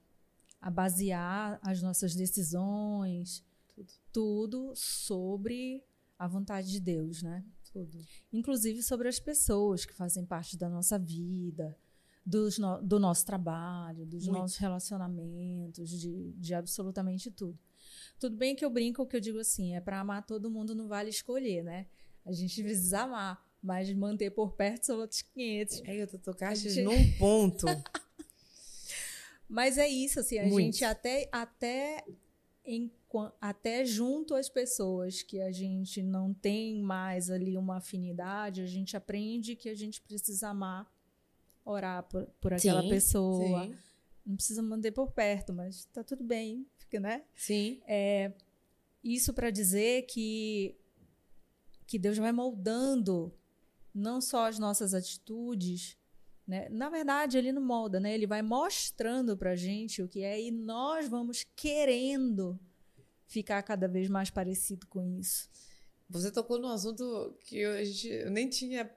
a 0.62 0.70
basear 0.70 1.60
as 1.64 1.82
nossas 1.82 2.14
decisões, 2.14 3.44
tudo. 3.76 3.94
Tudo 4.12 4.76
sobre 4.76 5.84
a 6.20 6.28
vontade 6.28 6.70
de 6.70 6.82
Deus, 6.82 7.24
né? 7.24 7.46
Tudo. 7.72 7.98
Inclusive 8.34 8.84
sobre 8.84 9.08
as 9.08 9.20
pessoas 9.20 9.86
que 9.86 9.94
fazem 9.94 10.26
parte 10.26 10.58
da 10.58 10.68
nossa 10.68 11.00
vida, 11.00 11.78
no, 12.60 12.82
do 12.82 13.00
nosso 13.00 13.26
trabalho, 13.26 14.06
dos 14.06 14.26
Muito. 14.26 14.40
nossos 14.40 14.58
relacionamentos, 14.58 15.90
de, 15.90 16.34
de 16.34 16.54
absolutamente 16.54 17.32
tudo. 17.32 17.58
Tudo 18.20 18.36
bem 18.36 18.54
que 18.54 18.66
eu 18.66 18.70
brinco 18.70 19.08
que 19.08 19.16
eu 19.16 19.22
digo 19.22 19.40
assim, 19.40 19.76
é 19.76 19.80
para 19.82 20.02
amar 20.02 20.26
todo 20.26 20.52
mundo 20.52 20.76
não 20.76 20.90
vale 20.90 21.10
escolher, 21.10 21.64
né? 21.64 21.88
A 22.26 22.34
gente 22.34 22.62
precisa 22.62 23.02
amar, 23.02 23.42
mas 23.62 23.92
manter 23.94 24.32
por 24.32 24.52
perto 24.52 24.88
são 24.88 25.00
outros 25.00 25.22
500. 25.22 25.82
É, 25.86 26.04
eu 26.04 26.08
tô 26.08 26.20
tocaste 26.20 26.70
gente... 26.70 26.84
num 26.84 27.18
ponto. 27.18 27.66
mas 29.48 29.78
é 29.78 29.88
isso, 29.88 30.20
assim, 30.20 30.38
a 30.38 30.44
Muito. 30.44 30.66
gente 30.66 30.84
até, 30.84 31.30
até 31.32 32.06
em 32.66 32.92
até 33.42 33.84
junto 33.84 34.36
às 34.36 34.48
pessoas 34.50 35.24
que 35.24 35.42
a 35.42 35.52
gente 35.52 36.04
não 36.04 36.34
tem 36.34 36.82
mais 36.82 37.30
ali 37.30 37.58
uma 37.58 37.78
afinidade, 37.78 38.62
a 38.62 38.68
gente 38.68 38.96
aprende 38.96 39.56
que 39.56 39.70
a 39.70 39.76
gente 39.76 40.02
precisa 40.02 40.50
amar, 40.50 40.92
orar 41.66 42.04
por, 42.04 42.28
por 42.40 42.54
aquela 42.54 42.82
sim, 42.84 42.90
pessoa. 42.90 43.64
Sim. 43.64 43.76
Não 44.26 44.36
precisa 44.36 44.62
manter 44.62 44.92
por 44.92 45.12
perto, 45.12 45.52
mas 45.52 45.86
tá 45.86 46.04
tudo 46.04 46.24
bem, 46.24 46.68
né? 47.00 47.24
Sim. 47.36 47.82
É, 47.88 48.32
isso 49.04 49.34
para 49.34 49.50
dizer 49.50 50.04
que 50.04 50.76
que 51.88 51.98
Deus 51.98 52.20
vai 52.20 52.32
moldando 52.32 53.34
não 53.92 54.22
só 54.22 54.46
as 54.46 54.60
nossas 54.60 54.94
atitudes, 54.94 55.98
Né? 56.50 56.68
Na 56.70 56.90
verdade, 56.90 57.38
ele 57.38 57.52
não 57.52 57.62
molda, 57.62 58.00
né? 58.00 58.12
Ele 58.12 58.26
vai 58.26 58.42
mostrando 58.42 59.38
pra 59.38 59.56
gente 59.56 60.02
o 60.02 60.08
que 60.08 60.24
é 60.24 60.42
e 60.42 60.50
nós 60.50 61.08
vamos 61.08 61.46
querendo 61.56 62.60
ficar 63.30 63.62
cada 63.64 63.88
vez 63.88 64.10
mais 64.10 64.30
parecido 64.30 64.86
com 64.88 65.18
isso. 65.18 65.48
Você 66.10 66.32
tocou 66.32 66.60
num 66.60 66.68
assunto 66.68 67.38
que 67.46 67.58
eu, 67.58 67.72
eu 67.78 68.32
nem 68.32 68.50
tinha 68.50 68.90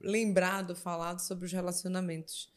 lembrado, 0.00 0.74
falado 0.74 1.18
sobre 1.18 1.44
os 1.44 1.52
relacionamentos. 1.52 2.50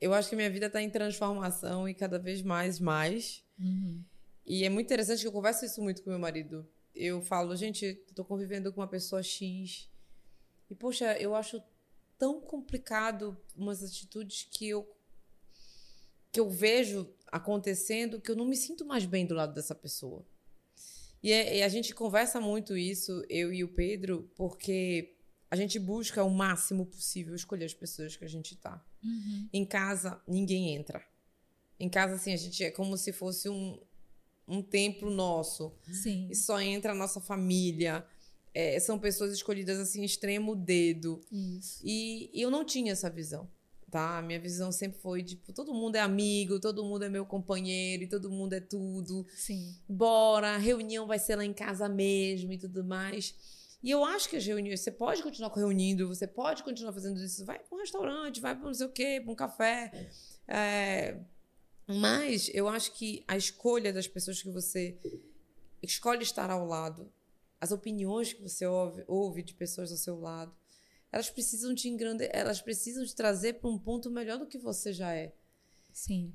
Eu 0.00 0.12
acho 0.12 0.28
que 0.28 0.36
minha 0.36 0.50
vida 0.50 0.66
está 0.66 0.82
em 0.82 0.90
transformação 0.90 1.88
e 1.88 1.94
cada 1.94 2.18
vez 2.18 2.42
mais, 2.42 2.78
mais. 2.78 3.44
Uhum. 3.58 4.02
E 4.44 4.64
é 4.64 4.68
muito 4.68 4.86
interessante 4.86 5.20
que 5.20 5.26
eu 5.26 5.32
converso 5.32 5.64
isso 5.64 5.80
muito 5.80 6.02
com 6.02 6.10
meu 6.10 6.18
marido. 6.18 6.68
Eu 6.94 7.22
falo, 7.22 7.54
gente, 7.54 7.84
estou 8.08 8.24
convivendo 8.24 8.72
com 8.72 8.80
uma 8.80 8.88
pessoa 8.88 9.22
X. 9.22 9.88
E, 10.68 10.74
poxa, 10.74 11.16
eu 11.18 11.34
acho 11.34 11.62
tão 12.18 12.40
complicado 12.40 13.36
umas 13.56 13.82
atitudes 13.82 14.48
que 14.50 14.68
eu 14.68 14.94
que 16.30 16.40
eu 16.40 16.50
vejo 16.50 17.08
acontecendo 17.30 18.20
que 18.20 18.30
eu 18.30 18.36
não 18.36 18.46
me 18.46 18.56
sinto 18.56 18.84
mais 18.84 19.04
bem 19.04 19.26
do 19.26 19.34
lado 19.34 19.54
dessa 19.54 19.74
pessoa. 19.74 20.24
E, 21.22 21.32
é, 21.32 21.58
e, 21.58 21.62
a 21.62 21.68
gente 21.68 21.94
conversa 21.94 22.40
muito 22.40 22.76
isso, 22.76 23.24
eu 23.28 23.52
e 23.52 23.64
o 23.64 23.68
Pedro, 23.68 24.30
porque 24.36 25.16
a 25.50 25.56
gente 25.56 25.78
busca 25.78 26.22
o 26.22 26.30
máximo 26.30 26.86
possível 26.86 27.34
escolher 27.34 27.64
as 27.64 27.74
pessoas 27.74 28.16
que 28.16 28.24
a 28.24 28.28
gente 28.28 28.56
tá. 28.56 28.84
Uhum. 29.02 29.48
Em 29.52 29.64
casa, 29.64 30.20
ninguém 30.28 30.74
entra. 30.74 31.04
Em 31.78 31.88
casa, 31.88 32.14
assim, 32.14 32.32
a 32.32 32.36
gente 32.36 32.62
é 32.62 32.70
como 32.70 32.96
se 32.96 33.12
fosse 33.12 33.48
um, 33.48 33.80
um 34.46 34.62
templo 34.62 35.10
nosso. 35.10 35.72
Sim. 35.90 36.28
E 36.30 36.36
só 36.36 36.60
entra 36.60 36.92
a 36.92 36.94
nossa 36.94 37.20
família. 37.20 38.06
É, 38.54 38.78
são 38.78 38.98
pessoas 38.98 39.32
escolhidas 39.32 39.78
assim, 39.78 40.04
extremo 40.04 40.54
dedo. 40.54 41.20
Isso. 41.30 41.80
E, 41.84 42.30
e 42.32 42.40
eu 42.40 42.50
não 42.50 42.64
tinha 42.64 42.92
essa 42.92 43.10
visão 43.10 43.48
tá? 43.90 44.18
A 44.18 44.22
minha 44.22 44.40
visão 44.40 44.70
sempre 44.70 44.98
foi, 45.00 45.22
tipo, 45.22 45.52
todo 45.52 45.74
mundo 45.74 45.96
é 45.96 46.00
amigo, 46.00 46.60
todo 46.60 46.84
mundo 46.84 47.04
é 47.04 47.08
meu 47.08 47.24
companheiro 47.24 48.04
e 48.04 48.08
todo 48.08 48.30
mundo 48.30 48.52
é 48.52 48.60
tudo. 48.60 49.26
Sim. 49.34 49.74
Bora, 49.88 50.54
a 50.54 50.58
reunião 50.58 51.06
vai 51.06 51.18
ser 51.18 51.36
lá 51.36 51.44
em 51.44 51.52
casa 51.52 51.88
mesmo 51.88 52.52
e 52.52 52.58
tudo 52.58 52.84
mais. 52.84 53.34
E 53.82 53.90
eu 53.90 54.04
acho 54.04 54.28
que 54.28 54.36
as 54.36 54.44
reuniões, 54.44 54.80
você 54.80 54.90
pode 54.90 55.22
continuar 55.22 55.52
reunindo, 55.54 56.08
você 56.08 56.26
pode 56.26 56.62
continuar 56.62 56.92
fazendo 56.92 57.20
isso, 57.22 57.44
vai 57.44 57.58
para 57.58 57.76
um 57.76 57.80
restaurante, 57.80 58.40
vai 58.40 58.54
para 58.54 58.66
não 58.66 58.74
sei 58.74 58.86
o 58.86 58.92
quê, 58.92 59.20
para 59.22 59.32
um 59.32 59.36
café. 59.36 60.10
É... 60.46 61.20
Mas 61.86 62.50
eu 62.52 62.68
acho 62.68 62.92
que 62.92 63.24
a 63.26 63.36
escolha 63.36 63.92
das 63.92 64.06
pessoas 64.06 64.42
que 64.42 64.50
você 64.50 64.98
escolhe 65.82 66.22
estar 66.22 66.50
ao 66.50 66.66
lado, 66.66 67.10
as 67.60 67.70
opiniões 67.70 68.32
que 68.32 68.42
você 68.42 68.66
ouve, 68.66 69.04
ouve 69.06 69.42
de 69.42 69.54
pessoas 69.54 69.90
ao 69.90 69.96
seu 69.96 70.20
lado, 70.20 70.54
elas 71.10 71.30
precisam 71.30 71.74
te 71.74 71.88
engrandecer, 71.88 72.30
elas 72.34 72.60
precisam 72.60 73.04
te 73.04 73.14
trazer 73.14 73.54
para 73.54 73.70
um 73.70 73.78
ponto 73.78 74.10
melhor 74.10 74.38
do 74.38 74.46
que 74.46 74.58
você 74.58 74.92
já 74.92 75.14
é. 75.14 75.32
Sim. 75.92 76.32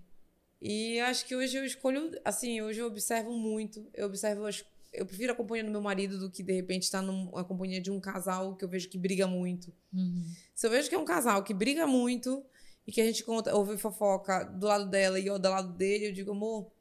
E 0.61 0.99
acho 1.01 1.25
que 1.25 1.35
hoje 1.35 1.57
eu 1.57 1.65
escolho, 1.65 2.19
assim, 2.23 2.61
hoje 2.61 2.79
eu 2.79 2.87
observo 2.87 3.31
muito, 3.31 3.85
eu 3.93 4.07
observo 4.07 4.45
as, 4.45 4.63
eu 4.91 5.05
prefiro 5.05 5.33
a 5.33 5.35
companhia 5.35 5.63
do 5.63 5.71
meu 5.71 5.81
marido 5.81 6.17
do 6.17 6.29
que 6.29 6.41
de 6.41 6.53
repente 6.53 6.83
estar 6.83 7.01
numa 7.01 7.43
companhia 7.43 7.81
de 7.81 7.91
um 7.91 7.99
casal 7.99 8.55
que 8.55 8.63
eu 8.63 8.69
vejo 8.69 8.89
que 8.89 8.97
briga 8.97 9.27
muito. 9.27 9.73
Uhum. 9.91 10.25
Se 10.55 10.65
eu 10.65 10.71
vejo 10.71 10.87
que 10.87 10.95
é 10.95 10.97
um 10.97 11.05
casal 11.05 11.43
que 11.43 11.53
briga 11.53 11.85
muito 11.85 12.43
e 12.87 12.91
que 12.91 13.01
a 13.01 13.05
gente 13.05 13.23
conta, 13.23 13.55
ouve 13.55 13.77
fofoca 13.77 14.43
do 14.43 14.67
lado 14.67 14.89
dela 14.89 15.19
e 15.19 15.27
eu 15.27 15.37
do 15.37 15.49
lado 15.49 15.73
dele, 15.73 16.07
eu 16.07 16.13
digo, 16.13 16.31
amor, 16.31 16.71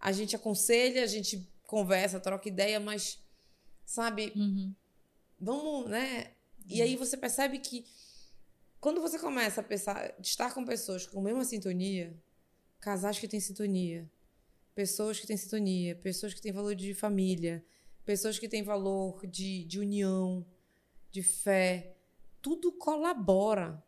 a 0.00 0.10
gente 0.12 0.34
aconselha, 0.34 1.02
a 1.02 1.06
gente 1.06 1.46
conversa, 1.66 2.20
troca 2.20 2.48
ideia, 2.48 2.80
mas 2.80 3.22
sabe, 3.84 4.32
uhum. 4.34 4.72
vamos, 5.40 5.90
né, 5.90 6.32
e 6.66 6.82
aí 6.82 6.96
você 6.96 7.16
percebe 7.16 7.58
que 7.58 7.84
quando 8.80 9.00
você 9.00 9.18
começa 9.18 9.60
a 9.60 9.64
pensar, 9.64 10.14
estar 10.20 10.52
com 10.52 10.64
pessoas 10.64 11.06
com 11.06 11.20
a 11.20 11.22
mesma 11.22 11.44
sintonia, 11.44 12.14
casais 12.80 13.18
que 13.18 13.26
têm 13.26 13.40
sintonia, 13.40 14.10
pessoas 14.74 15.18
que 15.18 15.26
têm 15.26 15.36
sintonia, 15.36 15.94
pessoas 15.96 16.34
que 16.34 16.40
têm 16.42 16.52
valor 16.52 16.74
de 16.74 16.92
família, 16.92 17.64
pessoas 18.04 18.38
que 18.38 18.48
têm 18.48 18.62
valor 18.62 19.26
de, 19.26 19.64
de 19.64 19.78
união, 19.78 20.44
de 21.10 21.22
fé, 21.22 21.96
tudo 22.42 22.72
colabora. 22.72 23.82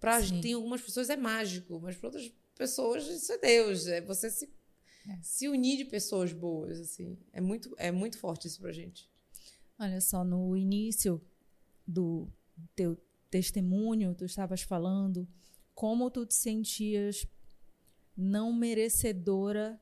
Pra, 0.00 0.18
tem 0.40 0.54
algumas 0.54 0.80
pessoas 0.80 1.10
é 1.10 1.16
mágico, 1.16 1.78
mas 1.78 1.94
para 1.94 2.08
outras 2.08 2.32
pessoas 2.56 3.06
isso 3.06 3.32
é 3.32 3.38
Deus, 3.38 3.86
é 3.86 4.00
você 4.00 4.30
se, 4.30 4.50
é. 5.08 5.18
se 5.22 5.46
unir 5.46 5.76
de 5.76 5.84
pessoas 5.84 6.32
boas, 6.32 6.80
assim. 6.80 7.16
É 7.32 7.40
muito, 7.40 7.72
é 7.78 7.92
muito 7.92 8.18
forte 8.18 8.48
isso 8.48 8.60
pra 8.60 8.72
gente. 8.72 9.08
Olha 9.78 10.00
só, 10.00 10.24
no 10.24 10.56
início 10.56 11.22
do 11.90 12.28
teu 12.74 12.96
testemunho, 13.28 14.14
tu 14.14 14.24
estavas 14.24 14.62
falando 14.62 15.28
como 15.74 16.10
tu 16.10 16.26
te 16.26 16.34
sentias 16.34 17.26
não 18.16 18.52
merecedora 18.52 19.80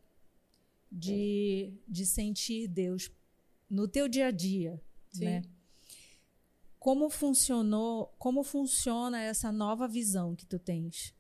de, 0.91 1.73
de 1.89 2.07
sentir 2.07 2.69
Deus 2.69 3.11
no 3.69 3.89
teu 3.89 4.09
dia 4.09 4.29
a 4.29 4.31
dia, 4.31 4.81
Sim. 5.11 5.25
né? 5.25 5.43
Como 6.79 7.11
funcionou, 7.11 8.15
como 8.19 8.45
funciona 8.45 9.21
essa 9.21 9.51
nova 9.51 9.89
visão 9.89 10.37
que 10.37 10.47
tu 10.47 10.59
tens 10.59 11.13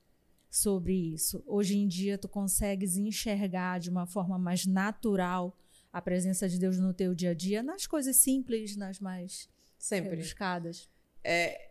sobre 0.48 0.94
isso? 0.94 1.42
Hoje 1.44 1.76
em 1.76 1.88
dia 1.88 2.16
tu 2.16 2.28
consegues 2.28 2.96
enxergar 2.96 3.80
de 3.80 3.90
uma 3.90 4.06
forma 4.06 4.38
mais 4.38 4.64
natural 4.64 5.58
a 5.92 6.00
presença 6.00 6.48
de 6.48 6.58
Deus 6.58 6.78
no 6.78 6.94
teu 6.94 7.14
dia 7.14 7.30
a 7.30 7.34
dia, 7.34 7.62
nas 7.62 7.86
coisas 7.86 8.16
simples, 8.16 8.76
nas 8.76 9.00
mais 9.00 9.48
Sempre. 9.78 10.10
Rebuscadas. 10.10 10.88
É, 11.22 11.70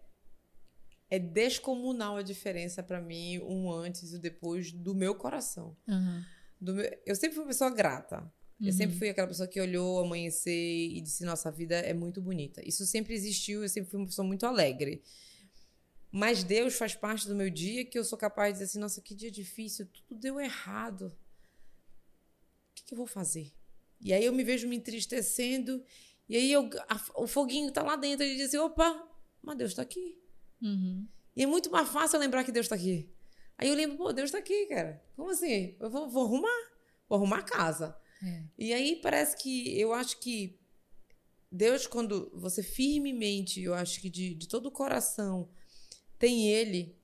é 1.09 1.19
descomunal 1.19 2.17
a 2.17 2.21
diferença 2.21 2.81
para 2.81 3.01
mim, 3.01 3.39
um 3.39 3.71
antes 3.71 4.13
e 4.13 4.19
depois 4.19 4.71
do 4.71 4.95
meu 4.95 5.15
coração. 5.15 5.75
Uhum. 5.87 6.23
Do 6.59 6.73
meu, 6.73 6.97
eu 7.05 7.15
sempre 7.15 7.35
fui 7.35 7.43
uma 7.43 7.49
pessoa 7.49 7.69
grata. 7.69 8.21
Uhum. 8.59 8.67
Eu 8.67 8.73
sempre 8.73 8.97
fui 8.97 9.09
aquela 9.09 9.27
pessoa 9.27 9.47
que 9.47 9.61
olhou 9.61 9.99
amanhecer 9.99 10.51
e 10.51 10.99
disse: 11.01 11.23
Nossa, 11.23 11.49
a 11.49 11.51
vida 11.51 11.75
é 11.75 11.93
muito 11.93 12.21
bonita. 12.21 12.61
Isso 12.67 12.85
sempre 12.85 13.13
existiu, 13.13 13.63
eu 13.63 13.69
sempre 13.69 13.89
fui 13.89 13.99
uma 13.99 14.07
pessoa 14.07 14.27
muito 14.27 14.45
alegre. 14.45 15.03
Mas 16.11 16.43
Deus 16.43 16.75
faz 16.75 16.95
parte 16.95 17.27
do 17.27 17.35
meu 17.35 17.49
dia 17.49 17.85
que 17.85 17.99
eu 17.99 18.03
sou 18.03 18.17
capaz 18.17 18.53
de 18.53 18.59
dizer 18.59 18.65
assim: 18.65 18.79
Nossa, 18.79 19.01
que 19.01 19.13
dia 19.13 19.29
difícil, 19.29 19.87
tudo 19.87 20.19
deu 20.19 20.39
errado. 20.39 21.07
O 21.07 22.75
que, 22.75 22.83
que 22.85 22.93
eu 22.93 22.97
vou 22.97 23.07
fazer? 23.07 23.51
E 24.01 24.13
aí 24.13 24.25
eu 24.25 24.33
me 24.33 24.43
vejo 24.43 24.67
me 24.67 24.75
entristecendo 24.75 25.83
e 26.29 26.35
aí 26.35 26.51
eu, 26.51 26.69
a, 26.89 27.21
o 27.21 27.27
foguinho 27.27 27.71
tá 27.71 27.81
lá 27.81 27.95
dentro 27.95 28.25
e 28.25 28.35
diz 28.35 28.47
assim, 28.47 28.57
opa, 28.57 29.07
mas 29.41 29.57
Deus 29.57 29.73
tá 29.73 29.81
aqui. 29.81 30.19
Uhum. 30.61 31.07
E 31.35 31.43
é 31.43 31.45
muito 31.45 31.71
mais 31.71 31.87
fácil 31.87 32.19
lembrar 32.19 32.43
que 32.43 32.51
Deus 32.51 32.67
tá 32.67 32.75
aqui. 32.75 33.09
Aí 33.57 33.69
eu 33.69 33.75
lembro, 33.75 33.97
pô, 33.97 34.11
Deus 34.11 34.31
tá 34.31 34.37
aqui, 34.37 34.65
cara. 34.67 35.01
Como 35.15 35.29
assim? 35.29 35.75
Eu 35.79 35.89
vou, 35.89 36.09
vou 36.09 36.25
arrumar. 36.25 36.71
Vou 37.07 37.17
arrumar 37.17 37.39
a 37.39 37.43
casa. 37.43 37.97
É. 38.23 38.43
E 38.57 38.73
aí 38.73 38.99
parece 39.01 39.37
que 39.37 39.79
eu 39.79 39.93
acho 39.93 40.19
que 40.19 40.59
Deus, 41.51 41.87
quando 41.87 42.29
você 42.33 42.61
firmemente, 42.61 43.61
eu 43.61 43.73
acho 43.73 44.01
que 44.01 44.09
de, 44.09 44.35
de 44.35 44.47
todo 44.47 44.67
o 44.67 44.71
coração, 44.71 45.49
tem 46.19 46.49
Ele, 46.49 46.97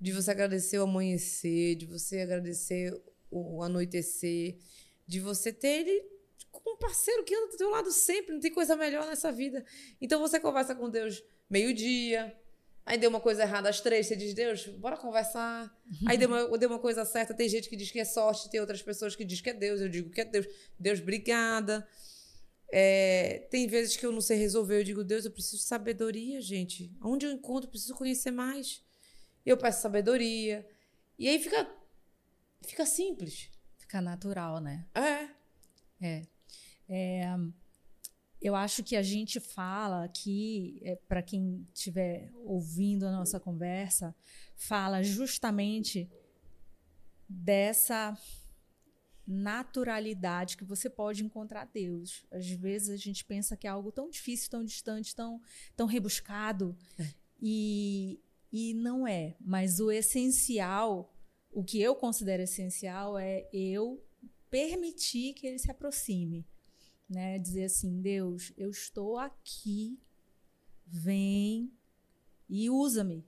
de 0.00 0.12
você 0.12 0.30
agradecer 0.30 0.78
o 0.78 0.82
amanhecer, 0.82 1.76
de 1.76 1.86
você 1.86 2.20
agradecer 2.20 2.92
o 3.30 3.62
anoitecer, 3.62 4.58
de 5.06 5.20
você 5.20 5.52
ter 5.52 5.80
Ele 5.80 6.15
com 6.60 6.74
um 6.74 6.78
parceiro 6.78 7.24
que 7.24 7.34
anda 7.34 7.48
do 7.48 7.56
teu 7.56 7.70
lado 7.70 7.90
sempre, 7.90 8.32
não 8.32 8.40
tem 8.40 8.52
coisa 8.52 8.76
melhor 8.76 9.06
nessa 9.06 9.30
vida. 9.32 9.64
Então 10.00 10.20
você 10.20 10.38
conversa 10.40 10.74
com 10.74 10.88
Deus 10.88 11.22
meio-dia, 11.48 12.36
aí 12.84 12.98
deu 12.98 13.10
uma 13.10 13.20
coisa 13.20 13.42
errada 13.42 13.68
às 13.68 13.80
três, 13.80 14.06
você 14.06 14.16
diz, 14.16 14.34
Deus, 14.34 14.66
bora 14.66 14.96
conversar. 14.96 15.74
Aí 16.06 16.16
deu 16.16 16.28
uma, 16.28 16.58
deu 16.58 16.68
uma 16.68 16.78
coisa 16.78 17.04
certa, 17.04 17.34
tem 17.34 17.48
gente 17.48 17.68
que 17.68 17.76
diz 17.76 17.90
que 17.90 18.00
é 18.00 18.04
sorte, 18.04 18.50
tem 18.50 18.60
outras 18.60 18.82
pessoas 18.82 19.16
que 19.16 19.24
diz 19.24 19.40
que 19.40 19.50
é 19.50 19.54
Deus, 19.54 19.80
eu 19.80 19.88
digo 19.88 20.10
que 20.10 20.20
é 20.20 20.24
Deus. 20.24 20.46
Deus, 20.78 21.00
obrigada. 21.00 21.86
É, 22.68 23.46
tem 23.50 23.66
vezes 23.66 23.96
que 23.96 24.04
eu 24.04 24.12
não 24.12 24.20
sei 24.20 24.36
resolver, 24.36 24.80
eu 24.80 24.84
digo, 24.84 25.04
Deus, 25.04 25.24
eu 25.24 25.30
preciso 25.30 25.58
de 25.58 25.62
sabedoria, 25.62 26.40
gente. 26.40 26.92
Onde 27.02 27.26
eu 27.26 27.32
encontro, 27.32 27.68
eu 27.68 27.70
preciso 27.70 27.94
conhecer 27.94 28.30
mais. 28.30 28.84
Eu 29.44 29.56
peço 29.56 29.82
sabedoria. 29.82 30.66
E 31.18 31.28
aí 31.28 31.38
fica, 31.38 31.70
fica 32.62 32.84
simples. 32.84 33.50
Fica 33.78 34.00
natural, 34.00 34.60
né? 34.60 34.84
É. 34.94 35.28
É. 36.04 36.26
É, 36.88 37.36
eu 38.40 38.54
acho 38.54 38.82
que 38.82 38.94
a 38.94 39.02
gente 39.02 39.40
fala 39.40 40.04
aqui, 40.04 40.78
é, 40.82 40.94
para 40.94 41.22
quem 41.22 41.64
estiver 41.74 42.30
ouvindo 42.44 43.06
a 43.06 43.12
nossa 43.12 43.40
conversa, 43.40 44.14
fala 44.54 45.02
justamente 45.02 46.08
dessa 47.28 48.16
naturalidade 49.26 50.56
que 50.56 50.64
você 50.64 50.88
pode 50.88 51.24
encontrar 51.24 51.64
Deus. 51.64 52.24
Às 52.30 52.48
vezes 52.48 52.90
a 52.90 52.96
gente 52.96 53.24
pensa 53.24 53.56
que 53.56 53.66
é 53.66 53.70
algo 53.70 53.90
tão 53.90 54.08
difícil, 54.08 54.50
tão 54.50 54.64
distante, 54.64 55.14
tão, 55.14 55.40
tão 55.74 55.86
rebuscado. 55.86 56.76
É. 56.98 57.08
E, 57.42 58.20
e 58.52 58.74
não 58.74 59.06
é. 59.08 59.34
Mas 59.40 59.80
o 59.80 59.90
essencial, 59.90 61.12
o 61.50 61.64
que 61.64 61.80
eu 61.80 61.96
considero 61.96 62.42
essencial, 62.42 63.18
é 63.18 63.48
eu 63.52 64.00
permitir 64.48 65.34
que 65.34 65.46
ele 65.46 65.58
se 65.58 65.70
aproxime 65.70 66.46
né? 67.08 67.38
Dizer 67.38 67.64
assim, 67.64 68.00
Deus, 68.00 68.52
eu 68.56 68.70
estou 68.70 69.18
aqui, 69.18 69.98
vem 70.86 71.70
e 72.48 72.70
usa-me. 72.70 73.24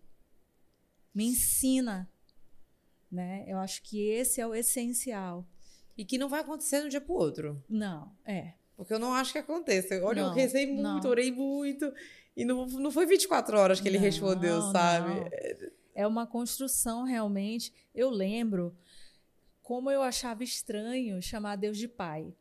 me 1.14 1.26
ensina. 1.26 2.08
Né? 3.10 3.44
Eu 3.48 3.58
acho 3.58 3.82
que 3.82 4.00
esse 4.08 4.40
é 4.40 4.46
o 4.46 4.54
essencial. 4.54 5.46
E 5.96 6.04
que 6.04 6.18
não 6.18 6.28
vai 6.28 6.40
acontecer 6.40 6.80
de 6.80 6.86
um 6.86 6.88
dia 6.90 7.00
pro 7.00 7.14
outro. 7.14 7.62
Não, 7.68 8.12
é. 8.24 8.52
Porque 8.76 8.92
eu 8.94 8.98
não 9.00 9.12
acho 9.12 9.32
que 9.32 9.38
aconteça. 9.38 10.00
Olha, 10.04 10.22
Não, 10.22 10.28
eu 10.28 10.34
rezei 10.34 10.66
muito, 10.66 10.82
não. 11.04 11.10
orei 11.10 11.32
muito. 11.32 11.92
E 12.36 12.44
não, 12.44 12.66
não 12.66 12.92
foi 12.92 13.06
24 13.06 13.58
horas 13.58 13.80
que 13.80 13.88
ele 13.88 13.96
Não, 13.98 14.04
respondeu, 14.04 14.62
sabe? 14.70 15.10
É 15.92 16.06
uma 16.06 16.24
construção 16.24 17.02
realmente. 17.02 17.72
Eu 17.92 18.08
lembro 18.10 18.76
como 19.60 19.90
eu 19.90 20.00
achava 20.02 20.44
estranho 20.44 21.20
chamar 21.20 21.56
Deus 21.56 21.76
de 21.76 21.88
pai. 21.88 22.32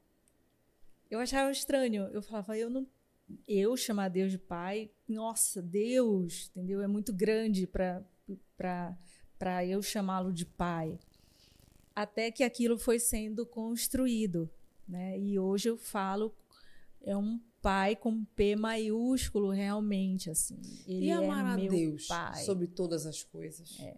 Eu 1.09 1.19
achava 1.19 1.51
estranho. 1.51 2.03
Eu 2.05 2.21
falava, 2.21 2.57
eu 2.57 2.69
não. 2.69 2.87
Eu 3.47 3.75
chamar 3.75 4.09
Deus 4.09 4.31
de 4.31 4.37
pai, 4.37 4.89
nossa, 5.07 5.61
Deus, 5.61 6.49
entendeu? 6.51 6.81
É 6.81 6.87
muito 6.87 7.11
grande 7.13 7.67
para 7.67 9.65
eu 9.65 9.81
chamá-lo 9.81 10.31
de 10.31 10.45
pai. 10.45 10.97
Até 11.93 12.31
que 12.31 12.43
aquilo 12.43 12.77
foi 12.77 12.99
sendo 12.99 13.45
construído. 13.45 14.49
Né? 14.87 15.19
E 15.19 15.37
hoje 15.37 15.67
eu 15.67 15.77
falo, 15.77 16.33
é 17.01 17.17
um 17.17 17.37
pai 17.61 17.97
com 17.97 18.23
P 18.23 18.55
maiúsculo, 18.55 19.49
realmente. 19.49 20.29
assim. 20.29 20.61
Ele 20.85 21.07
e 21.07 21.11
amar 21.11 21.59
é 21.59 21.65
a 21.65 21.69
Deus 21.69 22.07
pai. 22.07 22.43
sobre 22.45 22.67
todas 22.67 23.05
as 23.05 23.23
coisas. 23.23 23.77
É. 23.81 23.97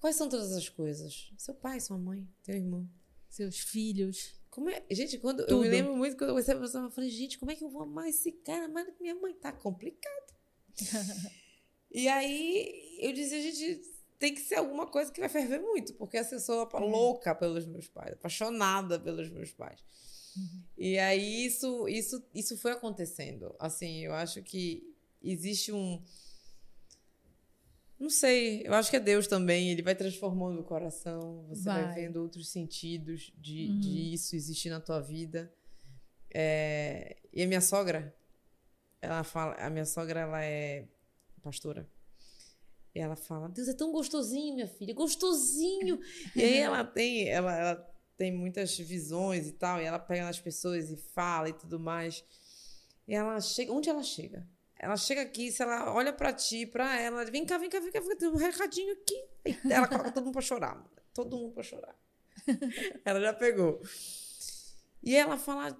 Quais 0.00 0.16
são 0.16 0.28
todas 0.28 0.52
as 0.52 0.68
coisas? 0.70 1.30
Seu 1.36 1.52
pai, 1.52 1.80
sua 1.80 1.98
mãe, 1.98 2.26
teu 2.42 2.54
irmão. 2.54 2.88
Seus 3.28 3.58
filhos. 3.58 4.37
Como 4.58 4.70
é? 4.70 4.82
Gente, 4.90 5.18
quando 5.18 5.42
eu 5.42 5.46
Tudo. 5.46 5.60
me 5.60 5.68
lembro 5.68 5.96
muito 5.96 6.16
quando 6.16 6.30
eu 6.30 6.34
conheci 6.34 6.50
a 6.50 6.58
pessoa, 6.58 6.82
eu 6.82 6.90
falei, 6.90 7.08
gente, 7.10 7.38
como 7.38 7.52
é 7.52 7.54
que 7.54 7.62
eu 7.62 7.68
vou 7.68 7.82
amar 7.82 8.08
esse 8.08 8.32
cara 8.32 8.68
que 8.90 9.00
minha 9.00 9.14
mãe? 9.14 9.32
Tá 9.34 9.52
complicado. 9.52 10.34
e 11.92 12.08
aí 12.08 12.98
eu 13.00 13.12
dizia, 13.12 13.40
gente, 13.40 13.80
tem 14.18 14.34
que 14.34 14.40
ser 14.40 14.56
alguma 14.56 14.84
coisa 14.88 15.12
que 15.12 15.20
vai 15.20 15.28
ferver 15.28 15.60
muito, 15.60 15.94
porque 15.94 16.16
assim, 16.16 16.34
eu 16.34 16.40
sou 16.40 16.68
É. 16.72 16.80
louca 16.80 17.36
pelos 17.36 17.66
meus 17.66 17.86
pais, 17.86 18.14
apaixonada 18.14 18.98
pelos 18.98 19.30
meus 19.30 19.52
pais. 19.52 19.80
Uhum. 20.36 20.62
E 20.76 20.98
aí 20.98 21.46
isso, 21.46 21.86
isso, 21.86 22.20
isso 22.34 22.58
foi 22.58 22.72
acontecendo. 22.72 23.54
Assim, 23.60 24.00
eu 24.04 24.12
acho 24.12 24.42
que 24.42 24.92
existe 25.22 25.70
um. 25.70 26.02
Não 27.98 28.08
sei, 28.08 28.62
eu 28.64 28.74
acho 28.74 28.90
que 28.90 28.96
é 28.96 29.00
Deus 29.00 29.26
também, 29.26 29.70
ele 29.70 29.82
vai 29.82 29.94
transformando 29.94 30.60
o 30.60 30.64
coração, 30.64 31.44
você 31.48 31.64
vai, 31.64 31.84
Vai. 31.84 31.94
vendo 31.94 32.22
outros 32.22 32.48
sentidos 32.48 33.32
de, 33.36 33.66
Uhum. 33.70 33.80
de 33.80 34.14
isso 34.14 34.36
existir 34.36 34.70
na 34.70 34.80
tua 34.80 35.00
vida. 35.00 35.52
É, 36.32 37.16
E 37.32 37.42
a 37.42 37.46
minha 37.46 37.60
sogra, 37.60 38.14
ela 39.02 39.22
fala, 39.24 39.54
a 39.54 39.68
minha 39.70 39.84
sogra, 39.84 40.20
ela 40.20 40.42
é 40.44 40.86
pastora. 41.42 41.88
E 42.94 43.00
ela 43.00 43.16
fala, 43.16 43.48
Deus 43.48 43.68
é 43.68 43.74
tão 43.74 43.92
gostosinho, 43.92 44.54
minha 44.54 44.66
filha, 44.68 44.94
gostosinho. 44.94 46.00
e 46.34 46.42
aí 46.42 46.58
ela 46.58 46.84
tem, 46.84 47.28
ela, 47.28 47.54
ela 47.56 47.94
tem 48.16 48.32
muitas 48.32 48.76
visões 48.78 49.46
e 49.46 49.52
tal, 49.52 49.80
e 49.80 49.84
ela 49.84 49.98
pega 49.98 50.24
nas 50.24 50.38
pessoas 50.40 50.90
e 50.90 50.96
fala 50.96 51.48
e 51.48 51.52
tudo 51.52 51.78
mais. 51.78 52.24
E 53.06 53.14
ela 53.14 53.40
chega, 53.40 53.72
onde 53.72 53.88
ela 53.88 54.02
chega? 54.02 54.46
Ela 54.78 54.96
chega 54.96 55.22
aqui, 55.22 55.50
se 55.50 55.62
ela 55.62 55.92
olha 55.92 56.12
pra 56.12 56.32
ti, 56.32 56.64
pra 56.64 57.00
ela, 57.00 57.24
vem 57.24 57.44
cá, 57.44 57.58
vem 57.58 57.68
cá, 57.68 57.80
vem 57.80 57.90
cá, 57.90 57.98
vem 58.00 58.08
cá, 58.10 58.16
tem 58.16 58.28
um 58.28 58.36
recadinho 58.36 58.92
aqui. 58.92 59.24
Aí 59.44 59.72
ela 59.72 59.88
coloca 59.88 60.12
todo 60.12 60.24
mundo 60.24 60.34
pra 60.34 60.42
chorar. 60.42 60.86
Todo 61.12 61.36
mundo 61.36 61.52
pra 61.52 61.64
chorar. 61.64 61.96
ela 63.04 63.20
já 63.20 63.32
pegou. 63.32 63.82
E 65.02 65.16
ela 65.16 65.36
fala: 65.36 65.76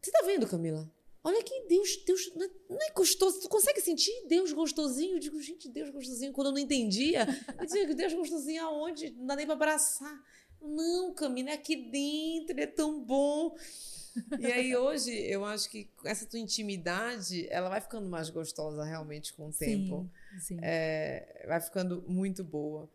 Você 0.00 0.10
tá 0.10 0.22
vendo, 0.26 0.48
Camila? 0.48 0.90
Olha 1.24 1.40
que 1.44 1.66
Deus, 1.68 2.02
Deus 2.04 2.32
não 2.34 2.44
é, 2.44 2.50
não 2.68 2.78
é 2.82 2.90
gostoso. 2.90 3.40
Tu 3.40 3.48
consegue 3.48 3.80
sentir 3.80 4.26
Deus 4.26 4.52
gostosinho? 4.52 5.14
Eu 5.14 5.20
digo, 5.20 5.40
gente, 5.40 5.68
Deus 5.68 5.90
gostosinho. 5.90 6.32
Quando 6.32 6.48
eu 6.48 6.52
não 6.52 6.58
entendia, 6.58 7.26
eu 7.56 7.64
dizia, 7.64 7.94
Deus 7.94 8.12
gostosinho 8.12 8.64
aonde? 8.64 9.10
Não 9.10 9.26
dá 9.26 9.36
nem 9.36 9.46
pra 9.46 9.54
abraçar. 9.54 10.20
Não, 10.60 11.14
Camila, 11.14 11.50
é 11.50 11.54
aqui 11.54 11.76
dentro, 11.76 12.54
ele 12.54 12.62
é 12.62 12.66
tão 12.66 13.00
bom. 13.00 13.54
E 14.38 14.46
aí 14.46 14.76
hoje 14.76 15.10
eu 15.10 15.44
acho 15.44 15.70
que 15.70 15.88
essa 16.04 16.26
tua 16.26 16.38
intimidade, 16.38 17.46
ela 17.50 17.68
vai 17.68 17.80
ficando 17.80 18.08
mais 18.08 18.28
gostosa 18.30 18.84
realmente 18.84 19.32
com 19.32 19.48
o 19.48 19.52
tempo. 19.52 20.10
Sim, 20.34 20.40
sim. 20.40 20.58
É, 20.62 21.44
vai 21.46 21.60
ficando 21.60 22.02
muito 22.06 22.42
boa. 22.44 22.88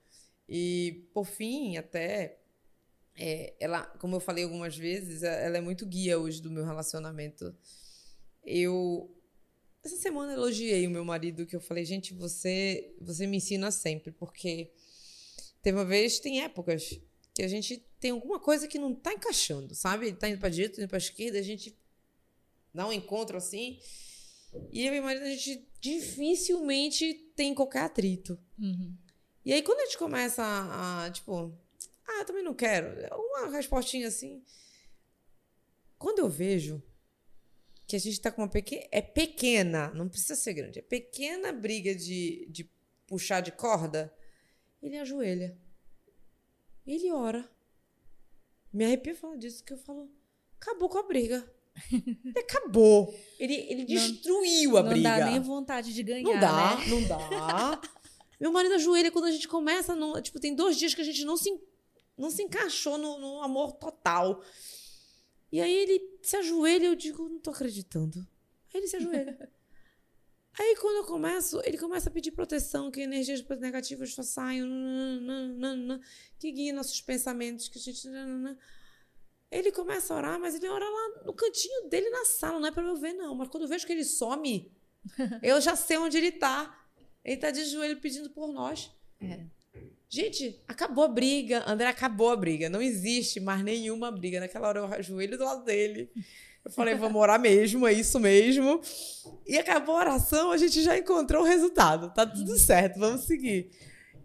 E 0.48 1.08
por 1.14 1.26
fim, 1.26 1.78
até 1.78 2.38
é, 3.16 3.54
ela, 3.60 3.84
como 4.00 4.16
eu 4.16 4.20
falei 4.20 4.44
algumas 4.44 4.78
vezes, 4.78 5.24
é- 5.24 5.46
ela 5.46 5.58
é 5.58 5.62
muito 5.62 5.86
guia 5.86 6.20
hoje 6.20 6.42
do 6.42 6.52
meu 6.52 6.64
relacionamento. 6.66 7.56
Eu 8.46 9.14
essa 9.84 9.96
semana 9.98 10.34
elogiei 10.34 10.86
o 10.86 10.92
meu 10.92 11.06
marido 11.06 11.46
que 11.46 11.56
eu 11.56 11.62
falei, 11.62 11.86
gente, 11.86 12.14
você 12.14 12.94
você 13.00 13.26
me 13.26 13.38
ensina 13.38 13.72
sempre, 13.72 14.12
porque 14.12 14.72
teve 15.62 15.78
uma 15.78 15.86
vez, 15.86 16.20
tem 16.20 16.42
épocas 16.44 17.00
que 17.38 17.44
a 17.44 17.48
gente 17.48 17.86
tem 18.00 18.10
alguma 18.10 18.40
coisa 18.40 18.68
que 18.68 18.80
não 18.80 18.96
tá 18.96 19.14
encaixando, 19.14 19.76
sabe? 19.76 20.08
Ele 20.08 20.16
tá 20.16 20.28
indo 20.28 20.40
pra 20.40 20.50
direita, 20.50 20.82
indo 20.82 20.90
pra 20.90 20.98
esquerda, 20.98 21.38
a 21.38 21.44
gente 21.44 21.78
dá 22.74 22.88
um 22.88 22.92
encontro 22.92 23.38
assim. 23.38 23.80
E 24.72 24.84
eu 24.84 24.88
e 24.88 24.96
meu 24.96 25.04
marido, 25.04 25.24
a 25.24 25.30
gente 25.30 25.70
dificilmente 25.80 27.14
tem 27.36 27.54
qualquer 27.54 27.82
atrito. 27.82 28.40
Uhum. 28.58 28.98
E 29.46 29.54
aí, 29.54 29.62
quando 29.62 29.82
a 29.82 29.86
gente 29.86 30.00
começa 30.00 30.42
a, 30.42 31.06
a, 31.06 31.12
tipo, 31.12 31.56
ah, 32.08 32.22
eu 32.22 32.26
também 32.26 32.44
não 32.44 32.56
quero, 32.56 32.88
uma 33.16 33.52
respostinha 33.52 34.08
assim. 34.08 34.44
Quando 36.00 36.18
eu 36.18 36.30
vejo 36.30 36.82
que 37.86 37.96
a 37.96 38.00
gente 38.00 38.20
tá 38.20 38.32
com 38.32 38.42
uma 38.42 38.50
pequena. 38.50 38.88
É 38.92 39.00
pequena, 39.00 39.92
não 39.94 40.10
precisa 40.10 40.36
ser 40.36 40.56
grande, 40.56 40.80
é 40.80 40.82
pequena 40.82 41.54
briga 41.54 41.94
de, 41.94 42.48
de 42.50 42.68
puxar 43.06 43.42
de 43.42 43.52
corda, 43.52 44.12
ele 44.82 44.98
ajoelha. 44.98 45.56
Ele 46.88 47.12
ora. 47.12 47.48
Me 48.72 48.86
arrepia 48.86 49.14
falar 49.14 49.36
disso, 49.36 49.64
que 49.64 49.74
eu 49.74 49.78
falo, 49.78 50.10
acabou 50.60 50.88
com 50.88 50.98
a 50.98 51.04
briga. 51.04 51.46
Ele 51.92 52.18
acabou. 52.40 53.14
Ele, 53.38 53.54
ele 53.54 53.86
destruiu 53.86 54.78
a 54.78 54.84
não 54.84 54.90
briga. 54.90 55.10
dá 55.10 55.26
nem 55.26 55.40
vontade 55.40 55.94
de 55.94 56.02
ganhar. 56.02 56.24
Não 56.24 56.40
dá, 56.40 56.78
né? 56.78 56.86
não 56.88 57.04
dá. 57.04 57.82
Meu 58.40 58.52
marido 58.52 58.76
ajoelha 58.76 59.12
quando 59.12 59.26
a 59.26 59.32
gente 59.32 59.48
começa. 59.48 59.96
No, 59.96 60.22
tipo, 60.22 60.40
tem 60.40 60.56
dois 60.56 60.78
dias 60.78 60.94
que 60.94 61.02
a 61.02 61.04
gente 61.04 61.26
não 61.26 61.36
se, 61.36 61.60
não 62.18 62.30
se 62.30 62.44
encaixou 62.44 62.98
no, 62.98 63.20
no 63.20 63.42
amor 63.42 63.74
total. 63.74 64.42
E 65.52 65.60
aí 65.60 65.72
ele 65.72 66.20
se 66.22 66.36
ajoelha 66.36 66.84
e 66.84 66.88
eu 66.88 66.96
digo, 66.96 67.28
não 67.28 67.40
tô 67.40 67.52
acreditando. 67.52 68.20
Aí 68.74 68.80
ele 68.80 68.88
se 68.88 68.96
ajoelha. 68.96 69.52
aí 70.58 70.76
quando 70.78 70.98
eu 70.98 71.04
começo, 71.04 71.62
ele 71.64 71.78
começa 71.78 72.10
a 72.10 72.12
pedir 72.12 72.32
proteção, 72.32 72.90
que 72.90 73.02
energias 73.02 73.44
negativas 73.60 74.16
saiam, 74.24 74.68
nananana, 74.68 76.02
que 76.40 76.52
guiem 76.52 76.72
nossos 76.72 77.02
pensamentos, 77.02 77.68
que 77.68 77.78
a 77.78 77.82
gente. 77.82 78.08
Ele 79.50 79.72
começa 79.72 80.14
a 80.14 80.18
orar, 80.18 80.40
mas 80.40 80.56
ele 80.56 80.68
ora 80.68 80.84
lá 80.84 81.26
no 81.26 81.34
cantinho 81.34 81.88
dele 81.88 82.10
na 82.10 82.26
sala, 82.26 82.60
não 82.60 82.68
é 82.68 82.72
pra 82.72 82.84
eu 82.84 82.98
ver, 82.98 83.14
não. 83.14 83.34
Mas 83.34 83.48
quando 83.48 83.64
eu 83.64 83.70
vejo 83.70 83.86
que 83.86 83.94
ele 83.94 84.04
some, 84.04 84.72
eu 85.42 85.62
já 85.62 85.76
sei 85.76 85.98
onde 85.98 86.18
ele 86.18 86.32
tá. 86.32 86.86
Ele 87.24 87.38
tá 87.38 87.52
de 87.52 87.64
joelho 87.66 87.98
pedindo 87.98 88.30
por 88.30 88.52
nós. 88.52 88.92
É. 89.22 89.46
Gente, 90.10 90.62
acabou 90.68 91.04
a 91.04 91.08
briga. 91.08 91.64
André, 91.68 91.88
acabou 91.88 92.30
a 92.30 92.36
briga. 92.36 92.70
Não 92.70 92.82
existe 92.82 93.40
mais 93.40 93.62
nenhuma 93.64 94.10
briga. 94.12 94.40
Naquela 94.40 94.70
hora 94.70 94.80
eu 94.80 94.86
ajoelho 94.86 95.38
do 95.38 95.44
lado 95.44 95.64
dele. 95.64 96.10
Eu 96.68 96.72
falei, 96.72 96.96
vamos 96.96 97.22
orar 97.22 97.40
mesmo, 97.40 97.88
é 97.88 97.94
isso 97.94 98.20
mesmo. 98.20 98.82
E 99.48 99.58
acabou 99.58 99.96
a 99.96 100.00
oração, 100.00 100.52
a 100.52 100.58
gente 100.58 100.84
já 100.84 100.98
encontrou 100.98 101.42
o 101.42 101.46
resultado. 101.46 102.14
Tá 102.14 102.28
tudo 102.28 102.60
certo, 102.60 103.00
vamos 103.00 103.22
seguir. 103.22 103.72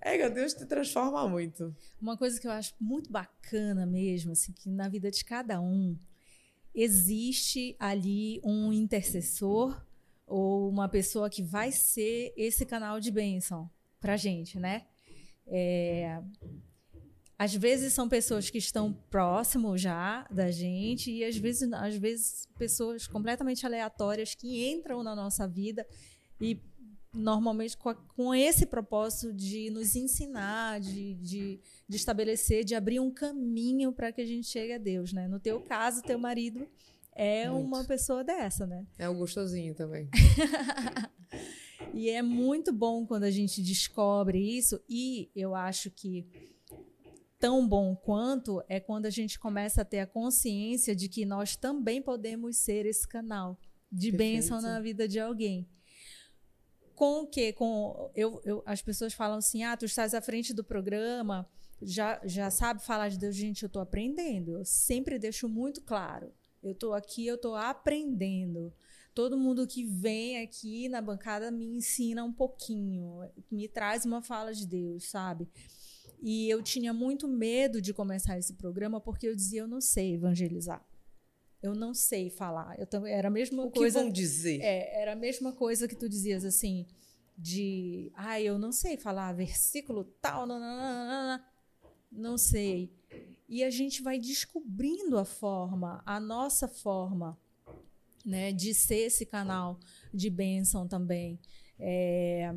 É, 0.01 0.19
meu 0.19 0.29
Deus 0.29 0.53
te 0.53 0.67
transforma 0.67 1.29
muito. 1.29 1.73
Uma 2.01 2.17
coisa 2.17 2.41
que 2.41 2.49
eu 2.49 2.51
acho 2.51 2.75
muito 2.81 3.13
bacana 3.13 3.87
mesmo, 3.87 4.33
assim, 4.33 4.53
que 4.53 4.69
na 4.69 4.89
vida 4.89 5.09
de 5.09 5.25
cada 5.25 5.61
um 5.61 5.97
existe 6.75 7.77
ali 7.79 8.41
um 8.43 8.73
intercessor 8.73 9.81
ou 10.27 10.69
uma 10.69 10.89
pessoa 10.89 11.31
que 11.31 11.45
vai 11.45 11.71
ser 11.71 12.35
esse 12.37 12.67
canal 12.67 12.99
de 12.99 13.13
bênção 13.13 13.71
pra 14.01 14.17
gente, 14.17 14.59
né? 14.59 14.83
É, 15.47 16.21
às 17.45 17.55
vezes 17.55 17.93
são 17.93 18.09
pessoas 18.09 18.51
que 18.51 18.59
estão 18.59 18.93
próximo 19.11 19.77
já 19.77 20.27
da 20.31 20.51
gente 20.51 21.11
e 21.11 21.25
às 21.25 21.37
vezes, 21.37 21.73
às 21.73 21.97
vezes 21.97 22.47
pessoas 22.59 23.07
completamente 23.07 23.65
aleatórias 23.67 24.35
que 24.35 24.71
entram 24.71 25.03
na 25.03 25.15
nossa 25.17 25.47
vida 25.49 25.87
e 26.41 26.61
normalmente 27.15 27.77
com, 27.77 27.89
a- 27.91 27.95
com 27.95 28.35
esse 28.35 28.65
propósito 28.67 29.33
de 29.33 29.71
nos 29.71 29.95
ensinar, 29.97 30.81
de, 30.81 31.15
de, 31.15 31.61
de 31.89 31.97
estabelecer, 31.97 32.65
de 32.65 32.75
abrir 32.75 33.01
um 33.01 33.11
caminho 33.11 33.93
para 33.93 34.13
que 34.13 34.21
a 34.21 34.27
gente 34.27 34.47
chegue 34.47 34.73
a 34.73 34.79
Deus, 34.79 35.13
né? 35.13 35.29
No 35.29 35.39
teu 35.39 35.61
caso, 35.61 36.01
teu 36.03 36.19
marido 36.19 36.67
é 37.15 37.51
Muito. 37.51 37.67
uma 37.67 37.85
pessoa 37.85 38.25
dessa, 38.25 38.67
né? 38.67 38.87
É 38.99 39.09
o 39.09 39.15
gostosinho 39.15 39.75
também. 39.75 40.09
E 41.95 42.09
é 42.09 42.23
muito 42.23 42.73
bom 42.73 43.05
quando 43.05 43.25
a 43.25 43.31
gente 43.31 43.61
descobre 43.63 44.39
isso, 44.39 44.81
e 44.89 45.31
eu 45.37 45.55
acho 45.55 45.91
que 45.91 46.27
tão 47.43 47.67
bom 47.67 47.97
quanto 47.97 48.63
é 48.69 48.79
quando 48.79 49.07
a 49.07 49.11
gente 49.11 49.37
começa 49.37 49.83
a 49.83 49.85
ter 49.85 49.99
a 49.99 50.07
consciência 50.07 50.95
de 50.95 51.09
que 51.09 51.27
nós 51.27 51.57
também 51.57 52.01
podemos 52.01 52.57
ser 52.57 52.87
esse 52.87 53.07
canal 53.07 53.59
de 53.91 54.13
Perfeito. 54.13 54.17
bênção 54.17 54.63
na 54.63 54.79
vida 54.79 55.09
de 55.09 55.19
alguém. 55.19 55.69
Com 56.95 57.23
o 57.23 57.27
quê? 57.27 57.53
Com, 57.53 58.13
eu, 58.15 58.41
eu, 58.45 58.63
as 58.65 58.81
pessoas 58.81 59.13
falam 59.13 59.39
assim: 59.39 59.65
ah, 59.65 59.77
tu 59.77 59.85
estás 59.85 60.15
à 60.15 60.23
frente 60.23 60.55
do 60.55 60.63
programa, 60.63 61.51
já, 61.83 62.21
já 62.25 62.49
sabe 62.49 62.81
falar 62.81 63.09
de 63.09 63.19
Deus. 63.19 63.35
Gente, 63.35 63.65
eu 63.65 63.67
estou 63.67 63.83
aprendendo. 63.83 64.59
Eu 64.59 64.65
sempre 64.65 65.19
deixo 65.19 65.49
muito 65.49 65.83
claro. 65.83 66.33
Eu 66.63 66.71
estou 66.71 66.95
aqui, 66.95 67.27
eu 67.27 67.35
estou 67.35 67.57
aprendendo. 67.57 68.73
Todo 69.13 69.37
mundo 69.37 69.67
que 69.67 69.85
vem 69.85 70.41
aqui 70.41 70.89
na 70.89 71.03
bancada 71.03 71.51
me 71.51 71.67
ensina 71.67 72.23
um 72.23 72.33
pouquinho, 72.33 73.29
me 73.51 73.67
traz 73.67 74.07
uma 74.07 74.23
fala 74.23 74.55
de 74.55 74.65
Deus, 74.65 75.11
sabe? 75.11 75.49
E 76.23 76.49
eu 76.49 76.63
tinha 76.63 76.93
muito 76.93 77.27
medo 77.27 77.83
de 77.83 77.93
começar 77.93 78.39
esse 78.39 78.55
programa 78.55 79.01
porque 79.01 79.27
eu 79.27 79.35
dizia: 79.35 79.63
eu 79.63 79.67
não 79.67 79.81
sei 79.81 80.15
evangelizar. 80.15 80.87
Eu 81.61 81.75
não 81.75 81.93
sei 81.93 82.31
falar. 82.31 82.79
Eu 82.79 82.87
também 82.87 83.13
era 83.13 83.27
a 83.27 83.31
mesma 83.31 83.65
o 83.65 83.71
coisa. 83.71 83.99
O 83.99 84.03
que 84.03 84.05
vão 84.05 84.13
dizer? 84.13 84.61
É, 84.61 85.03
era 85.03 85.13
a 85.13 85.17
mesma 85.17 85.53
coisa 85.53 85.89
que 85.89 85.97
tu 85.97 86.09
dizias 86.09 86.45
assim, 86.45 86.87
de, 87.37 88.13
ah, 88.15 88.41
eu 88.41 88.57
não 88.57 88.71
sei 88.71 88.97
falar 88.97 89.33
versículo 89.33 90.05
tal, 90.21 90.47
não, 90.47 91.41
não 92.11 92.39
sei. 92.39 92.93
E 93.49 93.65
a 93.65 93.71
gente 93.71 94.01
vai 94.01 94.19
descobrindo 94.19 95.19
a 95.19 95.25
forma, 95.25 96.03
a 96.07 96.21
nossa 96.21 96.69
forma, 96.69 97.39
né, 98.25 98.53
de 98.53 98.73
ser 98.73 99.07
esse 99.07 99.27
canal 99.27 99.79
de 100.15 100.31
bênção 100.31 100.87
também. 100.87 101.39
É, 101.79 102.55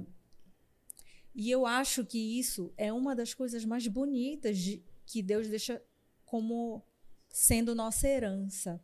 e 1.36 1.52
eu 1.52 1.66
acho 1.66 2.06
que 2.06 2.40
isso 2.40 2.74
é 2.78 2.92
uma 2.94 3.16
das 3.16 3.34
coisas 3.34 3.66
mais 3.66 3.86
bonitas 3.88 4.58
de, 4.58 4.82
que 5.06 5.22
Deus 5.22 5.48
deixa 5.48 5.82
como 6.26 6.82
sendo 7.30 7.76
nossa 7.76 8.08
herança 8.08 8.82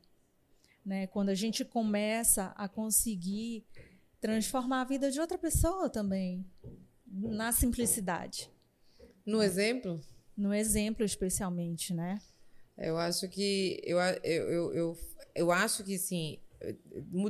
né? 0.86 1.08
Quando 1.08 1.30
a 1.30 1.36
gente 1.36 1.64
começa 1.64 2.54
a 2.58 2.68
conseguir 2.68 3.64
transformar 4.20 4.82
a 4.82 4.86
vida 4.86 5.12
de 5.12 5.20
outra 5.20 5.38
pessoa 5.38 5.89
também, 5.89 6.45
na 7.08 7.52
simplicidade. 7.52 8.49
No 9.26 9.41
exemplo? 9.41 9.99
No 10.36 10.54
exemplo, 10.54 11.06
especialmente, 11.06 11.93
né? 11.93 12.20
Eu 12.78 12.97
acho 12.97 13.28
que 13.30 13.80
eu, 13.84 13.99
eu, 13.99 14.49
eu, 14.49 14.74
eu, 14.74 14.97
eu 15.36 15.52
acho 15.52 15.84
que 15.84 15.97
sim, 15.97 16.39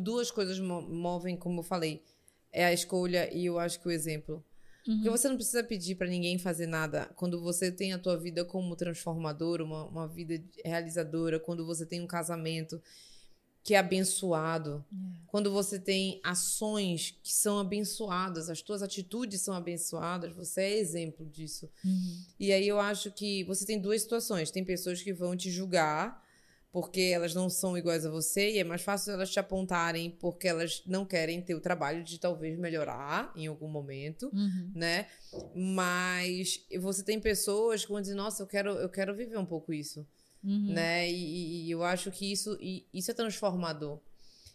duas 0.02 0.32
coisas 0.32 0.60
movem, 0.60 1.36
como 1.36 1.60
eu 1.60 1.64
falei, 1.64 2.02
é 2.52 2.66
a 2.66 2.74
escolha 2.74 3.34
e 3.34 3.46
eu 3.46 3.60
acho 3.60 3.80
que 3.80 3.88
o 3.88 3.92
exemplo. 3.92 4.44
Uhum. 4.88 4.96
Porque 4.96 5.10
você 5.10 5.30
não 5.30 5.36
precisa 5.36 5.64
pedir 5.64 5.96
para 5.96 6.08
ninguém 6.08 6.38
fazer 6.38 6.66
nada. 6.66 7.10
Quando 7.16 7.42
você 7.42 7.72
tem 7.72 7.94
a 7.94 8.00
tua 8.00 8.18
vida 8.18 8.44
como 8.44 8.76
transformadora, 8.76 9.64
uma, 9.64 9.86
uma 9.86 10.08
vida 10.08 10.44
realizadora, 10.66 11.40
quando 11.40 11.66
você 11.66 11.86
tem 11.86 12.02
um 12.02 12.08
casamento 12.08 12.82
que 13.64 13.76
é 13.76 13.78
abençoado. 13.78 14.84
É. 14.92 15.22
Quando 15.28 15.52
você 15.52 15.80
tem 15.80 16.20
ações 16.24 17.16
que 17.24 17.32
são 17.32 17.60
abençoadas, 17.60 18.50
as 18.50 18.62
tuas 18.62 18.82
atitudes 18.82 19.42
são 19.42 19.54
abençoadas, 19.54 20.36
você 20.36 20.62
é 20.62 20.80
exemplo 20.80 21.26
disso. 21.28 21.70
Uhum. 21.86 22.24
E 22.40 22.52
aí 22.52 22.68
eu 22.68 22.80
acho 22.80 23.12
que 23.12 23.44
você 23.44 23.66
tem 23.66 23.80
duas 23.80 24.02
situações. 24.02 24.52
Tem 24.52 24.66
pessoas 24.66 25.02
que 25.02 25.14
vão 25.14 25.36
te 25.36 25.52
julgar 25.52 26.22
porque 26.72 27.02
elas 27.02 27.36
não 27.36 27.50
são 27.50 27.78
iguais 27.78 28.06
a 28.06 28.10
você 28.10 28.52
e 28.52 28.60
é 28.60 28.64
mais 28.64 28.82
fácil 28.82 29.14
elas 29.14 29.30
te 29.30 29.40
apontarem 29.40 30.10
porque 30.10 30.48
elas 30.48 30.82
não 30.86 31.06
querem 31.06 31.42
ter 31.42 31.54
o 31.54 31.60
trabalho 31.60 32.04
de 32.04 32.18
talvez 32.18 32.58
melhorar 32.58 33.32
em 33.36 33.46
algum 33.48 33.68
momento, 33.68 34.32
uhum. 34.34 34.72
né? 34.74 35.08
Mas 35.54 36.66
você 36.80 37.04
tem 37.04 37.20
pessoas 37.20 37.84
que 37.84 37.92
vão 37.92 38.00
dizer, 38.00 38.16
nossa, 38.16 38.44
eu 38.44 38.48
quero, 38.48 38.72
eu 38.72 38.90
quero 38.90 39.14
viver 39.14 39.38
um 39.38 39.46
pouco 39.46 39.74
isso. 39.74 40.08
Uhum. 40.44 40.74
Né? 40.74 41.12
E, 41.12 41.68
e, 41.68 41.72
eu 41.72 41.84
acho 41.84 42.10
que 42.10 42.32
isso, 42.32 42.58
e, 42.60 42.88
isso 42.94 43.12
é 43.12 43.14
transformador. 43.14 44.00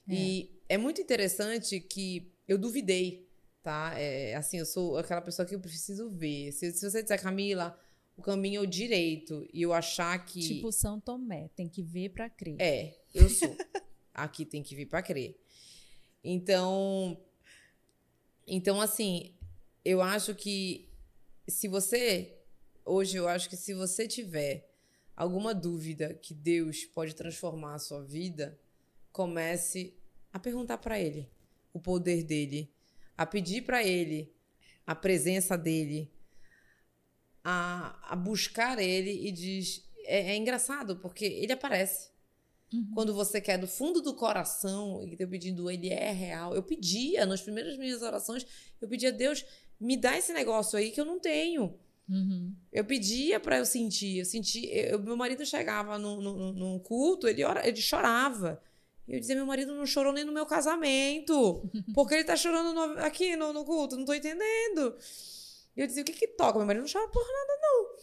É. 0.09 0.15
E 0.15 0.61
é 0.69 0.79
muito 0.79 1.01
interessante 1.01 1.79
que 1.81 2.33
eu 2.49 2.57
duvidei, 2.57 3.29
tá? 3.63 3.93
É, 3.97 4.35
assim, 4.35 4.59
eu 4.59 4.67
sou 4.67 4.97
aquela 4.97 5.21
pessoa 5.21 5.47
que 5.47 5.55
eu 5.55 5.61
preciso 5.61 6.11
ver. 6.11 6.51
Se, 6.53 6.73
se 6.73 6.91
você 6.91 7.03
disser, 7.03 7.21
Camila, 7.21 7.79
o 8.17 8.23
caminho 8.23 8.61
é 8.61 8.63
o 8.63 8.67
direito, 8.67 9.47
e 9.53 9.63
eu 9.63 9.73
achar 9.73 10.25
que. 10.25 10.41
Tipo 10.41 10.73
São 10.73 10.99
Tomé, 10.99 11.51
tem 11.55 11.69
que 11.69 11.83
ver 11.83 12.11
para 12.11 12.31
crer. 12.31 12.57
É, 12.59 12.97
eu 13.15 13.29
sou. 13.29 13.55
Aqui 14.15 14.47
tem 14.47 14.63
que 14.63 14.75
vir 14.75 14.87
para 14.87 15.03
crer. 15.03 15.39
Então. 16.25 17.21
Então, 18.47 18.81
assim, 18.81 19.35
eu 19.85 20.01
acho 20.01 20.35
que 20.35 20.89
se 21.47 21.69
você. 21.69 22.33
Hoje, 22.85 23.17
eu 23.17 23.29
acho 23.29 23.49
que 23.51 23.57
se 23.57 23.75
você 23.75 24.09
tiver 24.09 24.71
alguma 25.15 25.55
dúvida 25.55 26.15
que 26.15 26.33
Deus 26.33 26.85
pode 26.85 27.15
transformar 27.15 27.75
a 27.75 27.79
sua 27.79 28.03
vida, 28.03 28.59
comece 29.13 29.95
a 30.33 30.39
perguntar 30.39 30.79
para 30.79 30.99
Ele 31.01 31.29
o 31.73 31.81
poder 31.81 32.23
dele, 32.23 32.73
a 33.17 33.27
pedir 33.27 33.63
para 33.63 33.85
Ele 33.85 34.33
a 34.87 34.95
presença 34.95 35.59
dele, 35.59 36.11
a, 37.49 38.13
a 38.13 38.17
buscar 38.17 38.79
Ele 38.81 39.29
e 39.29 39.31
diz. 39.31 39.85
É, 40.05 40.33
é 40.33 40.37
engraçado 40.37 40.97
porque 40.97 41.25
Ele 41.25 41.53
aparece. 41.53 42.11
Uhum. 42.73 42.91
Quando 42.95 43.15
você 43.15 43.41
quer 43.41 43.57
do 43.57 43.69
fundo 43.69 44.03
do 44.03 44.15
coração 44.15 45.01
e 45.07 45.17
teu 45.17 45.29
pedindo 45.29 45.71
ele 45.71 45.89
é 45.89 46.11
real. 46.11 46.53
Eu 46.53 46.63
pedia, 46.65 47.25
nas 47.25 47.41
primeiras 47.41 47.79
minhas 47.79 48.03
orações, 48.03 48.45
eu 48.81 48.89
pedia 48.89 49.11
a 49.11 49.13
Deus, 49.13 49.45
me 49.81 49.97
dá 49.97 50.19
esse 50.19 50.33
negócio 50.33 50.77
aí 50.77 50.91
que 50.91 51.01
eu 51.01 51.05
não 51.05 51.21
tenho. 51.21 51.79
Uhum. 52.09 52.53
Eu 52.73 52.85
pedia 52.85 53.39
para 53.39 53.59
eu 53.59 53.65
sentir. 53.65 54.19
Eu 54.19 54.25
senti. 54.25 54.67
Eu, 54.67 54.99
meu 54.99 55.17
marido 55.17 55.47
chegava 55.47 55.99
num, 55.99 56.21
num 56.53 56.79
culto, 56.81 57.29
ele, 57.29 57.45
ora, 57.45 57.67
ele 57.67 57.81
chorava. 57.81 58.61
E 59.07 59.15
eu 59.15 59.21
dizia: 59.21 59.37
meu 59.37 59.47
marido 59.47 59.73
não 59.75 59.87
chorou 59.87 60.13
nem 60.13 60.25
no 60.25 60.33
meu 60.33 60.47
casamento. 60.47 61.69
Porque 61.95 62.15
ele 62.15 62.25
tá 62.25 62.37
chorando 62.37 62.73
no, 62.73 62.99
aqui 63.05 63.37
no, 63.37 63.53
no, 63.53 63.65
culto? 63.65 63.97
Não 63.97 64.05
tô 64.05 64.15
entendendo. 64.15 64.97
E 65.77 65.81
eu 65.81 65.87
dizia: 65.87 66.03
o 66.03 66.07
que 66.07 66.13
que 66.13 66.29
toca? 66.29 66.59
Meu 66.59 66.67
marido 66.67 66.83
não 66.83 66.93
chora 66.93 67.09
por 67.09 67.23
nada, 67.23 67.61
não. 67.63 67.97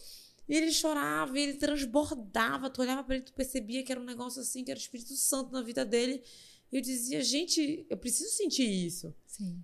E 0.48 0.56
ele 0.56 0.72
chorava, 0.72 1.38
e 1.38 1.42
ele 1.42 1.54
transbordava. 1.54 2.70
Tu 2.70 2.82
olhava 2.82 3.02
para 3.02 3.16
ele, 3.16 3.24
tu 3.24 3.32
percebia 3.32 3.82
que 3.82 3.90
era 3.90 4.00
um 4.00 4.04
negócio 4.04 4.40
assim, 4.40 4.62
que 4.62 4.70
era 4.70 4.78
o 4.78 4.82
Espírito 4.82 5.14
Santo 5.14 5.52
na 5.52 5.62
vida 5.62 5.84
dele. 5.84 6.22
E 6.70 6.76
eu 6.76 6.82
dizia: 6.82 7.22
gente, 7.22 7.86
eu 7.88 7.96
preciso 7.96 8.30
sentir 8.30 8.68
isso. 8.68 9.14
Sim. 9.26 9.62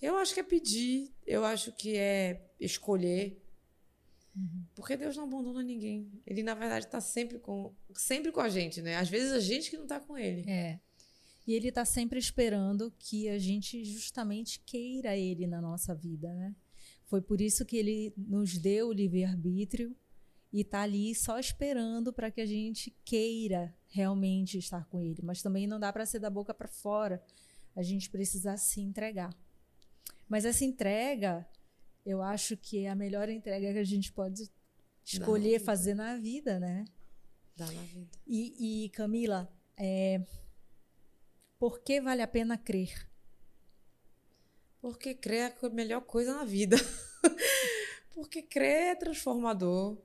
Eu 0.00 0.16
acho 0.16 0.34
que 0.34 0.40
é 0.40 0.42
pedir, 0.42 1.12
eu 1.26 1.44
acho 1.44 1.72
que 1.72 1.96
é 1.96 2.40
escolher 2.60 3.42
Uhum. 4.36 4.64
Porque 4.74 4.96
Deus 4.96 5.16
não 5.16 5.24
abandona 5.24 5.62
ninguém. 5.62 6.12
Ele, 6.26 6.42
na 6.42 6.54
verdade, 6.54 6.84
está 6.84 7.00
sempre 7.00 7.38
com, 7.38 7.74
sempre 7.94 8.30
com 8.30 8.40
a 8.40 8.48
gente, 8.48 8.82
né? 8.82 8.96
Às 8.96 9.08
vezes 9.08 9.32
a 9.32 9.40
gente 9.40 9.70
que 9.70 9.76
não 9.76 9.84
está 9.84 9.98
com 9.98 10.16
ele. 10.16 10.48
É. 10.48 10.78
E 11.46 11.54
ele 11.54 11.68
está 11.68 11.84
sempre 11.84 12.18
esperando 12.18 12.92
que 12.98 13.28
a 13.28 13.38
gente 13.38 13.82
justamente 13.84 14.60
queira 14.60 15.16
ele 15.16 15.46
na 15.46 15.60
nossa 15.60 15.94
vida, 15.94 16.32
né? 16.34 16.54
Foi 17.06 17.20
por 17.20 17.40
isso 17.40 17.64
que 17.64 17.76
ele 17.76 18.12
nos 18.16 18.58
deu 18.58 18.88
o 18.88 18.92
livre-arbítrio 18.92 19.94
e 20.52 20.60
está 20.60 20.82
ali 20.82 21.14
só 21.14 21.38
esperando 21.38 22.12
para 22.12 22.30
que 22.30 22.40
a 22.40 22.46
gente 22.46 22.96
queira 23.04 23.74
realmente 23.88 24.58
estar 24.58 24.84
com 24.86 25.00
ele. 25.00 25.20
Mas 25.22 25.42
também 25.42 25.66
não 25.66 25.78
dá 25.78 25.92
para 25.92 26.06
ser 26.06 26.18
da 26.18 26.30
boca 26.30 26.52
para 26.52 26.68
fora. 26.68 27.22
A 27.74 27.82
gente 27.82 28.10
precisa 28.10 28.56
se 28.56 28.80
entregar. 28.80 29.34
Mas 30.28 30.44
essa 30.44 30.64
entrega 30.64 31.46
eu 32.06 32.22
acho 32.22 32.56
que 32.56 32.84
é 32.84 32.88
a 32.88 32.94
melhor 32.94 33.28
entrega 33.28 33.72
que 33.72 33.78
a 33.80 33.84
gente 33.84 34.12
pode 34.12 34.48
escolher 35.04 35.60
fazer 35.60 35.94
na 35.94 36.16
vida, 36.16 36.60
né? 36.60 36.84
Dá 37.56 37.66
na 37.66 37.82
vida. 37.82 38.10
E, 38.24 38.84
e 38.84 38.88
Camila, 38.90 39.52
é, 39.76 40.24
por 41.58 41.80
que 41.80 42.00
vale 42.00 42.22
a 42.22 42.28
pena 42.28 42.56
crer? 42.56 43.08
Porque 44.86 45.16
crer 45.16 45.52
é 45.62 45.66
a 45.66 45.70
melhor 45.70 46.00
coisa 46.02 46.32
na 46.32 46.44
vida. 46.44 46.76
Porque 48.14 48.40
crer 48.40 48.92
é 48.92 48.94
transformador. 48.94 49.98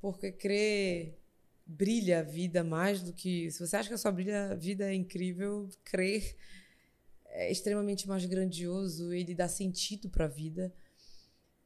Porque 0.00 0.32
crer 0.32 1.18
brilha 1.66 2.20
a 2.20 2.22
vida 2.22 2.64
mais 2.64 3.02
do 3.02 3.12
que. 3.12 3.50
Se 3.50 3.60
você 3.60 3.76
acha 3.76 3.90
que 3.90 3.94
a 3.94 3.98
sua 3.98 4.10
brilha, 4.10 4.52
a 4.52 4.54
vida 4.54 4.90
é 4.90 4.94
incrível, 4.94 5.68
crer 5.84 6.34
é 7.26 7.52
extremamente 7.52 8.08
mais 8.08 8.24
grandioso. 8.24 9.12
Ele 9.12 9.34
dá 9.34 9.48
sentido 9.48 10.08
para 10.08 10.24
a 10.24 10.28
vida. 10.28 10.74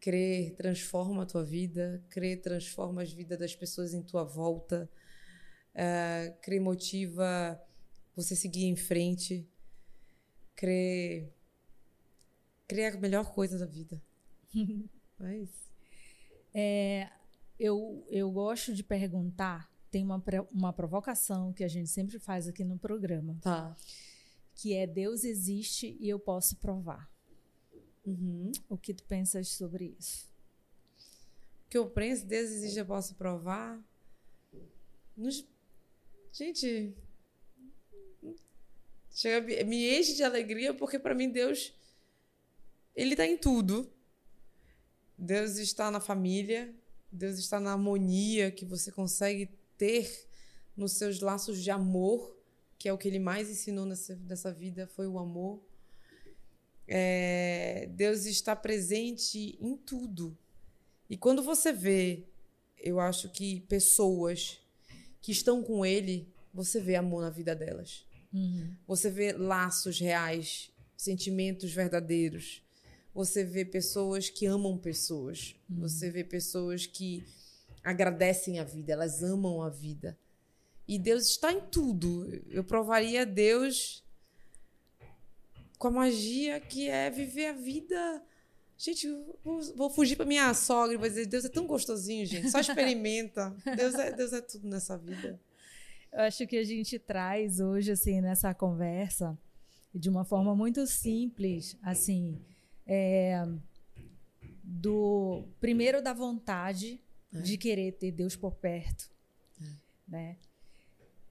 Crer 0.01 0.57
transforma 0.57 1.23
a 1.23 1.27
tua 1.27 1.45
vida, 1.45 2.05
crer 2.11 2.41
transforma 2.41 3.01
as 3.01 3.13
vidas 3.13 3.39
das 3.39 3.55
pessoas 3.55 3.95
em 3.95 4.03
tua 4.03 4.25
volta, 4.25 4.91
uh, 5.73 6.41
crer 6.41 6.61
motiva 6.61 7.63
você 8.17 8.35
seguir 8.35 8.65
em 8.65 8.75
frente, 8.75 9.49
crer, 10.57 11.33
é 12.79 12.89
a 12.89 12.97
melhor 12.97 13.33
coisa 13.33 13.59
da 13.59 13.67
vida. 13.67 14.01
é 15.21 15.39
isso. 15.39 15.71
É, 16.53 17.09
eu, 17.59 18.05
eu 18.09 18.31
gosto 18.31 18.75
de 18.75 18.83
perguntar, 18.83 19.71
tem 19.91 20.05
uma, 20.05 20.23
uma 20.53 20.73
provocação 20.73 21.53
que 21.53 21.65
a 21.65 21.69
gente 21.69 21.89
sempre 21.89 22.19
faz 22.19 22.49
aqui 22.49 22.65
no 22.65 22.79
programa. 22.79 23.39
Tá. 23.43 23.77
Que 24.55 24.75
é 24.75 24.87
Deus 24.87 25.25
existe 25.25 25.97
e 26.01 26.09
eu 26.09 26.19
posso 26.19 26.57
provar. 26.57 27.11
Uhum. 28.05 28.53
O 28.69 28.77
que 28.77 28.95
tu 28.95 29.05
pensas 29.05 29.49
sobre 29.49 29.95
isso? 29.99 30.29
O 31.67 31.71
que 31.71 31.79
eu 31.79 31.89
penso, 31.89 32.27
Deus 32.27 32.51
existe, 32.51 32.79
eu 32.79 32.87
posso 32.87 33.15
provar. 33.15 33.81
Nos... 35.17 35.47
Gente, 36.33 36.95
chega, 39.11 39.65
me 39.65 39.99
enche 39.99 40.15
de 40.15 40.23
alegria 40.23 40.73
porque 40.73 40.99
para 40.99 41.15
mim 41.15 41.31
Deus 41.31 41.75
Ele 43.01 43.15
está 43.15 43.27
em 43.27 43.39
tudo. 43.39 43.91
Deus 45.17 45.57
está 45.57 45.91
na 45.91 46.01
família, 46.01 46.75
Deus 47.11 47.39
está 47.39 47.59
na 47.59 47.73
harmonia 47.73 48.51
que 48.51 48.67
você 48.67 48.93
consegue 48.93 49.49
ter 49.79 50.29
nos 50.77 50.93
seus 50.93 51.21
laços 51.21 51.63
de 51.63 51.71
amor, 51.71 52.37
que 52.79 52.91
é 52.91 52.93
o 52.93 52.99
que 52.99 53.09
ele 53.09 53.19
mais 53.19 53.49
ensinou 53.49 53.87
nessa, 53.87 54.17
nessa 54.17 54.53
vida, 54.53 54.87
foi 54.87 55.07
o 55.07 55.19
amor. 55.19 55.63
É, 56.87 57.89
Deus 57.95 58.27
está 58.27 58.55
presente 58.55 59.57
em 59.59 59.77
tudo. 59.79 60.37
E 61.09 61.17
quando 61.17 61.43
você 61.43 61.73
vê, 61.73 62.27
eu 62.77 63.01
acho 63.01 63.31
que 63.31 63.61
pessoas 63.63 64.59
que 65.23 65.33
estão 65.33 65.63
com 65.63 65.87
Ele, 65.87 66.29
você 66.53 66.79
vê 66.79 66.97
amor 66.97 67.23
na 67.23 67.31
vida 67.31 67.55
delas. 67.55 68.05
Uhum. 68.31 68.77
Você 68.87 69.09
vê 69.11 69.33
laços 69.33 69.99
reais, 69.99 70.71
sentimentos 70.97 71.73
verdadeiros. 71.73 72.63
Você 73.15 73.45
vê 73.45 73.65
pessoas 73.65 74.31
que 74.31 74.47
amam 74.47 74.79
pessoas. 74.79 75.57
Uhum. 75.69 75.81
Você 75.81 76.11
vê 76.11 76.23
pessoas 76.23 76.87
que 76.87 77.25
agradecem 77.83 78.59
a 78.59 78.65
vida, 78.65 78.93
elas 78.93 79.23
amam 79.23 79.63
a 79.63 79.69
vida. 79.69 80.17
E 80.87 80.99
Deus 80.99 81.27
está 81.27 81.53
em 81.53 81.61
tudo. 81.61 82.27
Eu 82.49 82.65
provaria 82.65 83.25
Deus 83.25 84.05
com 85.79 85.89
a 85.89 85.91
magia 85.91 86.61
que 86.61 86.89
é 86.89 87.11
viver 87.11 87.47
a 87.47 87.53
vida. 87.53 88.23
Gente, 88.77 89.09
vou 89.77 89.91
fugir 89.91 90.17
para 90.17 90.27
minha 90.27 90.53
sogra 90.55 90.95
e 90.95 90.99
vou 90.99 91.09
dizer: 91.09 91.27
Deus 91.27 91.45
é 91.45 91.49
tão 91.49 91.67
gostosinho, 91.67 92.27
gente. 92.27 92.51
Só 92.51 92.61
experimenta. 92.61 93.55
Deus 93.77 93.95
é, 93.95 94.13
Deus 94.13 94.33
é 94.33 94.41
tudo 94.41 94.69
nessa 94.69 94.97
vida. 94.97 95.41
Eu 96.13 96.21
acho 96.21 96.47
que 96.47 96.57
a 96.57 96.65
gente 96.65 96.99
traz 96.99 97.61
hoje, 97.61 97.93
assim, 97.93 98.21
nessa 98.21 98.53
conversa, 98.53 99.39
de 99.95 100.09
uma 100.09 100.25
forma 100.25 100.57
muito 100.57 100.87
simples, 100.87 101.77
assim, 101.83 102.37
é, 102.93 103.47
do 104.65 105.45
primeiro 105.61 106.03
da 106.03 106.13
vontade 106.13 107.01
É. 107.33 107.41
de 107.43 107.57
querer 107.57 107.93
ter 107.93 108.11
Deus 108.11 108.35
por 108.35 108.57
perto, 108.57 109.09
É. 109.63 109.65
né? 110.09 110.37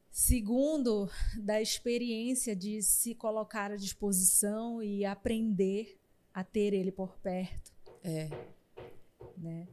Segundo, 0.10 1.10
da 1.38 1.62
experiência 1.62 2.56
de 2.56 2.82
se 2.82 3.14
colocar 3.14 3.72
à 3.72 3.76
disposição 3.76 4.82
e 4.82 5.04
aprender 5.06 5.98
a 6.34 6.44
ter 6.44 6.74
Ele 6.74 6.92
por 6.92 7.18
perto 7.18 7.72
É, 8.04 8.30
né? 9.38 9.68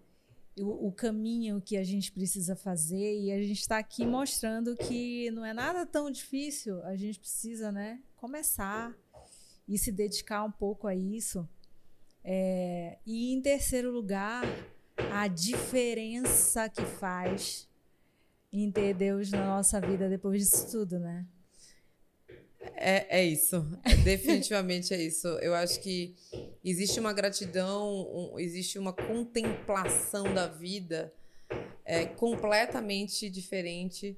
O, 0.58 0.88
o 0.88 0.92
caminho 0.92 1.60
que 1.60 1.76
a 1.76 1.84
gente 1.84 2.10
precisa 2.10 2.56
fazer 2.56 3.20
e 3.20 3.30
a 3.30 3.40
gente 3.40 3.60
está 3.60 3.78
aqui 3.78 4.04
mostrando 4.04 4.74
que 4.76 5.30
não 5.30 5.44
é 5.44 5.52
nada 5.52 5.86
tão 5.86 6.10
difícil. 6.10 6.82
A 6.84 6.96
gente 6.96 7.20
precisa, 7.20 7.70
né, 7.70 8.02
começar 8.16 8.92
e 9.68 9.78
se 9.78 9.92
dedicar 9.92 10.42
um 10.44 10.50
pouco 10.50 10.86
a 10.88 10.94
isso. 10.94 11.48
É, 12.28 12.98
e 13.06 13.32
em 13.32 13.40
terceiro 13.40 13.92
lugar, 13.92 14.42
a 15.12 15.28
diferença 15.28 16.68
que 16.68 16.84
faz 16.84 17.68
em 18.52 18.68
ter 18.72 18.94
Deus 18.94 19.30
na 19.30 19.46
nossa 19.46 19.80
vida 19.80 20.08
depois 20.08 20.42
disso 20.42 20.68
tudo, 20.72 20.98
né? 20.98 21.24
é, 22.74 23.20
é 23.20 23.24
isso. 23.24 23.64
Definitivamente 24.04 24.92
é 24.92 25.00
isso. 25.00 25.28
Eu 25.38 25.54
acho 25.54 25.80
que 25.80 26.16
existe 26.64 26.98
uma 26.98 27.12
gratidão, 27.12 27.88
um- 28.34 28.40
existe 28.40 28.76
uma 28.76 28.92
contemplação 28.92 30.34
da 30.34 30.48
vida 30.48 31.12
é, 31.84 32.06
completamente 32.06 33.30
diferente 33.30 34.16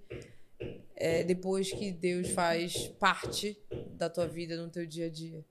é, 0.96 1.22
depois 1.24 1.70
que 1.70 1.92
Deus 1.92 2.30
faz 2.30 2.88
parte 2.98 3.58
da 3.98 4.08
tua 4.08 4.26
vida 4.26 4.56
no 4.56 4.70
teu 4.70 4.86
dia 4.86 5.06
a 5.06 5.10
dia. 5.10 5.44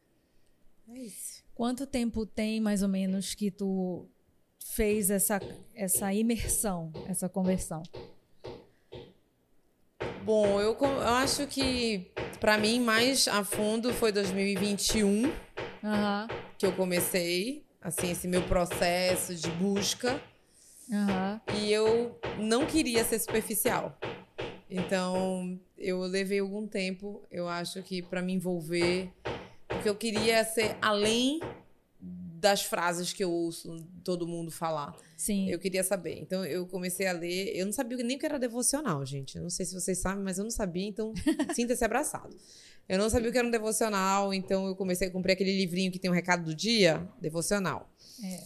É 0.90 1.00
isso. 1.00 1.47
Quanto 1.58 1.88
tempo 1.88 2.24
tem 2.24 2.62
mais 2.62 2.84
ou 2.84 2.88
menos 2.88 3.34
que 3.34 3.50
tu 3.50 4.08
fez 4.76 5.10
essa 5.10 5.42
essa 5.74 6.14
imersão, 6.14 6.92
essa 7.08 7.28
conversão? 7.28 7.82
Bom, 10.24 10.62
eu, 10.62 10.78
eu 10.80 11.08
acho 11.16 11.48
que 11.48 12.12
para 12.40 12.60
mim 12.60 12.80
mais 12.80 13.28
a 13.28 13.44
fundo 13.44 13.92
foi 13.92 14.12
2021 14.12 15.34
Aham. 15.84 16.30
que 16.60 16.66
eu 16.68 16.74
comecei 16.74 17.66
assim 17.82 18.12
esse 18.12 18.28
meu 18.28 18.44
processo 18.44 19.34
de 19.34 19.50
busca 19.50 20.22
Aham. 20.94 21.42
e 21.56 21.72
eu 21.74 22.20
não 22.38 22.68
queria 22.68 23.04
ser 23.04 23.18
superficial. 23.18 23.98
Então, 24.70 25.60
eu 25.76 26.02
levei 26.02 26.38
algum 26.38 26.68
tempo, 26.68 27.26
eu 27.32 27.50
acho 27.50 27.82
que 27.82 28.04
para 28.04 28.22
me 28.22 28.34
envolver, 28.34 29.12
porque 29.88 29.90
eu 29.90 29.96
queria 29.96 30.44
ser 30.44 30.76
além 30.82 31.40
das 32.00 32.62
frases 32.64 33.14
que 33.14 33.24
eu 33.24 33.32
ouço 33.32 33.84
todo 34.04 34.28
mundo 34.28 34.52
falar. 34.52 34.96
Sim. 35.16 35.50
Eu 35.50 35.58
queria 35.60 35.84
saber. 35.84 36.20
Então 36.20 36.46
eu 36.46 36.68
comecei 36.68 37.08
a 37.08 37.12
ler. 37.12 37.56
Eu 37.56 37.66
não 37.66 37.74
sabia 37.74 37.98
nem 38.04 38.16
o 38.18 38.20
que 38.20 38.26
era 38.26 38.38
devocional, 38.38 39.06
gente. 39.06 39.38
Eu 39.38 39.44
não 39.44 39.50
sei 39.50 39.66
se 39.66 39.74
vocês 39.74 39.98
sabem, 39.98 40.24
mas 40.24 40.38
eu 40.38 40.44
não 40.44 40.52
sabia, 40.52 40.86
então 40.88 41.14
sinta-se 41.56 41.84
abraçado. 41.84 42.36
Eu 42.88 42.98
não 42.98 43.10
sabia 43.10 43.30
o 43.30 43.32
que 43.32 43.38
era 43.38 43.48
um 43.48 43.52
devocional, 43.52 44.34
então 44.34 44.68
eu 44.68 44.76
comecei 44.76 45.08
a 45.08 45.12
comprei 45.12 45.34
aquele 45.34 45.56
livrinho 45.58 45.92
que 45.92 46.00
tem 46.00 46.10
um 46.10 46.14
recado 46.14 46.46
do 46.46 46.56
dia, 46.56 47.06
devocional. 47.20 47.90
É. 48.24 48.44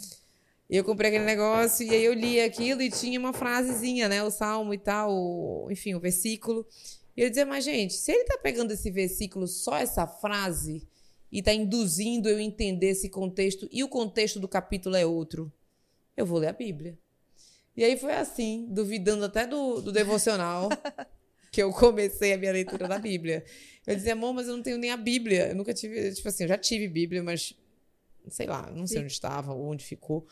E 0.70 0.78
eu 0.78 0.84
comprei 0.84 1.10
aquele 1.10 1.26
negócio 1.26 1.86
e 1.86 1.90
aí 1.90 2.04
eu 2.06 2.14
li 2.14 2.40
aquilo 2.40 2.82
e 2.82 2.90
tinha 2.90 3.20
uma 3.20 3.34
frasezinha, 3.34 4.08
né? 4.08 4.24
O 4.24 4.32
salmo 4.32 4.74
e 4.74 4.78
tal, 4.78 5.12
o- 5.12 5.68
enfim, 5.70 5.94
o 5.94 6.00
versículo. 6.00 6.66
E 7.16 7.22
eu 7.22 7.30
dizia, 7.30 7.46
mas 7.46 7.66
gente, 7.66 7.94
se 7.94 8.10
ele 8.12 8.24
tá 8.24 8.38
pegando 8.42 8.72
esse 8.72 8.90
versículo, 8.90 9.46
só 9.48 9.76
essa 9.78 10.08
frase, 10.08 10.88
e 11.32 11.42
tá 11.42 11.54
induzindo 11.54 12.28
eu 12.28 12.40
entender 12.40 12.88
esse 12.88 13.10
contexto, 13.10 13.68
e 13.72 13.84
o 13.84 13.88
contexto 13.88 14.40
do 14.40 14.48
capítulo 14.48 14.96
é 14.96 15.06
outro, 15.06 15.52
eu 16.16 16.26
vou 16.26 16.40
ler 16.40 16.48
a 16.48 16.54
Bíblia. 16.54 16.98
E 17.76 17.84
aí 17.84 17.98
foi 17.98 18.14
assim, 18.14 18.68
duvidando 18.70 19.24
até 19.24 19.48
do, 19.48 19.82
do 19.82 19.92
devocional, 19.92 20.70
que 21.52 21.62
eu 21.62 21.72
comecei 21.72 22.34
a 22.34 22.38
minha 22.38 22.52
leitura 22.52 22.88
da 22.88 23.00
Bíblia. 23.00 23.46
Eu 23.88 23.96
dizia, 23.96 24.14
amor, 24.14 24.34
mas 24.34 24.48
eu 24.48 24.56
não 24.56 24.64
tenho 24.64 24.78
nem 24.78 24.92
a 24.92 24.98
Bíblia. 24.98 25.50
Eu 25.50 25.56
nunca 25.56 25.74
tive, 25.74 26.14
tipo 26.14 26.28
assim, 26.28 26.44
eu 26.44 26.50
já 26.50 26.58
tive 26.58 26.88
Bíblia, 26.88 27.24
mas 27.24 27.54
sei 28.30 28.46
lá, 28.46 28.70
não 28.72 28.86
sei 28.86 29.00
onde 29.02 29.12
estava, 29.12 29.54
ou 29.54 29.66
onde 29.66 29.84
ficou. 29.84 30.28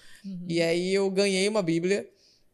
E 0.48 0.62
aí 0.62 0.94
eu 0.94 1.10
ganhei 1.10 1.48
uma 1.48 1.62
Bíblia. 1.62 2.10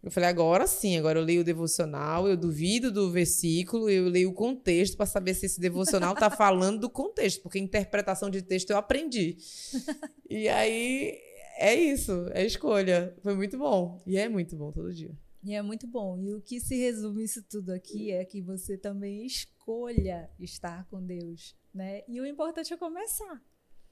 Eu 0.05 0.11
falei, 0.11 0.29
agora 0.29 0.67
sim, 0.67 0.97
agora 0.97 1.17
eu 1.17 1.23
leio 1.23 1.41
o 1.41 1.43
devocional, 1.43 2.27
eu 2.27 2.37
duvido 2.37 2.91
do 2.91 3.09
versículo, 3.09 3.89
eu 3.89 4.07
leio 4.07 4.29
o 4.29 4.33
contexto 4.33 4.95
para 4.95 5.07
saber 5.07 5.33
se 5.33 5.47
esse 5.47 5.59
devocional 5.59 6.13
tá 6.13 6.29
falando 6.29 6.81
do 6.81 6.91
contexto, 6.91 7.41
porque 7.41 7.57
interpretação 7.57 8.29
de 8.29 8.43
texto 8.43 8.69
eu 8.69 8.77
aprendi. 8.77 9.35
e 10.29 10.47
aí 10.47 11.19
é 11.57 11.73
isso, 11.73 12.29
é 12.33 12.45
escolha. 12.45 13.17
Foi 13.23 13.33
muito 13.33 13.57
bom. 13.57 13.99
E 14.05 14.15
é 14.15 14.29
muito 14.29 14.55
bom 14.55 14.71
todo 14.71 14.93
dia. 14.93 15.17
E 15.43 15.55
é 15.55 15.61
muito 15.63 15.87
bom. 15.87 16.19
E 16.19 16.35
o 16.35 16.39
que 16.39 16.59
se 16.59 16.75
resume 16.75 17.23
isso 17.23 17.41
tudo 17.41 17.71
aqui 17.71 18.11
é 18.11 18.23
que 18.23 18.43
você 18.43 18.77
também 18.77 19.25
escolha 19.25 20.29
estar 20.39 20.85
com 20.85 21.03
Deus, 21.03 21.55
né? 21.73 22.03
E 22.07 22.21
o 22.21 22.27
importante 22.27 22.71
é 22.71 22.77
começar. 22.77 23.41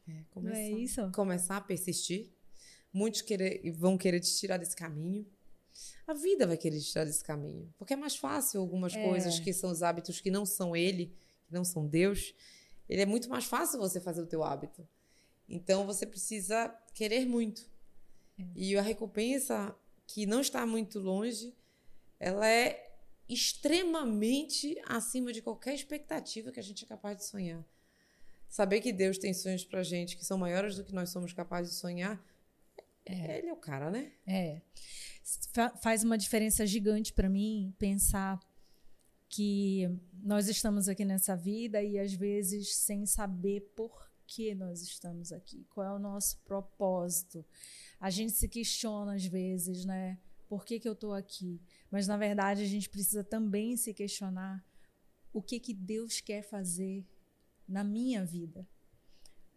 É, 0.08 0.24
Não 0.36 0.52
é 0.52 0.70
isso? 0.70 1.12
Começar 1.12 1.58
a 1.58 1.62
persistir. 1.62 2.32
Muitos 2.94 3.24
querer, 3.24 3.72
vão 3.72 3.98
querer 3.98 4.20
te 4.20 4.32
tirar 4.38 4.58
desse 4.58 4.76
caminho. 4.76 5.26
A 6.08 6.14
vida 6.14 6.46
vai 6.48 6.58
querer 6.58 6.80
te 6.80 6.86
tirar 6.92 7.06
desse 7.06 7.24
caminho. 7.24 7.74
Porque 7.78 7.94
é 7.94 7.98
mais 7.98 8.16
fácil 8.16 8.60
algumas 8.62 8.94
É. 8.94 9.04
coisas 9.04 9.40
que 9.40 9.54
são 9.54 9.72
os 9.72 9.82
hábitos 9.84 10.20
que 10.20 10.30
não 10.32 10.46
são 10.46 10.76
ele, 10.76 11.08
que 11.48 11.54
não 11.54 11.64
são 11.64 11.86
Deus. 11.88 12.34
Ele 12.90 13.02
é 13.02 13.06
muito 13.06 13.30
mais 13.30 13.46
fácil 13.46 13.80
você 13.80 14.00
fazer 14.00 14.22
o 14.22 14.28
teu 14.28 14.44
hábito. 14.44 14.88
Então 15.48 15.86
você 15.86 16.06
precisa 16.06 16.70
querer 16.94 17.26
muito. 17.26 17.72
E 18.56 18.76
a 18.78 18.82
recompensa 18.82 19.76
que 20.08 20.26
não 20.26 20.42
está 20.42 20.66
muito 20.66 21.00
longe, 21.00 21.54
ela 22.20 22.48
é 22.48 22.92
extremamente 23.30 24.78
acima 24.86 25.32
de 25.32 25.42
qualquer 25.42 25.74
expectativa 25.74 26.52
que 26.52 26.60
a 26.60 26.64
gente 26.64 26.84
é 26.84 26.88
capaz 26.88 27.18
de 27.18 27.26
sonhar. 27.26 27.64
Saber 28.50 28.82
que 28.82 28.92
Deus 28.92 29.18
tem 29.18 29.34
sonhos 29.34 29.64
pra 29.64 29.82
gente 29.82 30.18
que 30.18 30.26
são 30.26 30.38
maiores 30.38 30.76
do 30.76 30.84
que 30.84 30.94
nós 30.94 31.10
somos 31.10 31.32
capazes 31.34 31.72
de 31.74 31.78
sonhar, 31.80 32.24
ele 33.06 33.48
é 33.48 33.54
o 33.54 33.58
cara, 33.58 33.90
né? 33.90 34.12
É. 34.28 34.62
Fa- 35.54 35.76
faz 35.78 36.04
uma 36.04 36.18
diferença 36.18 36.66
gigante 36.66 37.14
para 37.14 37.30
mim 37.30 37.74
pensar 37.80 38.40
que 39.30 39.90
nós 40.22 40.48
estamos 40.48 40.88
aqui 40.88 41.06
nessa 41.06 41.36
vida 41.36 41.82
e 41.82 41.98
às 41.98 42.14
vezes 42.14 42.76
sem 42.76 43.06
saber 43.06 43.62
por 43.76 44.12
que 44.28 44.54
nós 44.54 44.82
estamos 44.82 45.32
aqui, 45.32 45.66
qual 45.70 45.88
é 45.88 45.94
o 45.94 46.00
nosso 46.00 46.38
propósito. 46.44 47.46
A 48.00 48.10
gente 48.10 48.34
se 48.34 48.48
questiona 48.48 49.16
às 49.16 49.26
vezes, 49.26 49.86
né? 49.86 50.20
Por 50.48 50.66
que, 50.66 50.80
que 50.80 50.88
eu 50.88 50.94
estou 50.94 51.14
aqui? 51.14 51.62
Mas 51.90 52.08
na 52.08 52.18
verdade 52.18 52.62
a 52.62 52.68
gente 52.68 52.90
precisa 52.90 53.24
também 53.24 53.76
se 53.76 53.94
questionar 53.94 54.64
o 55.32 55.42
que 55.42 55.60
que 55.60 55.74
Deus 55.74 56.20
quer 56.20 56.44
fazer 56.44 57.06
na 57.68 57.84
minha 57.84 58.24
vida 58.26 58.68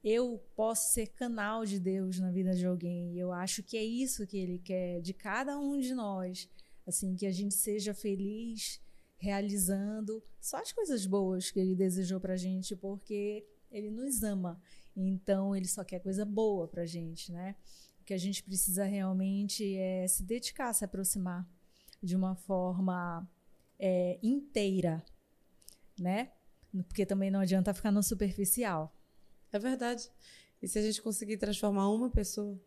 eu 0.09 0.41
posso 0.55 0.95
ser 0.95 1.09
canal 1.09 1.65
de 1.65 1.81
Deus 1.81 2.21
na 2.21 2.31
vida 2.31 2.55
de 2.55 2.65
alguém. 2.65 3.13
E 3.13 3.19
eu 3.19 3.33
acho 3.33 3.61
que 3.61 3.77
é 3.77 3.83
isso 3.83 4.25
que 4.25 4.39
ele 4.39 4.61
quer 4.61 5.01
de 5.01 5.13
cada 5.13 5.59
um 5.59 5.81
de 5.81 5.97
nós, 5.97 6.49
assim, 6.87 7.17
que 7.17 7.27
a 7.27 7.33
gente 7.33 7.55
seja 7.55 7.93
feliz 7.93 8.81
realizando 9.19 10.23
só 10.41 10.59
as 10.59 10.71
coisas 10.71 11.07
boas 11.07 11.51
que 11.51 11.59
ele 11.59 11.75
desejou 11.75 12.21
pra 12.21 12.37
gente, 12.37 12.77
porque 12.77 13.45
ele 13.69 13.91
nos 13.91 14.23
ama 14.23 14.63
Então 14.95 15.57
ele 15.57 15.67
só 15.67 15.83
quer 15.83 15.99
coisa 15.99 16.25
boa 16.25 16.69
pra 16.69 16.87
gente, 16.87 17.33
né? 17.33 17.57
O 18.01 18.05
que 18.05 18.15
a 18.15 18.19
gente 18.19 18.45
precisa 18.45 18.85
realmente 18.85 19.75
é 19.75 20.07
se 20.07 20.23
dedicar, 20.23 20.73
se 20.73 20.85
aproximar 20.85 21.45
de 22.01 22.15
uma 22.15 22.37
forma 22.37 23.29
é, 23.77 24.21
inteira, 24.23 25.05
né? 25.99 26.31
Porque 26.87 27.05
também 27.05 27.29
não 27.29 27.41
adianta 27.41 27.75
ficar 27.75 27.91
no 27.91 28.05
superficial. 28.05 28.96
É 29.53 29.59
verdade. 29.59 30.11
E 30.61 30.69
se 30.69 30.79
a 30.79 30.83
gente 30.83 31.03
conseguir 31.03 31.37
transformar 31.37 31.89
uma 31.91 32.11
pessoa, 32.11 32.59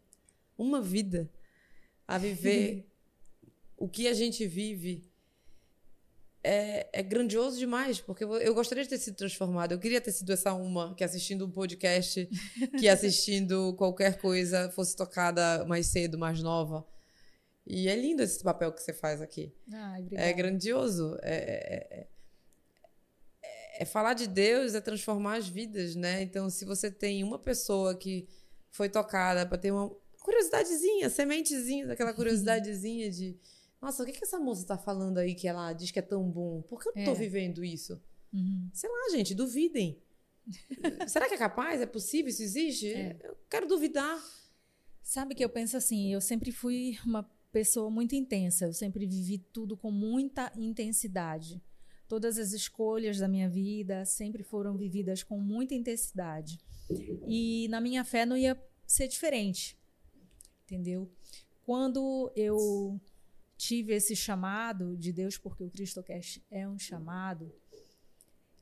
uma 0.58 0.82
vida, 0.82 1.30
a 2.08 2.18
viver 2.18 2.88
o 3.78 3.88
que 3.88 4.08
a 4.08 4.14
gente 4.14 4.46
vive, 4.46 5.10
é, 6.44 6.88
é, 6.94 7.04
grandioso 7.04 7.58
demais, 7.58 8.00
porque 8.00 8.24
eu 8.24 8.54
gostaria 8.54 8.84
de 8.84 8.90
ter 8.90 8.98
sido 8.98 9.16
transformada. 9.16 9.74
Eu 9.74 9.80
queria 9.80 10.00
ter 10.00 10.12
sido 10.12 10.32
essa 10.32 10.54
uma 10.54 10.96
que 10.96 11.04
assistindo 11.04 11.46
um 11.46 11.52
podcast, 11.52 12.30
que 12.80 12.88
assistindo 12.88 13.74
qualquer 13.76 14.20
coisa 14.20 14.70
fosse 14.72 14.96
tocada 14.96 15.66
mais 15.66 15.88
cedo, 15.88 16.18
mais 16.18 16.42
nova. 16.42 16.86
E 17.66 17.88
é 17.88 17.96
lindo 17.96 18.24
esse 18.24 18.42
papel 18.44 18.72
que 18.72 18.82
você 18.82 18.94
faz 18.94 19.22
aqui. 19.22 19.54
Ai, 19.72 20.08
é 20.14 20.34
grandioso. 20.34 21.18
É, 21.22 21.36
é, 21.36 22.08
é, 23.80 23.86
falar 23.86 24.14
de 24.14 24.28
Deus, 24.28 24.76
é 24.76 24.82
transformar 24.82 25.38
as 25.38 25.48
vidas, 25.48 25.96
né? 25.96 26.22
Então, 26.22 26.50
se 26.50 26.66
você 26.66 26.92
tem 26.92 27.24
uma 27.24 27.40
pessoa 27.40 27.96
que 27.96 28.28
foi 28.70 28.90
tocada 28.90 29.46
para 29.46 29.58
ter 29.58 29.72
uma 29.72 29.90
curiosidadezinha, 30.20 31.10
sementezinha, 31.10 31.88
daquela 31.88 32.14
curiosidadezinha 32.14 33.10
de 33.10 33.40
nossa, 33.82 34.04
o 34.04 34.06
que, 34.06 34.12
que 34.12 34.26
essa 34.26 34.38
moça 34.38 34.68
tá 34.68 34.78
falando 34.78 35.18
aí 35.18 35.34
que 35.34 35.48
ela 35.48 35.72
diz 35.72 35.92
que 35.92 36.00
é 36.00 36.02
tão 36.02 36.30
bom? 36.30 36.62
Por 36.64 36.82
que 36.82 36.90
eu 36.90 36.94
não 36.94 37.06
tô 37.06 37.12
é. 37.12 37.16
vivendo 37.16 37.64
isso? 37.64 37.98
Uhum. 38.34 38.70
Sei 38.74 38.90
lá, 38.90 39.10
gente, 39.12 39.34
duvidem. 39.34 39.98
Será 41.08 41.30
que 41.30 41.36
é 41.36 41.38
capaz? 41.38 41.80
É 41.80 41.86
possível? 41.86 42.30
Isso 42.30 42.44
existe? 42.44 42.92
É. 42.92 43.18
Eu 43.24 43.38
quero 43.50 43.66
duvidar. 43.66 44.22
Sabe 45.02 45.34
que 45.34 45.44
eu 45.44 45.50
penso 45.50 45.78
assim, 45.78 46.14
eu 46.14 46.20
sempre 46.20 46.52
fui 46.52 47.00
uma 47.06 47.24
pessoa 47.50 47.90
muito 47.90 48.14
intensa, 48.14 48.66
eu 48.66 48.74
sempre 48.74 49.08
vivi 49.08 49.38
tudo 49.38 49.78
com 49.78 49.90
muita 49.90 50.52
intensidade. 50.58 51.62
Todas 52.10 52.40
as 52.40 52.54
escolhas 52.54 53.20
da 53.20 53.28
minha 53.28 53.48
vida 53.48 54.04
sempre 54.04 54.44
foram 54.44 54.76
vividas 54.76 55.22
com 55.22 55.40
muita 55.40 55.76
intensidade. 55.76 56.60
E 57.28 57.68
na 57.70 57.80
minha 57.80 58.04
fé 58.04 58.26
não 58.26 58.36
ia 58.36 58.60
ser 58.86 59.08
diferente. 59.08 59.78
Entendeu? 60.66 61.10
Quando 61.64 62.32
eu 62.36 63.00
tive 63.56 63.94
esse 63.94 64.16
chamado 64.16 64.98
de 64.98 65.14
Deus, 65.14 65.38
porque 65.38 65.64
o 65.64 65.70
CristoCast 65.70 66.44
é 66.50 66.68
um 66.68 66.80
chamado, 66.80 67.54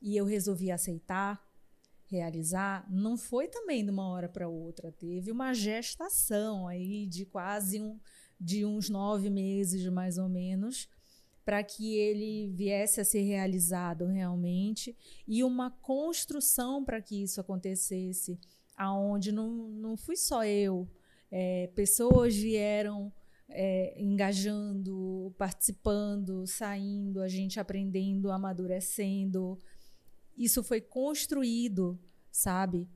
e 0.02 0.14
eu 0.14 0.26
resolvi 0.26 0.70
aceitar, 0.70 1.42
realizar, 2.06 2.86
não 2.90 3.16
foi 3.16 3.48
também 3.48 3.82
de 3.82 3.90
uma 3.90 4.08
hora 4.08 4.28
para 4.28 4.46
outra. 4.46 4.92
Teve 4.92 5.32
uma 5.32 5.54
gestação 5.54 6.68
aí 6.68 7.06
de 7.06 7.24
quase 7.24 7.80
um, 7.80 7.98
de 8.38 8.66
uns 8.66 8.90
nove 8.90 9.30
meses, 9.30 9.86
mais 9.90 10.18
ou 10.18 10.28
menos, 10.28 10.86
para 11.48 11.64
que 11.64 11.96
ele 11.96 12.50
viesse 12.50 13.00
a 13.00 13.04
ser 13.06 13.22
realizado 13.22 14.04
realmente 14.04 14.94
e 15.26 15.42
uma 15.42 15.70
construção 15.70 16.84
para 16.84 17.00
que 17.00 17.22
isso 17.22 17.40
acontecesse, 17.40 18.38
aonde 18.76 19.32
não, 19.32 19.48
não 19.70 19.96
fui 19.96 20.14
só 20.14 20.44
eu, 20.44 20.86
é, 21.30 21.68
pessoas 21.68 22.36
vieram 22.36 23.10
é, 23.48 23.94
engajando, 23.98 25.34
participando, 25.38 26.46
saindo, 26.46 27.22
a 27.22 27.28
gente 27.28 27.58
aprendendo, 27.58 28.30
amadurecendo. 28.30 29.58
Isso 30.36 30.62
foi 30.62 30.82
construído, 30.82 31.98
sabe? 32.30 32.86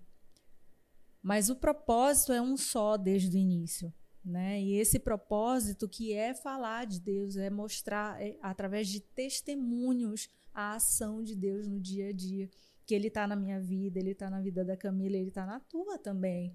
Mas 1.23 1.49
o 1.49 1.57
propósito 1.57 2.35
é 2.35 2.43
um 2.43 2.59
só 2.59 2.99
desde 2.99 3.35
o 3.35 3.41
início. 3.41 3.91
Né? 4.25 4.63
E 4.63 4.77
esse 4.77 4.99
propósito 4.99 5.89
que 5.89 6.13
é 6.13 6.35
falar 6.35 6.87
de 6.87 7.01
Deus, 7.01 7.37
é 7.37 7.51
mostrar 7.51 8.23
é, 8.23 8.39
através 8.41 8.89
de 8.89 9.01
testemunhos 9.01 10.29
a 10.55 10.75
ação 10.75 11.23
de 11.23 11.35
Deus 11.35 11.67
no 11.67 11.81
dia 11.81 12.09
a 12.09 12.13
dia. 12.13 12.49
Que 12.87 12.95
Ele 12.95 13.09
está 13.09 13.27
na 13.27 13.37
minha 13.37 13.61
vida, 13.61 13.99
Ele 13.99 14.11
está 14.11 14.31
na 14.31 14.41
vida 14.41 14.65
da 14.65 14.77
Camila, 14.77 15.17
Ele 15.17 15.29
está 15.29 15.47
na 15.47 15.59
tua 15.61 15.99
também. 15.99 16.55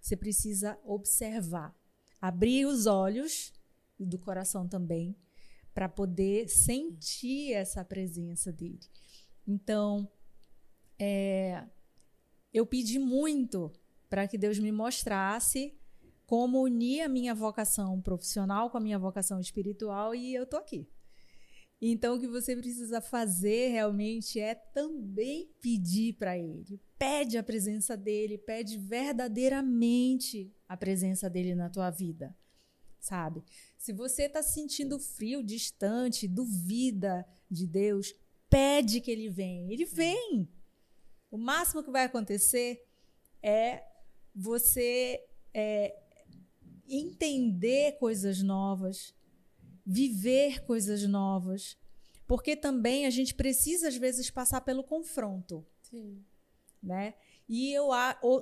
Você 0.00 0.16
precisa 0.16 0.78
observar 0.84 1.74
abrir 2.22 2.66
os 2.66 2.86
olhos 2.86 3.52
e 3.98 4.06
do 4.06 4.16
coração 4.16 4.68
também 4.68 5.16
para 5.74 5.88
poder 5.88 6.48
sentir 6.48 7.52
essa 7.52 7.84
presença 7.84 8.52
dele. 8.52 8.78
Então, 9.44 10.08
é, 10.96 11.66
eu 12.54 12.64
pedi 12.64 13.00
muito 13.00 13.72
para 14.08 14.28
que 14.28 14.38
Deus 14.38 14.58
me 14.58 14.70
mostrasse 14.70 15.76
como 16.32 16.62
unir 16.62 17.02
a 17.02 17.10
minha 17.10 17.34
vocação 17.34 18.00
profissional 18.00 18.70
com 18.70 18.78
a 18.78 18.80
minha 18.80 18.98
vocação 18.98 19.38
espiritual 19.38 20.14
e 20.14 20.34
eu 20.34 20.46
tô 20.46 20.56
aqui. 20.56 20.88
Então, 21.78 22.16
o 22.16 22.18
que 22.18 22.26
você 22.26 22.56
precisa 22.56 23.02
fazer 23.02 23.68
realmente 23.68 24.40
é 24.40 24.54
também 24.54 25.50
pedir 25.60 26.14
para 26.14 26.38
Ele. 26.38 26.80
Pede 26.98 27.36
a 27.36 27.42
presença 27.42 27.98
dele, 27.98 28.38
pede 28.38 28.78
verdadeiramente 28.78 30.50
a 30.66 30.74
presença 30.74 31.28
dele 31.28 31.54
na 31.54 31.68
tua 31.68 31.90
vida, 31.90 32.34
sabe? 32.98 33.44
Se 33.76 33.92
você 33.92 34.22
está 34.22 34.42
sentindo 34.42 34.98
frio, 34.98 35.42
distante, 35.42 36.26
duvida 36.26 37.26
de 37.50 37.66
Deus, 37.66 38.14
pede 38.48 39.02
que 39.02 39.10
ele 39.10 39.28
venha. 39.28 39.70
Ele 39.70 39.84
vem. 39.84 40.48
O 41.30 41.36
máximo 41.36 41.82
que 41.84 41.90
vai 41.90 42.04
acontecer 42.04 42.82
é 43.42 43.84
você 44.34 45.22
é, 45.52 46.01
entender 46.88 47.98
coisas 47.98 48.42
novas, 48.42 49.14
viver 49.84 50.64
coisas 50.64 51.02
novas, 51.04 51.76
porque 52.26 52.56
também 52.56 53.06
a 53.06 53.10
gente 53.10 53.34
precisa 53.34 53.88
às 53.88 53.96
vezes 53.96 54.30
passar 54.30 54.60
pelo 54.60 54.84
confronto. 54.84 55.66
Sim. 55.82 56.24
Né? 56.82 57.14
E 57.48 57.72
eu 57.72 57.90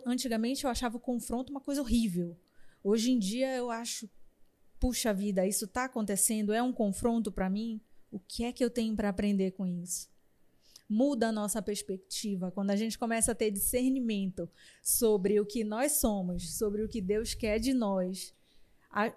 antigamente 0.06 0.64
eu 0.64 0.70
achava 0.70 0.96
o 0.96 1.00
confronto 1.00 1.50
uma 1.50 1.60
coisa 1.60 1.80
horrível. 1.80 2.36
Hoje 2.82 3.10
em 3.12 3.18
dia 3.18 3.54
eu 3.54 3.70
acho, 3.70 4.08
puxa 4.78 5.12
vida, 5.12 5.46
isso 5.46 5.66
está 5.66 5.84
acontecendo, 5.84 6.52
é 6.52 6.62
um 6.62 6.72
confronto 6.72 7.30
para 7.30 7.50
mim. 7.50 7.80
O 8.10 8.18
que 8.18 8.44
é 8.44 8.52
que 8.52 8.64
eu 8.64 8.70
tenho 8.70 8.96
para 8.96 9.08
aprender 9.08 9.52
com 9.52 9.66
isso? 9.66 10.09
Muda 10.92 11.28
a 11.28 11.32
nossa 11.32 11.62
perspectiva 11.62 12.50
quando 12.50 12.70
a 12.70 12.76
gente 12.76 12.98
começa 12.98 13.30
a 13.30 13.34
ter 13.34 13.52
discernimento 13.52 14.50
sobre 14.82 15.38
o 15.38 15.46
que 15.46 15.62
nós 15.62 15.92
somos, 15.92 16.58
sobre 16.58 16.82
o 16.82 16.88
que 16.88 17.00
Deus 17.00 17.32
quer 17.32 17.60
de 17.60 17.72
nós. 17.72 18.34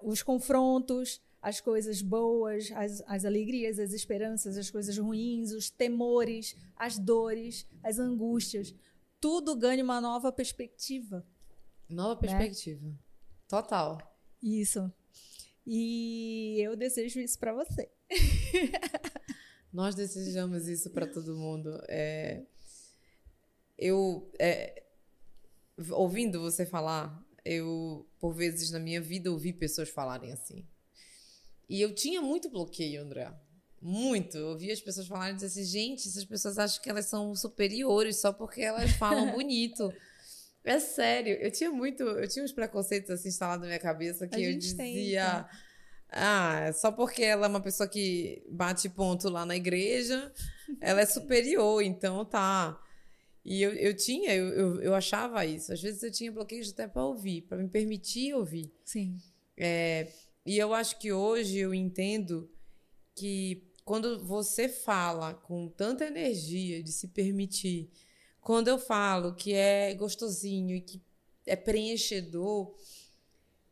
os 0.04 0.22
confrontos, 0.22 1.20
as 1.42 1.60
coisas 1.60 2.02
boas, 2.02 2.72
as, 2.74 3.02
as 3.08 3.26
alegrias, 3.26 3.80
as 3.80 3.92
esperanças, 3.92 4.56
as 4.56 4.70
coisas 4.70 4.96
ruins, 4.98 5.52
os 5.52 5.72
temores, 5.72 6.56
as 6.78 7.00
dores, 7.00 7.68
as 7.82 7.98
angústias 7.98 8.76
tudo 9.24 9.56
ganha 9.56 9.82
uma 9.82 10.02
nova 10.02 10.34
perspectiva. 10.34 11.26
Nova 11.88 12.16
né? 12.16 12.28
perspectiva. 12.28 12.86
Né? 12.86 12.96
Total. 13.48 13.98
Isso. 14.42 14.92
E 15.66 16.58
eu 16.60 16.76
desejo 16.76 17.22
isso 17.22 17.40
para 17.40 17.54
você. 17.54 17.90
Nós 19.74 19.96
desejamos 19.96 20.68
isso 20.68 20.92
para 20.92 21.08
todo 21.08 21.36
mundo. 21.36 21.82
É, 21.90 22.44
eu, 23.78 24.32
é, 24.38 24.84
ouvindo 25.92 26.40
você 26.40 26.64
falar, 26.64 27.26
eu, 27.44 28.08
por 28.20 28.34
vezes 28.34 28.70
na 28.70 28.80
minha 28.80 29.02
vida, 29.02 29.32
ouvi 29.32 29.52
pessoas 29.52 29.90
falarem 29.90 30.32
assim. 30.32 30.64
E 31.68 31.82
eu 31.82 31.96
tinha 31.96 32.22
muito 32.22 32.50
bloqueio, 32.52 33.02
André. 33.02 33.34
Muito. 33.82 34.38
Eu 34.38 34.50
ouvi 34.50 34.72
as 34.72 34.80
pessoas 34.80 35.08
falarem 35.08 35.36
assim, 35.36 35.64
gente, 35.64 36.08
essas 36.08 36.24
pessoas 36.24 36.60
acham 36.60 36.82
que 36.82 36.90
elas 36.90 37.08
são 37.08 37.36
superiores 37.36 38.18
só 38.18 38.32
porque 38.32 38.62
elas 38.62 38.92
falam 38.92 39.32
bonito. 39.34 39.92
É 40.64 40.80
sério, 40.80 41.34
eu 41.34 41.52
tinha 41.52 41.70
muito, 41.72 42.04
eu 42.04 42.28
tinha 42.28 42.46
uns 42.46 42.54
preconceitos 42.54 43.10
assim 43.10 43.28
instalados 43.28 43.64
na 43.64 43.68
minha 43.68 43.80
cabeça 43.80 44.26
que 44.28 44.42
eu 44.42 44.58
dizia, 44.58 44.78
tem, 44.78 45.14
tá? 45.16 45.50
Ah, 46.16 46.72
só 46.74 46.92
porque 46.92 47.24
ela 47.24 47.46
é 47.46 47.50
uma 47.50 47.62
pessoa 47.62 47.88
que 47.90 48.44
bate 48.50 48.88
ponto 48.90 49.30
lá 49.30 49.46
na 49.46 49.56
igreja, 49.56 50.32
ela 50.80 51.02
é 51.02 51.06
superior, 51.06 51.82
então 51.82 52.24
tá. 52.24 52.80
E 53.46 53.62
eu, 53.62 53.74
eu 53.74 53.96
tinha, 53.96 54.34
eu, 54.34 54.48
eu, 54.50 54.82
eu 54.82 54.96
achava 54.96 55.46
isso. 55.46 55.74
Às 55.74 55.82
vezes 55.82 56.02
eu 56.02 56.12
tinha 56.12 56.32
bloqueios 56.32 56.70
até 56.70 56.88
para 56.88 57.04
ouvir, 57.04 57.42
para 57.42 57.58
me 57.58 57.68
permitir 57.68 58.34
ouvir. 58.34 58.72
Sim. 58.86 59.18
É, 59.58 60.08
e 60.46 60.58
eu 60.58 60.74
acho 60.74 60.98
que 60.98 61.12
hoje 61.12 61.58
eu 61.58 61.74
entendo 61.74 62.50
que 63.16 63.70
quando 63.84 64.24
você 64.24 64.70
fala 64.70 65.34
com 65.34 65.68
tanta 65.68 66.06
energia 66.06 66.82
de 66.82 66.92
se 66.92 67.10
permitir, 67.10 67.90
quando 68.40 68.70
eu 68.70 68.78
falo 68.78 69.36
que 69.36 69.54
é 69.54 69.94
gostosinho 69.94 70.76
e 70.76 70.82
que 70.82 71.02
é 71.46 71.56
preenchedor, 71.56 72.74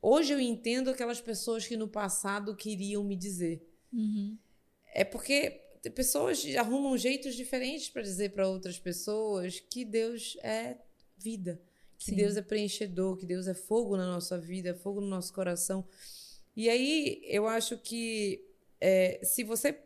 hoje 0.02 0.34
eu 0.34 0.40
entendo 0.40 0.90
aquelas 0.90 1.22
pessoas 1.22 1.68
que 1.68 1.78
no 1.78 1.88
passado 1.88 2.56
queriam 2.56 3.04
me 3.04 3.16
dizer. 3.16 3.66
Uhum. 3.94 4.38
É 4.94 5.04
porque 5.04 5.62
pessoas 5.96 6.44
arrumam 6.58 6.98
jeitos 6.98 7.36
diferentes 7.36 7.90
para 7.90 8.02
dizer 8.02 8.32
para 8.32 8.48
outras 8.48 8.78
pessoas 8.78 9.60
que 9.60 9.84
Deus 9.84 10.38
é 10.44 10.78
vida, 11.18 11.62
que 11.98 12.12
Sim. 12.12 12.16
Deus 12.16 12.38
é 12.38 12.42
preenchedor, 12.42 13.18
que 13.18 13.26
Deus 13.26 13.48
é 13.48 13.54
fogo 13.54 13.98
na 13.98 14.06
nossa 14.06 14.38
vida, 14.38 14.76
fogo 14.76 15.02
no 15.02 15.08
nosso 15.08 15.34
coração. 15.34 15.88
E 16.56 16.70
aí 16.70 17.22
eu 17.26 17.48
acho 17.48 17.78
que 17.78 18.46
é, 18.80 19.20
se 19.24 19.44
você. 19.44 19.80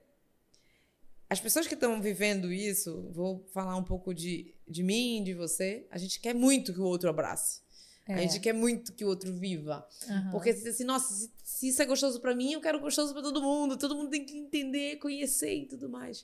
As 1.29 1.39
pessoas 1.39 1.67
que 1.67 1.73
estão 1.73 2.01
vivendo 2.01 2.53
isso, 2.53 3.09
vou 3.11 3.43
falar 3.51 3.75
um 3.75 3.83
pouco 3.83 4.13
de, 4.13 4.53
de 4.67 4.83
mim, 4.83 5.23
de 5.23 5.33
você, 5.33 5.85
a 5.89 5.97
gente 5.97 6.19
quer 6.19 6.35
muito 6.35 6.73
que 6.73 6.79
o 6.79 6.85
outro 6.85 7.09
abrace. 7.09 7.61
A 8.07 8.13
É. 8.13 8.17
gente 8.27 8.39
quer 8.39 8.53
muito 8.53 8.93
que 8.93 9.03
o 9.03 9.07
outro 9.07 9.33
viva. 9.33 9.87
Aham. 10.07 10.31
Porque 10.31 10.53
se 10.53 10.67
assim, 10.67 10.83
nossa, 10.83 11.11
se, 11.13 11.31
se 11.43 11.67
isso 11.69 11.81
é 11.81 11.85
gostoso 11.85 12.19
pra 12.21 12.35
mim, 12.35 12.53
eu 12.53 12.61
quero 12.61 12.79
gostoso 12.79 13.13
pra 13.13 13.21
todo 13.21 13.41
mundo. 13.41 13.77
Todo 13.77 13.95
mundo 13.95 14.09
tem 14.11 14.23
que 14.25 14.37
entender, 14.37 14.97
conhecer 14.97 15.53
e 15.55 15.65
tudo 15.65 15.89
mais. 15.89 16.23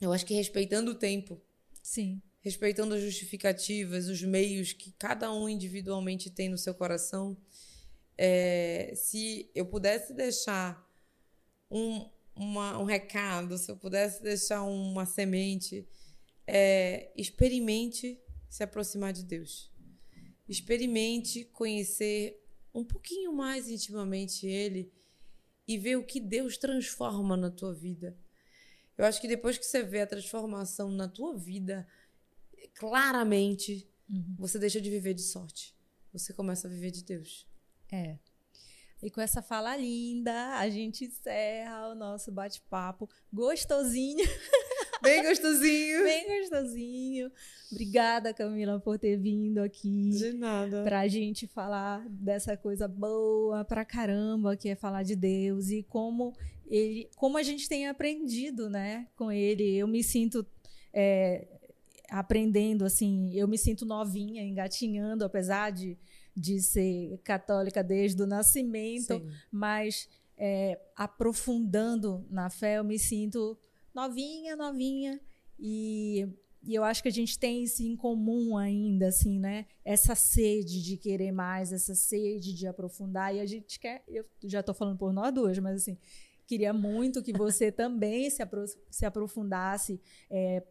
Eu 0.00 0.12
acho 0.12 0.24
que 0.24 0.34
respeitando 0.34 0.90
o 0.92 0.94
tempo, 0.94 1.40
Sim. 1.82 2.20
respeitando 2.40 2.94
as 2.94 3.02
justificativas, 3.02 4.08
os 4.08 4.22
meios 4.22 4.72
que 4.72 4.90
cada 4.92 5.32
um 5.32 5.48
individualmente 5.48 6.30
tem 6.30 6.48
no 6.48 6.56
seu 6.58 6.74
coração, 6.74 7.36
é, 8.18 8.92
se 8.96 9.50
eu 9.54 9.66
pudesse 9.66 10.12
deixar 10.14 10.90
um, 11.70 12.08
uma- 12.34 12.78
um 12.78 12.84
recado, 12.84 13.56
se 13.58 13.70
eu 13.70 13.76
pudesse 13.76 14.22
deixar 14.22 14.62
uma 14.62 15.04
semente, 15.06 15.86
é, 16.46 17.10
experimente 17.16 18.18
se 18.48 18.62
aproximar 18.62 19.12
de 19.12 19.22
Deus. 19.22 19.70
Experimente 20.52 21.46
conhecer 21.46 22.38
um 22.74 22.84
pouquinho 22.84 23.32
mais 23.32 23.70
intimamente 23.70 24.46
Ele 24.46 24.92
e 25.66 25.78
ver 25.78 25.96
o 25.96 26.04
que 26.04 26.20
Deus 26.20 26.58
transforma 26.58 27.36
na 27.36 27.50
tua 27.50 27.72
vida. 27.72 28.16
Eu 28.98 29.06
acho 29.06 29.18
que 29.18 29.26
depois 29.26 29.56
que 29.56 29.64
você 29.64 29.82
vê 29.82 30.02
a 30.02 30.06
transformação 30.06 30.90
na 30.90 31.08
tua 31.08 31.34
vida, 31.36 31.88
claramente, 32.74 33.88
você 34.38 34.58
deixa 34.58 34.78
de 34.78 34.90
viver 34.90 35.14
de 35.14 35.22
sorte. 35.22 35.74
Você 36.12 36.34
começa 36.34 36.68
a 36.68 36.70
viver 36.70 36.90
de 36.90 37.02
Deus. 37.02 37.48
É. 37.90 38.18
E 39.02 39.10
com 39.10 39.22
essa 39.22 39.40
fala 39.40 39.74
linda, 39.74 40.58
a 40.58 40.68
gente 40.68 41.06
encerra 41.06 41.88
o 41.88 41.94
nosso 41.94 42.30
bate-papo 42.30 43.08
gostosinho, 43.32 44.24
Bem 45.02 45.22
gostosinho. 45.22 46.04
bem 46.04 46.40
gostosinho. 46.40 47.30
Obrigada, 47.70 48.32
Camila, 48.34 48.78
por 48.78 48.98
ter 48.98 49.16
vindo 49.16 49.58
aqui 49.58 50.10
De 50.10 50.32
nada. 50.32 50.82
pra 50.82 51.08
gente 51.08 51.46
falar 51.46 52.06
dessa 52.08 52.56
coisa 52.56 52.86
boa 52.86 53.64
pra 53.64 53.84
caramba, 53.84 54.56
que 54.56 54.68
é 54.68 54.74
falar 54.74 55.02
de 55.02 55.16
Deus 55.16 55.70
e 55.70 55.82
como 55.82 56.32
ele, 56.66 57.08
como 57.16 57.36
a 57.38 57.42
gente 57.42 57.68
tem 57.68 57.88
aprendido, 57.88 58.68
né, 58.70 59.08
com 59.16 59.32
ele. 59.32 59.74
Eu 59.76 59.86
me 59.86 60.02
sinto 60.02 60.46
é, 60.92 61.46
aprendendo 62.10 62.84
assim, 62.84 63.32
eu 63.34 63.48
me 63.48 63.56
sinto 63.56 63.86
novinha, 63.86 64.42
engatinhando, 64.42 65.24
apesar 65.24 65.70
de, 65.70 65.96
de 66.36 66.60
ser 66.60 67.18
católica 67.24 67.82
desde 67.82 68.22
o 68.22 68.26
nascimento, 68.26 69.14
Sim. 69.18 69.30
mas 69.50 70.08
é, 70.36 70.78
aprofundando 70.94 72.26
na 72.30 72.50
fé, 72.50 72.78
eu 72.78 72.84
me 72.84 72.98
sinto 72.98 73.56
novinha, 73.94 74.56
novinha 74.56 75.20
e, 75.58 76.26
e 76.62 76.74
eu 76.74 76.84
acho 76.84 77.02
que 77.02 77.08
a 77.08 77.12
gente 77.12 77.38
tem 77.38 77.62
isso 77.62 77.82
em 77.82 77.96
comum 77.96 78.56
ainda, 78.56 79.08
assim, 79.08 79.38
né? 79.38 79.66
Essa 79.84 80.14
sede 80.14 80.82
de 80.82 80.96
querer 80.96 81.32
mais, 81.32 81.72
essa 81.72 81.94
sede 81.94 82.54
de 82.54 82.66
aprofundar 82.66 83.34
e 83.34 83.40
a 83.40 83.46
gente 83.46 83.78
quer, 83.78 84.02
eu 84.08 84.24
já 84.44 84.60
estou 84.60 84.74
falando 84.74 84.98
por 84.98 85.12
nós 85.12 85.32
duas, 85.32 85.58
mas 85.58 85.82
assim, 85.82 85.98
queria 86.46 86.72
muito 86.72 87.22
que 87.22 87.32
você 87.32 87.70
também 87.72 88.28
se, 88.30 88.42
apro 88.42 88.64
se 88.90 89.04
aprofundasse. 89.04 90.00
é, 90.30 90.62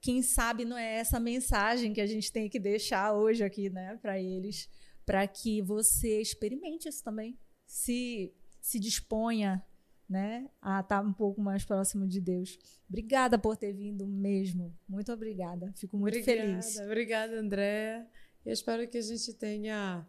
quem 0.00 0.22
sabe 0.22 0.64
não 0.64 0.78
é 0.78 0.98
essa 0.98 1.18
mensagem 1.18 1.92
que 1.92 2.00
a 2.00 2.06
gente 2.06 2.30
tem 2.30 2.48
que 2.48 2.60
deixar 2.60 3.12
hoje 3.12 3.42
aqui, 3.42 3.68
né, 3.68 3.98
para 4.00 4.20
eles, 4.20 4.68
para 5.04 5.26
que 5.26 5.60
você 5.62 6.20
experimente 6.20 6.88
isso 6.88 7.02
também, 7.02 7.36
se 7.66 8.32
se 8.66 8.80
disponha, 8.80 9.64
né, 10.08 10.48
a 10.62 10.80
estar 10.80 11.00
um 11.00 11.12
pouco 11.12 11.40
mais 11.40 11.64
próximo 11.64 12.06
de 12.06 12.20
Deus. 12.20 12.58
Obrigada 12.88 13.38
por 13.38 13.56
ter 13.56 13.72
vindo 13.72 14.06
mesmo, 14.06 14.74
muito 14.88 15.12
obrigada. 15.12 15.72
Fico 15.76 15.96
muito 15.96 16.22
feliz. 16.22 16.78
Obrigada, 16.80 17.38
André. 17.38 18.06
Eu 18.44 18.52
espero 18.52 18.88
que 18.88 18.98
a 18.98 19.02
gente 19.02 19.32
tenha 19.34 20.06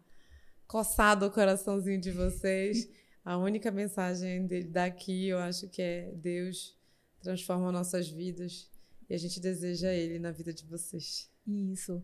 coçado 0.66 1.26
o 1.26 1.30
coraçãozinho 1.30 2.00
de 2.00 2.12
vocês. 2.12 2.88
A 3.24 3.36
única 3.36 3.70
mensagem 3.70 4.46
dele 4.46 4.68
daqui, 4.68 5.28
eu 5.28 5.38
acho 5.38 5.68
que 5.68 5.82
é 5.82 6.12
Deus 6.14 6.78
transforma 7.20 7.70
nossas 7.72 8.08
vidas 8.08 8.70
e 9.08 9.14
a 9.14 9.18
gente 9.18 9.40
deseja 9.40 9.92
Ele 9.92 10.18
na 10.18 10.30
vida 10.30 10.52
de 10.52 10.64
vocês. 10.64 11.30
Isso. 11.46 12.02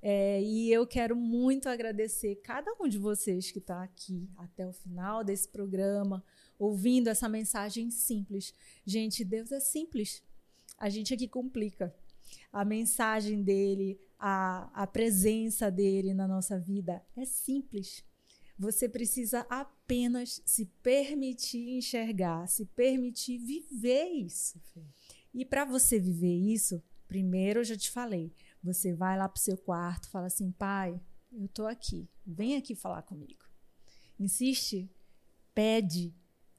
É, 0.00 0.42
e 0.42 0.70
eu 0.70 0.86
quero 0.86 1.16
muito 1.16 1.68
agradecer 1.68 2.36
cada 2.36 2.70
um 2.80 2.86
de 2.86 2.98
vocês 2.98 3.50
que 3.50 3.58
está 3.58 3.82
aqui 3.82 4.28
até 4.36 4.66
o 4.66 4.72
final 4.72 5.24
desse 5.24 5.48
programa, 5.48 6.22
ouvindo 6.58 7.08
essa 7.08 7.28
mensagem 7.28 7.90
simples. 7.90 8.54
Gente, 8.84 9.24
Deus 9.24 9.52
é 9.52 9.60
simples. 9.60 10.22
A 10.78 10.88
gente 10.88 11.12
aqui 11.14 11.28
complica. 11.28 11.94
A 12.52 12.64
mensagem 12.64 13.42
dele, 13.42 13.98
a, 14.18 14.70
a 14.82 14.86
presença 14.86 15.70
dele 15.70 16.14
na 16.14 16.26
nossa 16.26 16.58
vida 16.58 17.04
é 17.16 17.24
simples. 17.24 18.04
Você 18.58 18.88
precisa 18.88 19.40
apenas 19.50 20.40
se 20.44 20.66
permitir 20.82 21.76
enxergar, 21.76 22.46
se 22.46 22.64
permitir 22.66 23.38
viver 23.38 24.06
isso. 24.10 24.60
E 25.32 25.44
para 25.44 25.64
você 25.64 25.98
viver 25.98 26.36
isso, 26.36 26.82
primeiro 27.08 27.60
eu 27.60 27.64
já 27.64 27.76
te 27.76 27.90
falei, 27.90 28.32
você 28.62 28.94
vai 28.94 29.18
lá 29.18 29.28
pro 29.28 29.42
seu 29.42 29.58
quarto, 29.58 30.08
fala 30.08 30.26
assim: 30.26 30.52
"Pai, 30.52 31.00
eu 31.32 31.48
tô 31.48 31.66
aqui. 31.66 32.08
Vem 32.24 32.56
aqui 32.56 32.76
falar 32.76 33.02
comigo". 33.02 33.44
Insiste, 34.18 34.88
pede, 35.52 36.14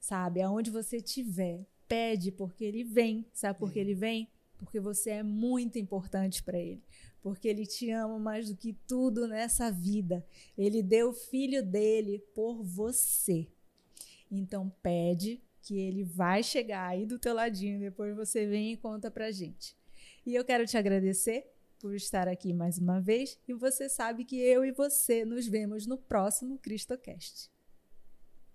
sabe? 0.06 0.40
Aonde 0.40 0.70
você 0.70 0.98
estiver, 0.98 1.66
pede 1.88 2.30
porque 2.30 2.64
ele 2.64 2.84
vem. 2.84 3.26
Sabe 3.32 3.58
por 3.58 3.72
que 3.72 3.78
ele 3.78 3.94
vem? 3.94 4.28
Porque 4.56 4.78
você 4.78 5.10
é 5.10 5.22
muito 5.22 5.78
importante 5.78 6.42
para 6.42 6.58
ele. 6.58 6.82
Porque 7.20 7.48
ele 7.48 7.66
te 7.66 7.90
ama 7.90 8.18
mais 8.18 8.48
do 8.48 8.56
que 8.56 8.72
tudo 8.86 9.26
nessa 9.26 9.70
vida. 9.70 10.24
Ele 10.56 10.80
deu 10.80 11.10
o 11.10 11.12
filho 11.12 11.60
dele 11.60 12.20
por 12.34 12.62
você. 12.62 13.48
Então 14.30 14.72
pede 14.80 15.42
que 15.60 15.76
ele 15.76 16.04
vai 16.04 16.42
chegar 16.44 16.86
aí 16.86 17.04
do 17.04 17.18
teu 17.18 17.34
ladinho, 17.34 17.80
depois 17.80 18.14
você 18.14 18.46
vem 18.46 18.72
e 18.72 18.76
conta 18.76 19.10
pra 19.10 19.32
gente. 19.32 19.76
E 20.24 20.34
eu 20.36 20.44
quero 20.44 20.64
te 20.64 20.76
agradecer 20.76 21.50
por 21.80 21.94
estar 21.96 22.28
aqui 22.28 22.52
mais 22.52 22.78
uma 22.78 23.00
vez 23.00 23.38
e 23.48 23.52
você 23.52 23.88
sabe 23.88 24.24
que 24.24 24.36
eu 24.36 24.64
e 24.64 24.70
você 24.70 25.24
nos 25.24 25.48
vemos 25.48 25.84
no 25.84 25.98
próximo 25.98 26.58
CristoCast. 26.58 27.55